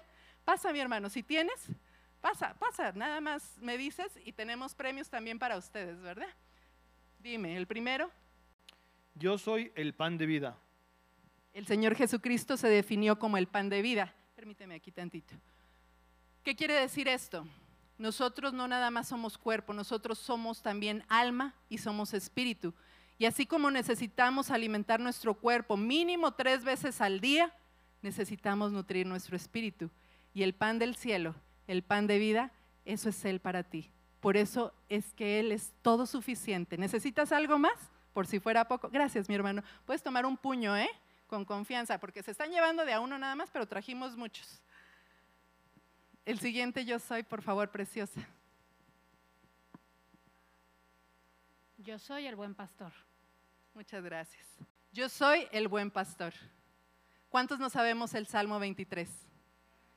Pasa, 0.45 0.71
mi 0.71 0.79
hermano, 0.79 1.09
si 1.09 1.21
tienes, 1.21 1.67
pasa, 2.21 2.55
pasa, 2.57 2.93
nada 2.93 3.19
más 3.19 3.57
me 3.59 3.77
dices 3.77 4.17
y 4.23 4.31
tenemos 4.31 4.73
premios 4.73 5.09
también 5.09 5.37
para 5.37 5.57
ustedes, 5.57 5.99
¿verdad? 6.01 6.29
Dime, 7.27 7.57
el 7.57 7.67
primero. 7.67 8.09
Yo 9.13 9.37
soy 9.37 9.73
el 9.75 9.93
pan 9.93 10.17
de 10.17 10.25
vida. 10.25 10.57
El 11.51 11.67
Señor 11.67 11.93
Jesucristo 11.93 12.55
se 12.55 12.69
definió 12.69 13.19
como 13.19 13.35
el 13.35 13.47
pan 13.47 13.67
de 13.67 13.81
vida. 13.81 14.15
Permíteme 14.33 14.75
aquí 14.75 14.93
tantito. 14.93 15.35
¿Qué 16.41 16.55
quiere 16.55 16.75
decir 16.75 17.09
esto? 17.09 17.45
Nosotros 17.97 18.53
no 18.53 18.65
nada 18.69 18.91
más 18.91 19.09
somos 19.09 19.37
cuerpo, 19.37 19.73
nosotros 19.73 20.19
somos 20.19 20.61
también 20.61 21.03
alma 21.09 21.53
y 21.67 21.79
somos 21.79 22.13
espíritu. 22.13 22.73
Y 23.17 23.25
así 23.25 23.45
como 23.45 23.71
necesitamos 23.71 24.49
alimentar 24.49 25.01
nuestro 25.01 25.33
cuerpo 25.33 25.75
mínimo 25.75 26.33
tres 26.33 26.63
veces 26.63 27.01
al 27.01 27.19
día, 27.19 27.53
necesitamos 28.01 28.71
nutrir 28.71 29.05
nuestro 29.05 29.35
espíritu. 29.35 29.91
Y 30.33 30.43
el 30.43 30.53
pan 30.53 30.79
del 30.79 30.95
cielo, 30.95 31.35
el 31.67 31.83
pan 31.83 32.07
de 32.07 32.19
vida, 32.19 32.53
eso 32.85 33.09
es 33.09 33.25
Él 33.25 33.41
para 33.41 33.63
ti. 33.63 33.91
Por 34.27 34.35
eso 34.35 34.73
es 34.89 35.13
que 35.13 35.39
Él 35.39 35.53
es 35.53 35.71
todo 35.81 36.05
suficiente. 36.05 36.77
¿Necesitas 36.77 37.31
algo 37.31 37.57
más? 37.57 37.79
Por 38.11 38.27
si 38.27 38.41
fuera 38.41 38.67
poco. 38.67 38.89
Gracias, 38.89 39.29
mi 39.29 39.35
hermano. 39.35 39.63
Puedes 39.85 40.03
tomar 40.03 40.25
un 40.25 40.35
puño, 40.35 40.75
¿eh? 40.75 40.89
Con 41.27 41.45
confianza, 41.45 41.97
porque 41.97 42.21
se 42.21 42.31
están 42.31 42.51
llevando 42.51 42.83
de 42.83 42.91
a 42.91 42.99
uno 42.99 43.17
nada 43.17 43.35
más, 43.35 43.49
pero 43.49 43.65
trajimos 43.65 44.17
muchos. 44.17 44.61
El 46.25 46.39
siguiente 46.39 46.83
yo 46.83 46.99
soy, 46.99 47.23
por 47.23 47.41
favor, 47.41 47.71
preciosa. 47.71 48.19
Yo 51.77 51.97
soy 51.97 52.27
el 52.27 52.35
buen 52.35 52.53
pastor. 52.53 52.91
Muchas 53.73 54.03
gracias. 54.03 54.45
Yo 54.91 55.07
soy 55.07 55.47
el 55.53 55.69
buen 55.69 55.89
pastor. 55.89 56.33
¿Cuántos 57.29 57.59
no 57.59 57.69
sabemos 57.69 58.13
el 58.13 58.27
Salmo 58.27 58.59
23? 58.59 59.09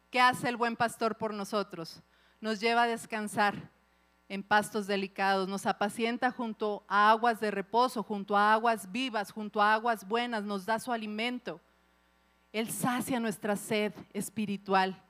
¿Qué 0.09 0.21
hace 0.21 0.49
el 0.49 0.57
buen 0.57 0.77
pastor 0.77 1.19
por 1.19 1.35
nosotros? 1.35 2.01
Nos 2.41 2.61
lleva 2.61 2.85
a 2.85 2.87
descansar 2.87 3.80
en 4.31 4.45
pastos 4.45 4.87
delicados, 4.87 5.49
nos 5.49 5.67
apacienta 5.67 6.31
junto 6.31 6.85
a 6.87 7.11
aguas 7.11 7.41
de 7.41 7.51
reposo, 7.51 8.05
junto 8.05 8.37
a 8.37 8.53
aguas 8.53 8.93
vivas, 8.93 9.33
junto 9.33 9.61
a 9.61 9.75
aguas 9.75 10.07
buenas, 10.07 10.45
nos 10.45 10.65
da 10.65 10.79
su 10.79 10.93
alimento. 10.93 11.61
Él 12.53 12.71
sacia 12.71 13.19
nuestra 13.19 13.57
sed 13.57 13.93
espiritual. 14.13 15.03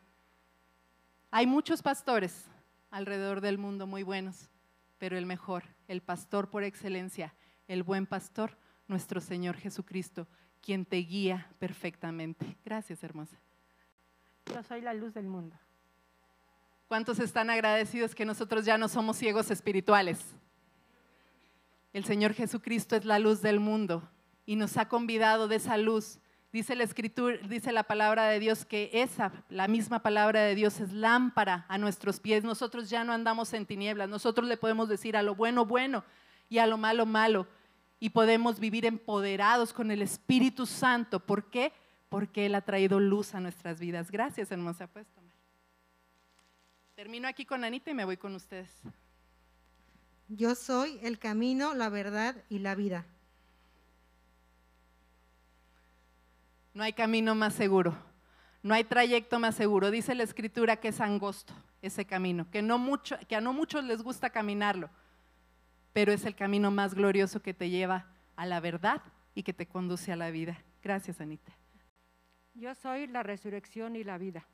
Hay 1.31 1.47
muchos 1.47 1.83
pastores 1.83 2.47
alrededor 2.91 3.43
del 3.43 3.59
mundo 3.59 3.87
muy 3.87 4.05
buenos, 4.05 4.49
pero 4.97 5.19
el 5.19 5.27
mejor, 5.27 5.65
el 5.87 6.01
pastor 6.01 6.49
por 6.49 6.65
excelencia, 6.65 7.35
el 7.69 7.83
buen 7.83 8.07
pastor, 8.07 8.57
nuestro 8.89 9.21
Señor 9.21 9.59
Jesucristo, 9.59 10.29
quien 10.63 10.87
te 10.87 10.97
guía 10.97 11.47
perfectamente. 11.59 12.57
Gracias, 12.65 13.05
hermosa. 13.05 13.37
Yo 14.47 14.63
soy 14.63 14.81
la 14.81 14.95
luz 14.95 15.13
del 15.13 15.27
mundo. 15.27 15.59
¿Cuántos 16.91 17.21
están 17.21 17.51
agradecidos 17.51 18.17
que 18.17 18.25
nosotros 18.25 18.65
ya 18.65 18.77
no 18.77 18.89
somos 18.89 19.17
ciegos 19.17 19.53
espirituales? 19.53 20.19
El 21.93 22.05
Señor 22.05 22.35
Jesucristo 22.35 22.97
es 22.97 23.05
la 23.05 23.21
luz 23.21 23.43
del 23.43 23.61
mundo 23.61 24.03
y 24.45 24.57
nos 24.57 24.77
ha 24.77 24.89
convidado 24.89 25.47
de 25.47 25.55
esa 25.55 25.77
luz. 25.77 26.19
Dice 26.53 26.75
la 26.75 26.83
escritura, 26.83 27.37
dice 27.49 27.71
la 27.71 27.85
palabra 27.85 28.25
de 28.25 28.41
Dios 28.41 28.65
que 28.65 28.91
esa, 28.93 29.31
la 29.51 29.69
misma 29.69 30.03
palabra 30.03 30.41
de 30.41 30.57
Dios 30.57 30.81
es 30.81 30.93
lámpara 30.93 31.65
a 31.69 31.79
nuestros 31.79 32.19
pies. 32.19 32.43
Nosotros 32.43 32.91
ya 32.91 33.05
no 33.05 33.13
andamos 33.13 33.53
en 33.53 33.67
tinieblas. 33.67 34.09
Nosotros 34.09 34.49
le 34.49 34.57
podemos 34.57 34.89
decir 34.89 35.17
a 35.17 35.23
lo 35.23 35.37
bueno 35.37 35.67
bueno 35.67 36.03
y 36.49 36.59
a 36.59 36.67
lo 36.67 36.77
malo 36.77 37.07
malo 37.07 37.47
y 38.01 38.11
podemos 38.11 38.59
vivir 38.59 38.85
empoderados 38.85 39.73
con 39.73 39.93
el 39.93 40.03
Espíritu 40.03 40.67
Santo. 40.67 41.21
¿Por 41.21 41.51
qué? 41.51 41.73
Porque 42.09 42.47
Él 42.47 42.57
ha 42.57 42.63
traído 42.63 42.99
luz 42.99 43.37
a 43.37 43.41
nuestras 43.41 43.79
vidas. 43.79 44.11
Gracias, 44.11 44.51
hermosa 44.51 44.89
puesta. 44.89 45.20
Termino 47.01 47.29
aquí 47.29 47.47
con 47.47 47.65
Anita 47.65 47.91
y 47.91 47.95
me 47.95 48.05
voy 48.05 48.19
con 48.19 48.35
ustedes. 48.35 48.71
Yo 50.29 50.55
soy 50.55 50.99
el 51.01 51.19
camino, 51.19 51.73
la 51.73 51.89
verdad 51.89 52.37
y 52.51 52.59
la 52.59 52.75
vida. 52.75 53.07
No 56.75 56.83
hay 56.83 56.93
camino 56.93 57.35
más 57.35 57.55
seguro, 57.55 57.97
no 58.63 58.75
hay 58.75 58.85
trayecto 58.85 59.39
más 59.39 59.55
seguro. 59.55 59.91
Dice 59.91 60.15
la 60.15 60.25
escritura 60.25 60.77
que 60.77 60.89
es 60.89 61.01
angosto 61.01 61.55
ese 61.81 62.05
camino, 62.05 62.51
que, 62.51 62.61
no 62.61 62.77
mucho, 62.77 63.17
que 63.27 63.35
a 63.35 63.41
no 63.41 63.55
muchos 63.55 63.83
les 63.83 64.03
gusta 64.03 64.29
caminarlo, 64.29 64.91
pero 65.95 66.13
es 66.13 66.27
el 66.27 66.35
camino 66.35 66.71
más 66.71 66.93
glorioso 66.95 67.41
que 67.41 67.55
te 67.55 67.71
lleva 67.71 68.09
a 68.37 68.45
la 68.45 68.61
verdad 68.61 69.01
y 69.35 69.43
que 69.43 69.55
te 69.55 69.65
conduce 69.65 70.13
a 70.13 70.17
la 70.17 70.31
vida. 70.31 70.63
Gracias, 70.83 71.19
Anita. 71.23 71.51
Yo 72.53 72.75
soy 72.75 73.07
la 73.07 73.23
resurrección 73.23 73.97
y 73.97 74.05
la 74.05 74.19
vida. 74.19 74.47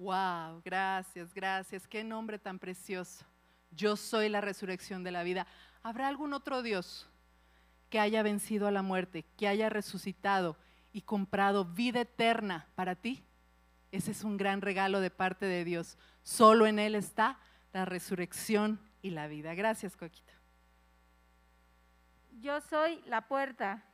Wow, 0.00 0.62
gracias, 0.64 1.34
gracias. 1.34 1.86
Qué 1.86 2.02
nombre 2.02 2.38
tan 2.38 2.58
precioso. 2.58 3.22
Yo 3.70 3.96
soy 3.96 4.30
la 4.30 4.40
resurrección 4.40 5.04
de 5.04 5.10
la 5.10 5.22
vida. 5.22 5.46
¿Habrá 5.82 6.08
algún 6.08 6.32
otro 6.32 6.62
Dios 6.62 7.06
que 7.90 8.00
haya 8.00 8.22
vencido 8.22 8.66
a 8.66 8.70
la 8.70 8.80
muerte, 8.80 9.26
que 9.36 9.46
haya 9.46 9.68
resucitado 9.68 10.56
y 10.94 11.02
comprado 11.02 11.66
vida 11.66 12.00
eterna 12.00 12.66
para 12.76 12.94
ti? 12.94 13.22
Ese 13.92 14.12
es 14.12 14.24
un 14.24 14.38
gran 14.38 14.62
regalo 14.62 15.00
de 15.00 15.10
parte 15.10 15.44
de 15.44 15.66
Dios. 15.66 15.98
Solo 16.22 16.66
en 16.66 16.78
Él 16.78 16.94
está 16.94 17.38
la 17.74 17.84
resurrección 17.84 18.80
y 19.02 19.10
la 19.10 19.26
vida. 19.26 19.52
Gracias, 19.52 19.98
Coquito. 19.98 20.32
Yo 22.40 22.62
soy 22.62 23.02
la 23.04 23.28
puerta. 23.28 23.84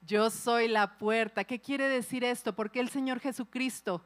Yo 0.00 0.30
soy 0.30 0.66
la 0.66 0.98
puerta. 0.98 1.44
¿Qué 1.44 1.60
quiere 1.60 1.86
decir 1.88 2.24
esto? 2.24 2.56
Porque 2.56 2.80
el 2.80 2.88
Señor 2.88 3.20
Jesucristo 3.20 4.04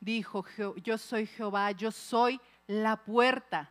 dijo, 0.00 0.44
yo 0.82 0.98
soy 0.98 1.26
Jehová, 1.26 1.70
yo 1.72 1.90
soy 1.90 2.40
la 2.66 3.04
puerta. 3.04 3.70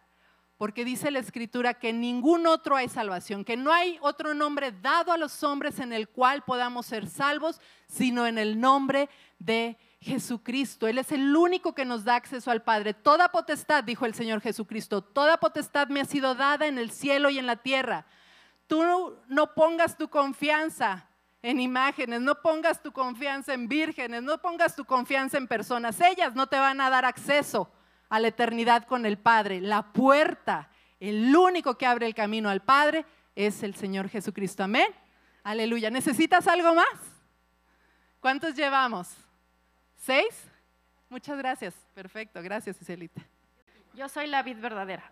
Porque 0.57 0.85
dice 0.85 1.11
la 1.11 1.19
escritura 1.19 1.73
que 1.73 1.89
en 1.89 1.99
ningún 1.99 2.47
otro 2.47 2.75
hay 2.75 2.87
salvación, 2.87 3.43
que 3.43 3.57
no 3.57 3.71
hay 3.73 3.97
otro 4.01 4.33
nombre 4.33 4.71
dado 4.71 5.11
a 5.11 5.17
los 5.17 5.43
hombres 5.43 5.79
en 5.79 5.91
el 5.91 6.07
cual 6.07 6.43
podamos 6.43 6.85
ser 6.85 7.07
salvos, 7.07 7.59
sino 7.87 8.25
en 8.27 8.37
el 8.37 8.59
nombre 8.59 9.09
de 9.39 9.77
Jesucristo. 9.99 10.87
Él 10.87 10.99
es 10.99 11.11
el 11.11 11.35
único 11.35 11.73
que 11.73 11.85
nos 11.85 12.03
da 12.03 12.15
acceso 12.15 12.51
al 12.51 12.61
Padre. 12.61 12.93
Toda 12.93 13.29
potestad, 13.29 13.83
dijo 13.83 14.05
el 14.05 14.13
Señor 14.13 14.41
Jesucristo, 14.41 15.01
toda 15.01 15.37
potestad 15.37 15.87
me 15.87 16.01
ha 16.01 16.05
sido 16.05 16.35
dada 16.35 16.67
en 16.67 16.77
el 16.77 16.91
cielo 16.91 17.29
y 17.29 17.39
en 17.39 17.47
la 17.47 17.57
tierra. 17.57 18.05
Tú 18.67 18.83
no 19.27 19.53
pongas 19.55 19.97
tu 19.97 20.07
confianza 20.07 21.09
en 21.43 21.59
imágenes, 21.59 22.21
no 22.21 22.41
pongas 22.41 22.81
tu 22.81 22.93
confianza 22.93 23.53
en 23.53 23.67
vírgenes, 23.67 24.23
no 24.23 24.37
pongas 24.37 24.75
tu 24.75 24.85
confianza 24.85 25.37
en 25.37 25.47
personas. 25.47 25.99
Ellas 25.99 26.33
no 26.35 26.47
te 26.47 26.57
van 26.57 26.79
a 26.79 26.89
dar 26.89 27.03
acceso 27.03 27.69
a 28.07 28.19
la 28.19 28.29
eternidad 28.29 28.85
con 28.85 29.05
el 29.05 29.17
Padre. 29.17 29.59
La 29.59 29.91
puerta, 29.91 30.69
el 31.01 31.35
único 31.35 31.77
que 31.77 31.85
abre 31.85 32.07
el 32.07 32.15
camino 32.15 32.49
al 32.49 32.61
Padre 32.61 33.05
es 33.35 33.61
el 33.61 33.75
Señor 33.75 34.07
Jesucristo. 34.07 34.63
Amén. 34.63 34.87
Aleluya. 35.43 35.89
¿Necesitas 35.89 36.47
algo 36.47 36.73
más? 36.73 36.87
¿Cuántos 38.21 38.55
llevamos? 38.55 39.09
¿Seis? 39.97 40.45
Muchas 41.09 41.37
gracias. 41.37 41.73
Perfecto. 41.93 42.41
Gracias, 42.41 42.81
Iselita. 42.81 43.21
Yo 43.93 44.07
soy 44.07 44.27
la 44.27 44.43
vid 44.43 44.59
verdadera. 44.59 45.11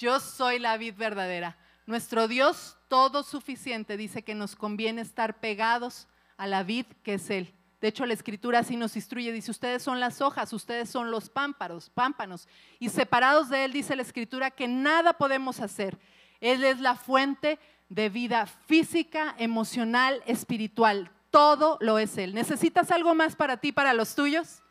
Yo 0.00 0.18
soy 0.18 0.58
la 0.58 0.76
vid 0.76 0.96
verdadera. 0.96 1.56
Nuestro 1.86 2.26
Dios 2.26 2.75
todo 2.88 3.22
suficiente 3.22 3.96
dice 3.96 4.22
que 4.22 4.34
nos 4.34 4.56
conviene 4.56 5.02
estar 5.02 5.40
pegados 5.40 6.08
a 6.36 6.46
la 6.46 6.62
vid 6.62 6.86
que 7.02 7.14
es 7.14 7.30
Él. 7.30 7.52
De 7.80 7.88
hecho, 7.88 8.06
la 8.06 8.14
escritura 8.14 8.60
así 8.60 8.76
nos 8.76 8.96
instruye, 8.96 9.32
dice, 9.32 9.50
ustedes 9.50 9.82
son 9.82 10.00
las 10.00 10.20
hojas, 10.20 10.52
ustedes 10.52 10.88
son 10.88 11.10
los 11.10 11.28
pámpanos, 11.28 11.90
pámpanos. 11.90 12.48
Y 12.78 12.88
separados 12.88 13.50
de 13.50 13.64
Él, 13.64 13.72
dice 13.72 13.96
la 13.96 14.02
escritura, 14.02 14.50
que 14.50 14.66
nada 14.66 15.12
podemos 15.12 15.60
hacer. 15.60 15.98
Él 16.40 16.64
es 16.64 16.80
la 16.80 16.96
fuente 16.96 17.58
de 17.88 18.08
vida 18.08 18.46
física, 18.46 19.34
emocional, 19.38 20.22
espiritual. 20.26 21.10
Todo 21.30 21.76
lo 21.80 21.98
es 21.98 22.16
Él. 22.16 22.34
¿Necesitas 22.34 22.90
algo 22.90 23.14
más 23.14 23.36
para 23.36 23.58
ti, 23.58 23.72
para 23.72 23.92
los 23.92 24.14
tuyos? 24.14 24.62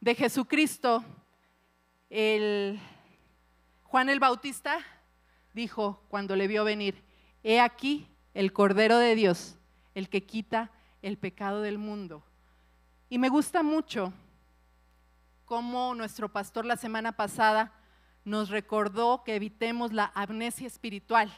De 0.00 0.14
Jesucristo, 0.14 1.04
el 2.10 2.80
Juan 3.84 4.08
el 4.08 4.18
Bautista 4.18 4.84
dijo 5.54 6.02
cuando 6.08 6.36
le 6.36 6.46
vio 6.46 6.64
venir, 6.64 7.02
he 7.42 7.60
aquí 7.60 8.06
el 8.34 8.52
Cordero 8.52 8.98
de 8.98 9.14
Dios, 9.14 9.56
el 9.94 10.08
que 10.08 10.24
quita 10.24 10.70
el 11.00 11.16
pecado 11.16 11.62
del 11.62 11.78
mundo. 11.78 12.22
Y 13.08 13.18
me 13.18 13.28
gusta 13.28 13.62
mucho 13.62 14.12
cómo 15.44 15.94
nuestro 15.94 16.28
pastor 16.28 16.64
la 16.64 16.76
semana 16.76 17.12
pasada 17.12 17.72
nos 18.24 18.48
recordó 18.48 19.22
que 19.22 19.36
evitemos 19.36 19.92
la 19.92 20.10
amnesia 20.14 20.66
espiritual. 20.66 21.32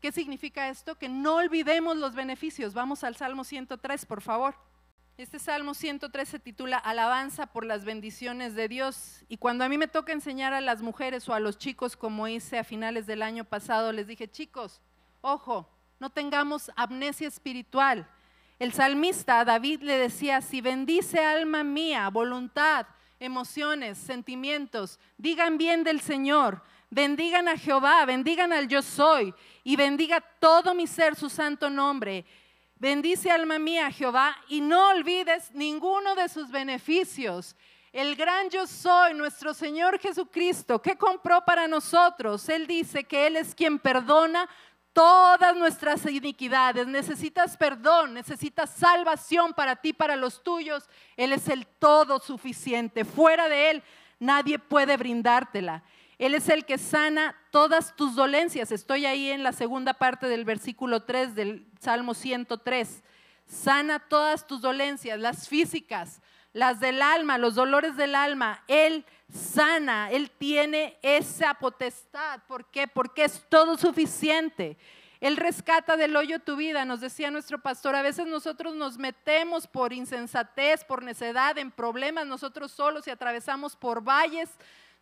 ¿Qué 0.00 0.12
significa 0.12 0.68
esto? 0.68 0.96
Que 0.96 1.08
no 1.08 1.36
olvidemos 1.36 1.96
los 1.96 2.14
beneficios. 2.14 2.74
Vamos 2.74 3.04
al 3.04 3.16
Salmo 3.16 3.44
103, 3.44 4.06
por 4.06 4.20
favor. 4.20 4.54
Este 5.20 5.38
Salmo 5.38 5.74
103 5.74 6.26
se 6.26 6.38
titula 6.38 6.78
Alabanza 6.78 7.44
por 7.44 7.66
las 7.66 7.84
bendiciones 7.84 8.54
de 8.54 8.68
Dios. 8.68 9.22
Y 9.28 9.36
cuando 9.36 9.64
a 9.64 9.68
mí 9.68 9.76
me 9.76 9.86
toca 9.86 10.14
enseñar 10.14 10.54
a 10.54 10.62
las 10.62 10.80
mujeres 10.80 11.28
o 11.28 11.34
a 11.34 11.40
los 11.40 11.58
chicos, 11.58 11.94
como 11.94 12.26
hice 12.26 12.58
a 12.58 12.64
finales 12.64 13.06
del 13.06 13.20
año 13.20 13.44
pasado, 13.44 13.92
les 13.92 14.06
dije, 14.06 14.30
chicos, 14.30 14.80
ojo, 15.20 15.68
no 15.98 16.08
tengamos 16.08 16.70
amnesia 16.74 17.28
espiritual. 17.28 18.08
El 18.58 18.72
salmista 18.72 19.44
David 19.44 19.82
le 19.82 19.98
decía, 19.98 20.40
si 20.40 20.62
bendice 20.62 21.22
alma 21.22 21.64
mía, 21.64 22.08
voluntad, 22.08 22.86
emociones, 23.18 23.98
sentimientos, 23.98 24.98
digan 25.18 25.58
bien 25.58 25.84
del 25.84 26.00
Señor, 26.00 26.62
bendigan 26.88 27.46
a 27.46 27.58
Jehová, 27.58 28.06
bendigan 28.06 28.54
al 28.54 28.68
yo 28.68 28.80
soy 28.80 29.34
y 29.64 29.76
bendiga 29.76 30.22
todo 30.40 30.74
mi 30.74 30.86
ser 30.86 31.14
su 31.14 31.28
santo 31.28 31.68
nombre. 31.68 32.24
Bendice 32.80 33.30
alma 33.30 33.58
mía 33.58 33.90
Jehová 33.90 34.34
y 34.48 34.62
no 34.62 34.88
olvides 34.88 35.52
ninguno 35.52 36.14
de 36.14 36.30
sus 36.30 36.50
beneficios. 36.50 37.54
El 37.92 38.16
gran 38.16 38.48
yo 38.48 38.66
soy, 38.66 39.12
nuestro 39.12 39.52
Señor 39.52 39.98
Jesucristo, 39.98 40.80
que 40.80 40.96
compró 40.96 41.44
para 41.44 41.68
nosotros. 41.68 42.48
Él 42.48 42.66
dice 42.66 43.04
que 43.04 43.26
Él 43.26 43.36
es 43.36 43.54
quien 43.54 43.78
perdona 43.78 44.48
todas 44.94 45.54
nuestras 45.54 46.06
iniquidades. 46.06 46.86
Necesitas 46.86 47.54
perdón, 47.58 48.14
necesitas 48.14 48.70
salvación 48.70 49.52
para 49.52 49.76
ti, 49.76 49.92
para 49.92 50.16
los 50.16 50.42
tuyos. 50.42 50.88
Él 51.18 51.34
es 51.34 51.48
el 51.48 51.66
todo 51.66 52.18
suficiente. 52.18 53.04
Fuera 53.04 53.50
de 53.50 53.72
Él 53.72 53.82
nadie 54.18 54.58
puede 54.58 54.96
brindártela. 54.96 55.82
Él 56.20 56.34
es 56.34 56.50
el 56.50 56.66
que 56.66 56.76
sana 56.76 57.34
todas 57.50 57.96
tus 57.96 58.14
dolencias. 58.14 58.72
Estoy 58.72 59.06
ahí 59.06 59.30
en 59.30 59.42
la 59.42 59.52
segunda 59.52 59.94
parte 59.94 60.28
del 60.28 60.44
versículo 60.44 61.04
3 61.04 61.34
del 61.34 61.66
Salmo 61.80 62.12
103. 62.12 63.02
Sana 63.46 64.00
todas 64.00 64.46
tus 64.46 64.60
dolencias, 64.60 65.18
las 65.18 65.48
físicas, 65.48 66.20
las 66.52 66.78
del 66.78 67.00
alma, 67.00 67.38
los 67.38 67.54
dolores 67.54 67.96
del 67.96 68.14
alma. 68.14 68.62
Él 68.68 69.06
sana, 69.32 70.10
Él 70.10 70.30
tiene 70.30 70.98
esa 71.00 71.54
potestad. 71.54 72.42
¿Por 72.46 72.70
qué? 72.70 72.86
Porque 72.86 73.24
es 73.24 73.42
todo 73.48 73.78
suficiente. 73.78 74.76
Él 75.20 75.38
rescata 75.38 75.96
del 75.96 76.14
hoyo 76.16 76.40
tu 76.40 76.56
vida, 76.56 76.84
nos 76.84 77.00
decía 77.00 77.30
nuestro 77.30 77.62
pastor. 77.62 77.96
A 77.96 78.02
veces 78.02 78.26
nosotros 78.26 78.74
nos 78.74 78.98
metemos 78.98 79.66
por 79.66 79.94
insensatez, 79.94 80.84
por 80.84 81.02
necedad, 81.02 81.56
en 81.56 81.70
problemas 81.70 82.26
nosotros 82.26 82.72
solos 82.72 83.06
y 83.06 83.10
atravesamos 83.10 83.74
por 83.74 84.02
valles 84.02 84.50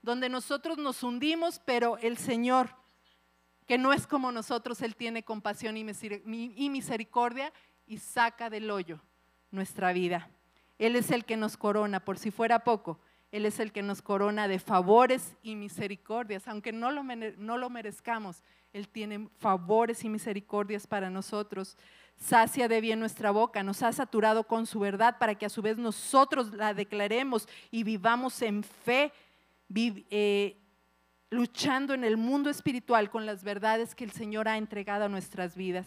donde 0.02 0.28
nosotros 0.28 0.78
nos 0.78 1.02
hundimos, 1.02 1.60
pero 1.64 1.98
el 1.98 2.16
Señor, 2.16 2.70
que 3.66 3.78
no 3.78 3.92
es 3.92 4.06
como 4.06 4.32
nosotros, 4.32 4.80
Él 4.82 4.96
tiene 4.96 5.24
compasión 5.24 5.76
y 5.76 6.70
misericordia 6.70 7.52
y 7.86 7.98
saca 7.98 8.50
del 8.50 8.70
hoyo 8.70 9.00
nuestra 9.50 9.92
vida. 9.92 10.30
Él 10.78 10.94
es 10.94 11.10
el 11.10 11.24
que 11.24 11.36
nos 11.36 11.56
corona, 11.56 12.00
por 12.00 12.18
si 12.18 12.30
fuera 12.30 12.60
poco, 12.60 13.00
Él 13.32 13.44
es 13.44 13.58
el 13.58 13.72
que 13.72 13.82
nos 13.82 14.00
corona 14.00 14.46
de 14.46 14.58
favores 14.58 15.36
y 15.42 15.56
misericordias, 15.56 16.46
aunque 16.46 16.72
no 16.72 16.90
lo, 16.90 17.02
no 17.02 17.58
lo 17.58 17.70
merezcamos, 17.70 18.44
Él 18.72 18.88
tiene 18.88 19.28
favores 19.38 20.04
y 20.04 20.08
misericordias 20.08 20.86
para 20.86 21.10
nosotros. 21.10 21.76
Sacia 22.16 22.66
de 22.68 22.80
bien 22.80 22.98
nuestra 22.98 23.30
boca, 23.30 23.62
nos 23.62 23.82
ha 23.82 23.92
saturado 23.92 24.44
con 24.44 24.66
su 24.66 24.80
verdad 24.80 25.18
para 25.18 25.36
que 25.36 25.46
a 25.46 25.50
su 25.50 25.62
vez 25.62 25.78
nosotros 25.78 26.52
la 26.52 26.74
declaremos 26.74 27.48
y 27.70 27.84
vivamos 27.84 28.42
en 28.42 28.64
fe 28.64 29.12
eh, 29.74 30.56
luchando 31.30 31.94
en 31.94 32.04
el 32.04 32.16
mundo 32.16 32.50
espiritual 32.50 33.10
con 33.10 33.26
las 33.26 33.44
verdades 33.44 33.94
que 33.94 34.04
el 34.04 34.12
Señor 34.12 34.48
ha 34.48 34.56
entregado 34.56 35.04
a 35.04 35.08
nuestras 35.08 35.56
vidas. 35.56 35.86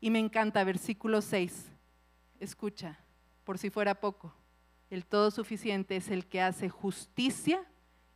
Y 0.00 0.10
me 0.10 0.18
encanta 0.18 0.64
versículo 0.64 1.22
6. 1.22 1.70
Escucha, 2.40 2.98
por 3.44 3.58
si 3.58 3.70
fuera 3.70 3.94
poco, 3.94 4.34
el 4.90 5.06
todo 5.06 5.30
suficiente 5.30 5.96
es 5.96 6.10
el 6.10 6.26
que 6.26 6.40
hace 6.40 6.68
justicia 6.68 7.64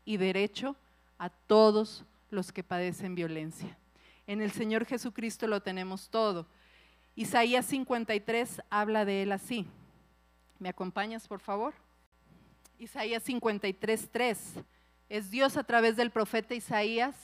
y 0.05 0.17
derecho 0.17 0.77
a 1.19 1.31
todos 1.31 2.05
los 2.31 2.53
que 2.53 2.65
padecen 2.65 3.15
violencia. 3.15 3.79
En 4.27 4.41
el 4.41 4.51
Señor 4.51 4.85
Jesucristo 4.85 5.47
lo 5.47 5.63
tenemos 5.63 6.11
todo. 6.11 6.47
Isaías 7.15 7.67
53 7.67 8.63
habla 8.69 9.05
de 9.05 9.23
él 9.23 9.33
así. 9.33 9.67
¿Me 10.59 10.69
acompañas, 10.69 11.29
por 11.29 11.41
favor? 11.41 11.75
Isaías 12.79 13.23
53, 13.23 14.11
3. 14.13 14.39
Es 15.09 15.31
Dios 15.31 15.57
a 15.57 15.65
través 15.65 15.97
del 15.97 16.11
profeta 16.11 16.55
Isaías, 16.55 17.17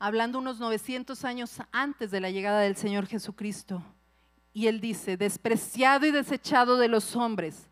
hablando 0.00 0.40
unos 0.40 0.58
900 0.58 1.24
años 1.24 1.58
antes 1.70 2.10
de 2.10 2.20
la 2.20 2.30
llegada 2.30 2.60
del 2.60 2.74
Señor 2.74 3.06
Jesucristo. 3.06 3.80
Y 4.52 4.66
él 4.66 4.80
dice, 4.80 5.16
despreciado 5.16 6.04
y 6.04 6.10
desechado 6.10 6.78
de 6.78 6.88
los 6.88 7.14
hombres, 7.14 7.68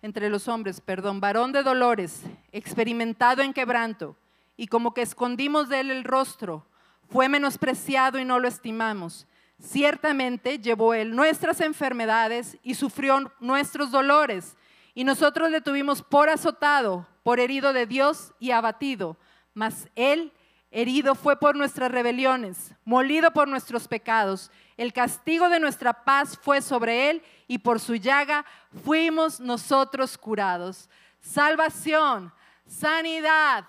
entre 0.00 0.30
los 0.30 0.48
hombres, 0.48 0.80
perdón, 0.80 1.20
varón 1.20 1.52
de 1.52 1.62
dolores, 1.62 2.22
experimentado 2.52 3.42
en 3.42 3.52
quebranto, 3.52 4.16
y 4.56 4.68
como 4.68 4.94
que 4.94 5.02
escondimos 5.02 5.68
de 5.68 5.80
él 5.80 5.90
el 5.90 6.04
rostro, 6.04 6.66
fue 7.10 7.28
menospreciado 7.28 8.18
y 8.18 8.24
no 8.24 8.38
lo 8.38 8.48
estimamos. 8.48 9.26
Ciertamente 9.60 10.58
llevó 10.58 10.94
él 10.94 11.14
nuestras 11.14 11.60
enfermedades 11.60 12.56
y 12.62 12.74
sufrió 12.74 13.30
nuestros 13.40 13.90
dolores, 13.90 14.56
y 14.94 15.04
nosotros 15.04 15.50
le 15.50 15.60
tuvimos 15.60 16.02
por 16.02 16.28
azotado, 16.28 17.06
por 17.22 17.40
herido 17.40 17.72
de 17.72 17.86
Dios 17.86 18.32
y 18.38 18.50
abatido, 18.50 19.16
mas 19.54 19.88
él 19.94 20.32
herido 20.70 21.14
fue 21.14 21.38
por 21.38 21.54
nuestras 21.56 21.90
rebeliones, 21.90 22.74
molido 22.84 23.32
por 23.32 23.48
nuestros 23.48 23.88
pecados. 23.88 24.50
El 24.76 24.92
castigo 24.92 25.48
de 25.48 25.60
nuestra 25.60 26.04
paz 26.04 26.38
fue 26.40 26.62
sobre 26.62 27.10
él 27.10 27.22
y 27.46 27.58
por 27.58 27.78
su 27.78 27.94
llaga 27.94 28.44
fuimos 28.84 29.38
nosotros 29.38 30.16
curados. 30.16 30.88
Salvación, 31.20 32.32
sanidad, 32.66 33.64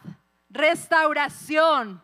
restauración, 0.50 2.02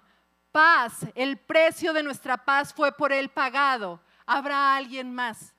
paz. 0.51 1.07
El 1.15 1.37
precio 1.37 1.93
de 1.93 2.03
nuestra 2.03 2.37
paz 2.37 2.73
fue 2.73 2.91
por 2.91 3.13
él 3.13 3.29
pagado. 3.29 4.01
¿Habrá 4.25 4.75
alguien 4.75 5.13
más 5.13 5.55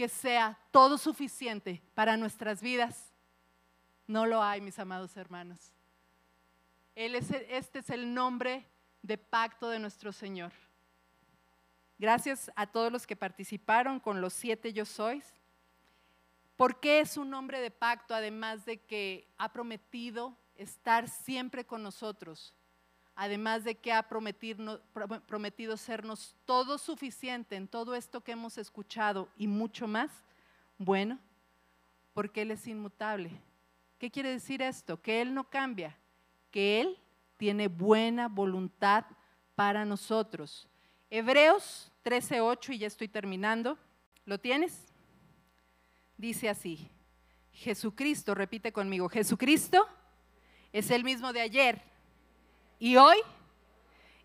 que 0.00 0.08
sea 0.08 0.58
todo 0.70 0.96
suficiente 0.96 1.82
para 1.92 2.16
nuestras 2.16 2.62
vidas? 2.62 3.12
No 4.06 4.24
lo 4.24 4.42
hay, 4.42 4.62
mis 4.62 4.78
amados 4.78 5.14
hermanos. 5.14 5.74
Él 6.94 7.14
es, 7.14 7.30
este 7.30 7.80
es 7.80 7.90
el 7.90 8.14
nombre 8.14 8.66
de 9.02 9.18
pacto 9.18 9.68
de 9.68 9.78
nuestro 9.78 10.10
Señor. 10.10 10.52
Gracias 11.98 12.50
a 12.56 12.66
todos 12.66 12.90
los 12.90 13.06
que 13.06 13.14
participaron 13.14 14.00
con 14.00 14.22
los 14.22 14.32
siete 14.32 14.72
yo 14.72 14.86
sois. 14.86 15.34
¿Por 16.56 16.80
qué 16.80 17.00
es 17.00 17.18
un 17.18 17.28
nombre 17.28 17.60
de 17.60 17.70
pacto? 17.70 18.14
Además 18.14 18.64
de 18.64 18.80
que 18.80 19.28
ha 19.36 19.52
prometido 19.52 20.34
estar 20.54 21.10
siempre 21.10 21.66
con 21.66 21.82
nosotros 21.82 22.54
además 23.14 23.64
de 23.64 23.74
que 23.74 23.92
ha 23.92 24.08
prometido, 24.08 25.76
sernos 25.76 26.36
todo 26.44 26.78
suficiente 26.78 27.56
en 27.56 27.68
todo 27.68 27.94
esto 27.94 28.22
que 28.22 28.32
hemos 28.32 28.58
escuchado 28.58 29.28
y 29.36 29.46
mucho 29.46 29.86
más, 29.86 30.10
bueno, 30.78 31.18
porque 32.14 32.42
Él 32.42 32.50
es 32.50 32.66
inmutable. 32.66 33.30
¿Qué 33.98 34.10
quiere 34.10 34.30
decir 34.30 34.62
esto? 34.62 35.00
Que 35.00 35.20
Él 35.20 35.34
no 35.34 35.44
cambia, 35.44 35.96
que 36.50 36.80
Él 36.80 36.98
tiene 37.36 37.68
buena 37.68 38.28
voluntad 38.28 39.04
para 39.54 39.84
nosotros. 39.84 40.68
Hebreos 41.10 41.92
13:8, 42.04 42.74
y 42.74 42.78
ya 42.78 42.86
estoy 42.86 43.08
terminando, 43.08 43.76
¿lo 44.24 44.38
tienes? 44.38 44.86
Dice 46.16 46.48
así, 46.48 46.90
Jesucristo, 47.52 48.34
repite 48.34 48.72
conmigo, 48.72 49.08
Jesucristo 49.08 49.86
es 50.72 50.90
el 50.90 51.04
mismo 51.04 51.32
de 51.32 51.40
ayer, 51.40 51.82
y 52.80 52.96
hoy 52.96 53.18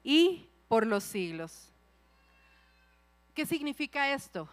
y 0.04 0.50
por 0.68 0.88
los 0.88 1.04
siglos. 1.04 1.72
¿Qué 3.36 3.46
significa 3.46 4.14
esto? 4.14 4.50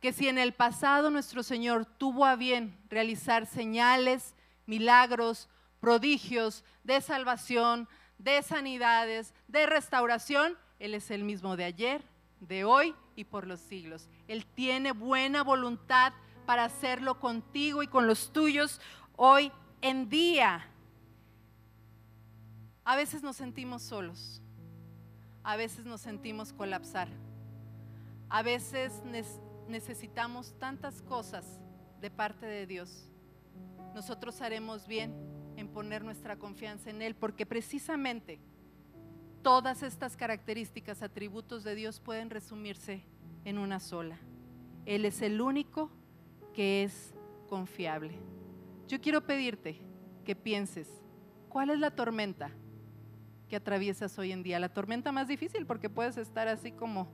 Que 0.00 0.12
si 0.12 0.28
en 0.28 0.36
el 0.36 0.52
pasado 0.52 1.08
nuestro 1.08 1.42
Señor 1.44 1.86
tuvo 1.86 2.26
a 2.26 2.36
bien 2.36 2.76
realizar 2.90 3.46
señales, 3.46 4.34
milagros, 4.66 5.48
prodigios 5.80 6.64
de 6.82 7.00
salvación, 7.00 7.88
de 8.18 8.42
sanidades, 8.42 9.32
de 9.46 9.66
restauración, 9.66 10.58
Él 10.80 10.94
es 10.94 11.10
el 11.12 11.22
mismo 11.22 11.56
de 11.56 11.64
ayer, 11.64 12.02
de 12.40 12.64
hoy 12.64 12.94
y 13.14 13.24
por 13.24 13.46
los 13.46 13.60
siglos. 13.60 14.08
Él 14.26 14.44
tiene 14.44 14.90
buena 14.90 15.44
voluntad 15.44 16.12
para 16.44 16.64
hacerlo 16.64 17.20
contigo 17.20 17.84
y 17.84 17.86
con 17.86 18.08
los 18.08 18.32
tuyos 18.32 18.80
hoy 19.14 19.52
en 19.80 20.08
día. 20.08 20.71
A 22.84 22.96
veces 22.96 23.22
nos 23.22 23.36
sentimos 23.36 23.82
solos, 23.82 24.42
a 25.44 25.56
veces 25.56 25.84
nos 25.84 26.00
sentimos 26.00 26.52
colapsar, 26.52 27.08
a 28.28 28.42
veces 28.42 29.02
necesitamos 29.68 30.58
tantas 30.58 31.00
cosas 31.02 31.60
de 32.00 32.10
parte 32.10 32.44
de 32.44 32.66
Dios. 32.66 33.08
Nosotros 33.94 34.40
haremos 34.40 34.88
bien 34.88 35.14
en 35.56 35.68
poner 35.68 36.02
nuestra 36.02 36.36
confianza 36.36 36.90
en 36.90 37.02
Él, 37.02 37.14
porque 37.14 37.46
precisamente 37.46 38.40
todas 39.42 39.84
estas 39.84 40.16
características, 40.16 41.02
atributos 41.02 41.62
de 41.62 41.76
Dios 41.76 42.00
pueden 42.00 42.30
resumirse 42.30 43.04
en 43.44 43.58
una 43.58 43.78
sola. 43.78 44.18
Él 44.86 45.04
es 45.04 45.22
el 45.22 45.40
único 45.40 45.88
que 46.52 46.82
es 46.82 47.14
confiable. 47.48 48.18
Yo 48.88 49.00
quiero 49.00 49.24
pedirte 49.24 49.80
que 50.24 50.34
pienses, 50.34 50.88
¿cuál 51.48 51.70
es 51.70 51.78
la 51.78 51.92
tormenta 51.92 52.50
que 53.52 53.56
atraviesas 53.56 54.18
hoy 54.18 54.32
en 54.32 54.42
día. 54.42 54.58
La 54.58 54.72
tormenta 54.72 55.12
más 55.12 55.28
difícil 55.28 55.66
porque 55.66 55.90
puedes 55.90 56.16
estar 56.16 56.48
así 56.48 56.72
como, 56.72 57.06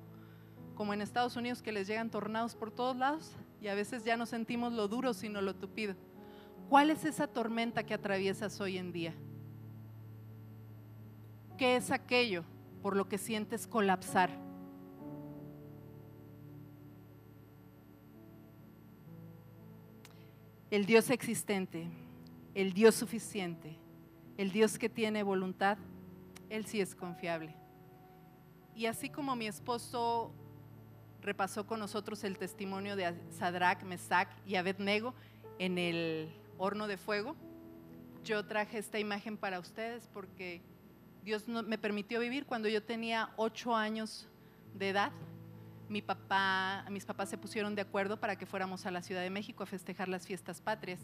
como 0.76 0.94
en 0.94 1.00
Estados 1.00 1.34
Unidos 1.34 1.62
que 1.62 1.72
les 1.72 1.88
llegan 1.88 2.10
tornados 2.10 2.54
por 2.54 2.70
todos 2.70 2.96
lados 2.96 3.32
y 3.60 3.66
a 3.66 3.74
veces 3.74 4.04
ya 4.04 4.16
no 4.16 4.24
sentimos 4.24 4.72
lo 4.72 4.86
duro 4.86 5.14
sino 5.14 5.42
lo 5.42 5.56
tupido. 5.56 5.96
¿Cuál 6.68 6.90
es 6.90 7.04
esa 7.04 7.26
tormenta 7.26 7.82
que 7.82 7.92
atraviesas 7.92 8.60
hoy 8.60 8.78
en 8.78 8.92
día? 8.92 9.14
¿Qué 11.56 11.74
es 11.74 11.90
aquello 11.90 12.44
por 12.82 12.94
lo 12.94 13.08
que 13.08 13.18
sientes 13.18 13.66
colapsar? 13.66 14.30
El 20.70 20.86
Dios 20.86 21.10
existente, 21.10 21.88
el 22.54 22.74
Dios 22.74 22.94
suficiente, 22.94 23.76
el 24.36 24.52
Dios 24.52 24.78
que 24.78 24.88
tiene 24.88 25.24
voluntad, 25.24 25.78
él 26.50 26.66
sí 26.66 26.80
es 26.80 26.94
confiable. 26.94 27.54
Y 28.74 28.86
así 28.86 29.08
como 29.08 29.34
mi 29.34 29.46
esposo 29.46 30.32
repasó 31.20 31.66
con 31.66 31.80
nosotros 31.80 32.22
el 32.24 32.38
testimonio 32.38 32.96
de 32.96 33.14
Sadrach, 33.30 33.82
Mesach 33.82 34.28
y 34.46 34.54
Abednego 34.54 35.14
en 35.58 35.78
el 35.78 36.32
horno 36.58 36.86
de 36.86 36.96
fuego, 36.96 37.34
yo 38.24 38.44
traje 38.46 38.78
esta 38.78 38.98
imagen 38.98 39.36
para 39.36 39.58
ustedes 39.58 40.08
porque 40.12 40.62
Dios 41.24 41.48
me 41.48 41.78
permitió 41.78 42.20
vivir 42.20 42.46
cuando 42.46 42.68
yo 42.68 42.82
tenía 42.82 43.30
ocho 43.36 43.74
años 43.74 44.28
de 44.74 44.90
edad. 44.90 45.12
Mi 45.88 46.02
papá, 46.02 46.84
mis 46.90 47.04
papás 47.04 47.30
se 47.30 47.38
pusieron 47.38 47.74
de 47.74 47.82
acuerdo 47.82 48.20
para 48.20 48.36
que 48.36 48.46
fuéramos 48.46 48.86
a 48.86 48.90
la 48.90 49.02
Ciudad 49.02 49.22
de 49.22 49.30
México 49.30 49.62
a 49.62 49.66
festejar 49.66 50.08
las 50.08 50.26
fiestas 50.26 50.60
patrias. 50.60 51.00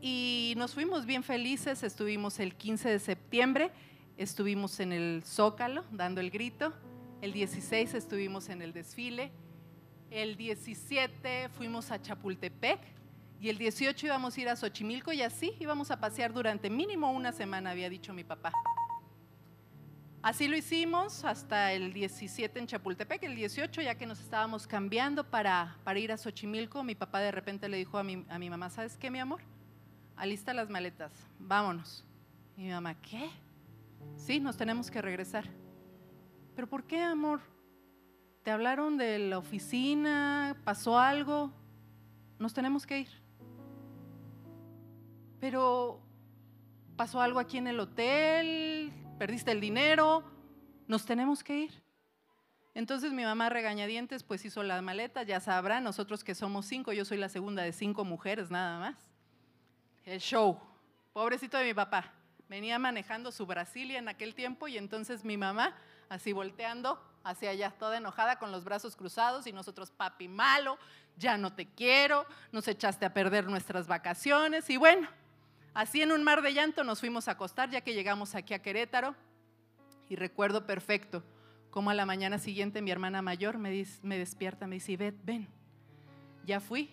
Y 0.00 0.54
nos 0.56 0.72
fuimos 0.72 1.04
bien 1.04 1.22
felices, 1.22 1.82
estuvimos 1.82 2.40
el 2.40 2.54
15 2.54 2.88
de 2.88 2.98
septiembre 2.98 3.70
estuvimos 4.20 4.80
en 4.80 4.92
el 4.92 5.22
Zócalo 5.24 5.82
dando 5.90 6.20
el 6.20 6.30
grito, 6.30 6.74
el 7.22 7.32
16 7.32 7.94
estuvimos 7.94 8.50
en 8.50 8.60
el 8.60 8.74
desfile, 8.74 9.32
el 10.10 10.36
17 10.36 11.48
fuimos 11.48 11.90
a 11.90 12.02
Chapultepec 12.02 12.80
y 13.40 13.48
el 13.48 13.56
18 13.56 14.06
íbamos 14.06 14.36
a 14.36 14.40
ir 14.42 14.48
a 14.50 14.56
Xochimilco 14.56 15.10
y 15.14 15.22
así 15.22 15.54
íbamos 15.58 15.90
a 15.90 15.98
pasear 15.98 16.34
durante 16.34 16.68
mínimo 16.68 17.10
una 17.10 17.32
semana, 17.32 17.70
había 17.70 17.88
dicho 17.88 18.12
mi 18.12 18.22
papá. 18.22 18.52
Así 20.22 20.48
lo 20.48 20.56
hicimos 20.58 21.24
hasta 21.24 21.72
el 21.72 21.94
17 21.94 22.58
en 22.58 22.66
Chapultepec, 22.66 23.22
el 23.22 23.34
18 23.34 23.80
ya 23.80 23.94
que 23.94 24.04
nos 24.04 24.20
estábamos 24.20 24.66
cambiando 24.66 25.24
para, 25.24 25.78
para 25.82 25.98
ir 25.98 26.12
a 26.12 26.18
Xochimilco, 26.18 26.84
mi 26.84 26.94
papá 26.94 27.20
de 27.20 27.30
repente 27.30 27.70
le 27.70 27.78
dijo 27.78 27.96
a 27.96 28.02
mi, 28.02 28.26
a 28.28 28.38
mi 28.38 28.50
mamá, 28.50 28.68
¿sabes 28.68 28.98
qué, 28.98 29.10
mi 29.10 29.18
amor? 29.18 29.40
Alista 30.14 30.52
las 30.52 30.68
maletas, 30.68 31.10
vámonos. 31.38 32.04
Y 32.58 32.64
mi 32.64 32.70
mamá, 32.72 33.00
¿qué? 33.00 33.30
Sí, 34.16 34.40
nos 34.40 34.56
tenemos 34.56 34.90
que 34.90 35.02
regresar. 35.02 35.44
¿Pero 36.54 36.68
por 36.68 36.84
qué, 36.84 37.02
amor? 37.02 37.40
¿Te 38.42 38.50
hablaron 38.50 38.96
de 38.96 39.18
la 39.18 39.38
oficina? 39.38 40.56
¿Pasó 40.64 40.98
algo? 40.98 41.52
Nos 42.38 42.54
tenemos 42.54 42.86
que 42.86 43.00
ir. 43.00 43.08
Pero 45.40 46.00
pasó 46.96 47.20
algo 47.20 47.40
aquí 47.40 47.56
en 47.58 47.66
el 47.66 47.80
hotel, 47.80 48.92
perdiste 49.18 49.52
el 49.52 49.60
dinero, 49.60 50.22
nos 50.86 51.06
tenemos 51.06 51.42
que 51.42 51.60
ir. 51.60 51.82
Entonces 52.74 53.12
mi 53.12 53.24
mamá 53.24 53.48
regañadientes 53.48 54.22
pues 54.22 54.44
hizo 54.44 54.62
la 54.62 54.80
maleta, 54.82 55.22
ya 55.22 55.40
sabrán, 55.40 55.82
nosotros 55.82 56.22
que 56.22 56.34
somos 56.34 56.66
cinco, 56.66 56.92
yo 56.92 57.04
soy 57.04 57.18
la 57.18 57.28
segunda 57.28 57.62
de 57.62 57.72
cinco 57.72 58.04
mujeres 58.04 58.50
nada 58.50 58.78
más. 58.78 58.96
El 60.04 60.20
show, 60.20 60.60
pobrecito 61.12 61.56
de 61.56 61.64
mi 61.64 61.74
papá, 61.74 62.12
venía 62.50 62.80
manejando 62.80 63.30
su 63.30 63.46
Brasilia 63.46 64.00
en 64.00 64.08
aquel 64.08 64.34
tiempo 64.34 64.66
y 64.66 64.76
entonces 64.76 65.24
mi 65.24 65.36
mamá 65.36 65.72
así 66.08 66.32
volteando 66.32 67.00
hacia 67.22 67.50
allá, 67.50 67.70
toda 67.70 67.98
enojada 67.98 68.40
con 68.40 68.50
los 68.50 68.64
brazos 68.64 68.96
cruzados 68.96 69.46
y 69.46 69.52
nosotros, 69.52 69.92
papi 69.92 70.26
malo, 70.26 70.76
ya 71.16 71.38
no 71.38 71.52
te 71.52 71.66
quiero, 71.66 72.26
nos 72.50 72.66
echaste 72.66 73.06
a 73.06 73.14
perder 73.14 73.46
nuestras 73.46 73.86
vacaciones 73.86 74.68
y 74.68 74.76
bueno, 74.76 75.08
así 75.74 76.02
en 76.02 76.10
un 76.10 76.24
mar 76.24 76.42
de 76.42 76.52
llanto 76.52 76.82
nos 76.82 76.98
fuimos 76.98 77.28
a 77.28 77.32
acostar 77.32 77.70
ya 77.70 77.82
que 77.82 77.94
llegamos 77.94 78.34
aquí 78.34 78.52
a 78.52 78.60
Querétaro. 78.60 79.14
Y 80.08 80.16
recuerdo 80.16 80.66
perfecto 80.66 81.22
como 81.70 81.90
a 81.90 81.94
la 81.94 82.04
mañana 82.04 82.38
siguiente 82.38 82.82
mi 82.82 82.90
hermana 82.90 83.22
mayor 83.22 83.58
me, 83.58 83.70
despierta, 84.02 84.66
me 84.66 84.74
dice, 84.74 84.96
ven, 84.96 85.20
ven, 85.22 85.48
ya 86.44 86.58
fui. 86.58 86.90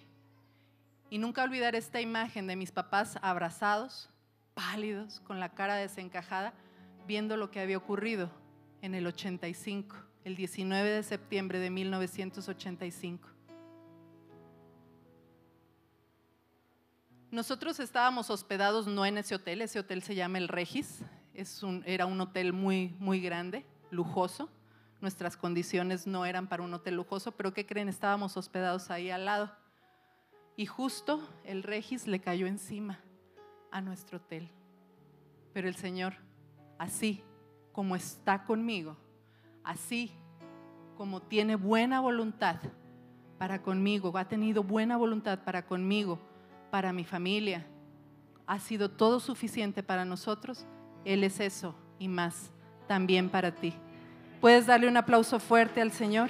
Y 1.10 1.18
nunca 1.18 1.42
olvidar 1.42 1.74
esta 1.74 2.00
imagen 2.00 2.46
de 2.46 2.56
mis 2.56 2.72
papás 2.72 3.18
abrazados, 3.24 4.12
pálidos, 4.58 5.20
con 5.20 5.40
la 5.40 5.50
cara 5.50 5.76
desencajada, 5.76 6.52
viendo 7.06 7.38
lo 7.38 7.52
que 7.52 7.60
había 7.60 7.78
ocurrido 7.78 8.32
en 8.82 8.96
el 8.96 9.06
85, 9.06 9.96
el 10.24 10.36
19 10.36 10.90
de 10.90 11.04
septiembre 11.04 11.60
de 11.60 11.70
1985. 11.70 13.30
Nosotros 17.30 17.80
estábamos 17.80 18.32
hospedados 18.32 18.88
no 18.88 19.06
en 19.06 19.20
ese 19.20 19.36
hotel, 19.36 19.62
ese 19.62 19.78
hotel 19.78 20.02
se 20.02 20.16
llama 20.16 20.40
el 20.40 20.48
Regis, 20.48 21.04
era 21.86 22.08
un 22.08 22.20
hotel 22.20 22.52
muy, 22.52 22.96
muy 22.98 23.22
grande, 23.22 23.64
lujoso 23.92 24.50
nuestras 25.02 25.38
condiciones 25.38 26.08
no 26.08 26.26
eran 26.26 26.48
para 26.48 26.64
un 26.64 26.74
hotel 26.74 26.96
lujoso, 26.96 27.32
pero 27.32 27.54
¿qué 27.54 27.68
creen? 27.68 27.88
Estábamos 27.88 28.36
hospedados 28.36 28.90
ahí 28.90 29.12
al 29.12 29.26
lado. 29.26 29.52
Y 30.56 30.66
justo 30.66 31.22
el 31.44 31.62
Regis 31.62 32.08
le 32.08 32.20
cayó 32.20 32.48
encima 32.48 33.00
a 33.72 33.82
nuestro 33.82 34.18
hotel. 34.18 34.50
Pero 35.54 35.68
el 35.68 35.76
Señor, 35.76 36.14
así 36.78 37.24
como 37.72 37.96
está 37.96 38.44
conmigo, 38.46 38.96
así 39.64 40.12
como 40.96 41.22
tiene 41.22 41.56
buena 41.56 42.00
voluntad 42.00 42.58
para 43.38 43.62
conmigo, 43.62 44.18
ha 44.18 44.28
tenido 44.28 44.64
buena 44.64 44.98
voluntad 44.98 45.44
para 45.44 45.66
conmigo, 45.66 46.20
para 46.72 46.92
mi 46.92 47.04
familia, 47.04 47.66
ha 48.48 48.60
sido 48.60 48.90
todo 48.90 49.20
suficiente 49.20 49.84
para 49.84 50.06
nosotros, 50.06 50.66
Él 51.06 51.24
es 51.24 51.40
eso 51.40 51.76
y 52.00 52.08
más 52.08 52.52
también 52.88 53.30
para 53.30 53.54
ti. 53.54 53.74
¿Puedes 54.42 54.66
darle 54.66 54.88
un 54.88 54.98
aplauso 54.98 55.40
fuerte 55.40 55.82
al 55.82 55.92
Señor? 55.92 56.30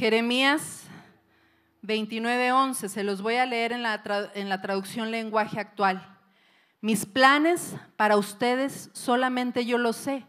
Jeremías 0.00 0.84
29:11, 1.82 2.88
se 2.88 3.04
los 3.04 3.20
voy 3.20 3.34
a 3.34 3.44
leer 3.44 3.72
en 3.72 3.82
la, 3.82 4.02
en 4.34 4.48
la 4.48 4.62
traducción 4.62 5.10
lenguaje 5.10 5.60
actual. 5.60 6.16
Mis 6.80 7.04
planes 7.04 7.76
para 7.98 8.16
ustedes 8.16 8.88
solamente 8.94 9.66
yo 9.66 9.76
los 9.76 9.96
sé 9.96 10.24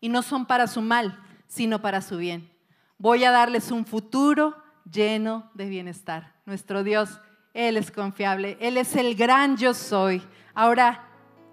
y 0.00 0.08
no 0.08 0.22
son 0.22 0.46
para 0.46 0.66
su 0.66 0.80
mal, 0.80 1.22
sino 1.46 1.82
para 1.82 2.00
su 2.00 2.16
bien. 2.16 2.50
Voy 2.96 3.22
a 3.24 3.30
darles 3.30 3.70
un 3.70 3.84
futuro 3.84 4.56
lleno 4.90 5.50
de 5.52 5.68
bienestar. 5.68 6.32
Nuestro 6.46 6.82
Dios 6.82 7.20
él 7.52 7.76
es 7.76 7.90
confiable, 7.90 8.56
Él 8.60 8.78
es 8.78 8.96
el 8.96 9.14
gran 9.14 9.58
yo 9.58 9.74
soy. 9.74 10.22
Ahora, 10.54 11.06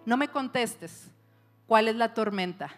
no 0.06 0.16
me 0.16 0.30
contestes 0.30 1.12
cuál 1.68 1.90
es 1.90 1.98
la 1.98 2.14
tormenta, 2.14 2.70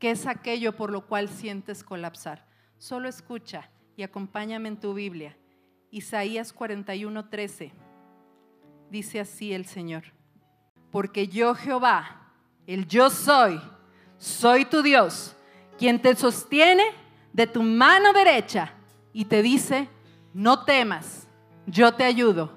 qué 0.00 0.10
es 0.10 0.26
aquello 0.26 0.74
por 0.74 0.90
lo 0.90 1.06
cual 1.06 1.28
sientes 1.28 1.84
colapsar. 1.84 2.44
Solo 2.78 3.08
escucha 3.08 3.70
y 3.98 4.04
acompáñame 4.04 4.68
en 4.68 4.76
tu 4.76 4.94
Biblia. 4.94 5.36
Isaías 5.90 6.54
41:13. 6.54 7.72
Dice 8.90 9.18
así 9.18 9.52
el 9.52 9.66
Señor. 9.66 10.04
Porque 10.92 11.26
yo 11.26 11.52
Jehová, 11.56 12.30
el 12.68 12.86
yo 12.86 13.10
soy, 13.10 13.60
soy 14.16 14.64
tu 14.64 14.82
Dios, 14.82 15.34
quien 15.76 16.00
te 16.00 16.14
sostiene 16.14 16.84
de 17.32 17.48
tu 17.48 17.60
mano 17.64 18.12
derecha 18.12 18.72
y 19.12 19.24
te 19.24 19.42
dice, 19.42 19.88
no 20.32 20.64
temas 20.64 21.26
yo 21.66 21.92
te 21.92 22.04
ayudo, 22.04 22.52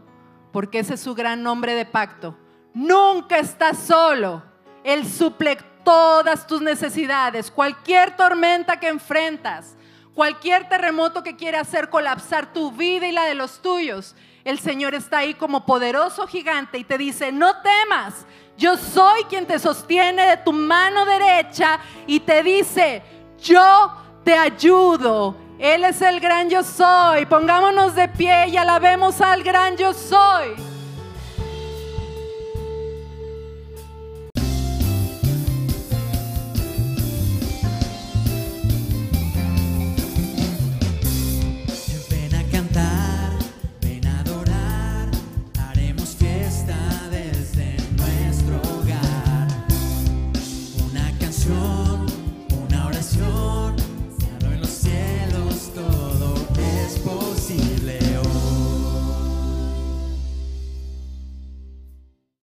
porque 0.54 0.80
ese 0.80 0.94
es 0.94 1.02
su 1.02 1.16
gran 1.16 1.42
nombre 1.42 1.74
de 1.74 1.86
pacto. 1.86 2.38
Nunca 2.74 3.40
estás 3.40 3.80
solo. 3.80 4.44
Él 4.84 5.08
suple 5.08 5.58
todas 5.84 6.46
tus 6.46 6.62
necesidades, 6.62 7.50
cualquier 7.50 8.16
tormenta 8.16 8.80
que 8.80 8.88
enfrentas, 8.88 9.76
cualquier 10.14 10.68
terremoto 10.70 11.24
que 11.24 11.36
quiera 11.36 11.62
hacer 11.62 11.90
colapsar 11.90 12.54
tu 12.54 12.72
vida 12.72 13.08
y 13.08 13.12
la 13.12 13.26
de 13.26 13.36
los 13.36 13.62
tuyos. 13.62 14.16
El 14.44 14.60
Señor 14.60 14.96
está 14.96 15.20
ahí 15.20 15.34
como 15.34 15.66
poderoso 15.66 16.28
gigante 16.28 16.78
y 16.78 16.84
te 16.84 16.98
dice, 16.98 17.32
no 17.32 17.62
temas, 17.62 18.26
yo 18.58 18.78
soy 18.78 19.24
quien 19.26 19.46
te 19.46 19.60
sostiene 19.60 20.26
de 20.26 20.38
tu 20.38 20.52
mano 20.52 21.06
derecha 21.06 21.80
y 22.08 22.20
te 22.20 22.44
dice, 22.44 23.04
yo 23.40 23.94
te 24.24 24.36
ayudo 24.36 25.36
él 25.62 25.86
es 25.86 26.02
el 26.02 26.20
gran 26.20 26.50
yo 26.50 26.64
soy. 26.64 27.28
Pongámonos 27.28 27.94
de 27.94 28.08
pie 28.08 28.48
y 28.48 28.58
alabemos 28.58 29.22
al 29.22 29.44
gran 29.44 29.78
yo 29.78 29.94
soy. 29.94 30.56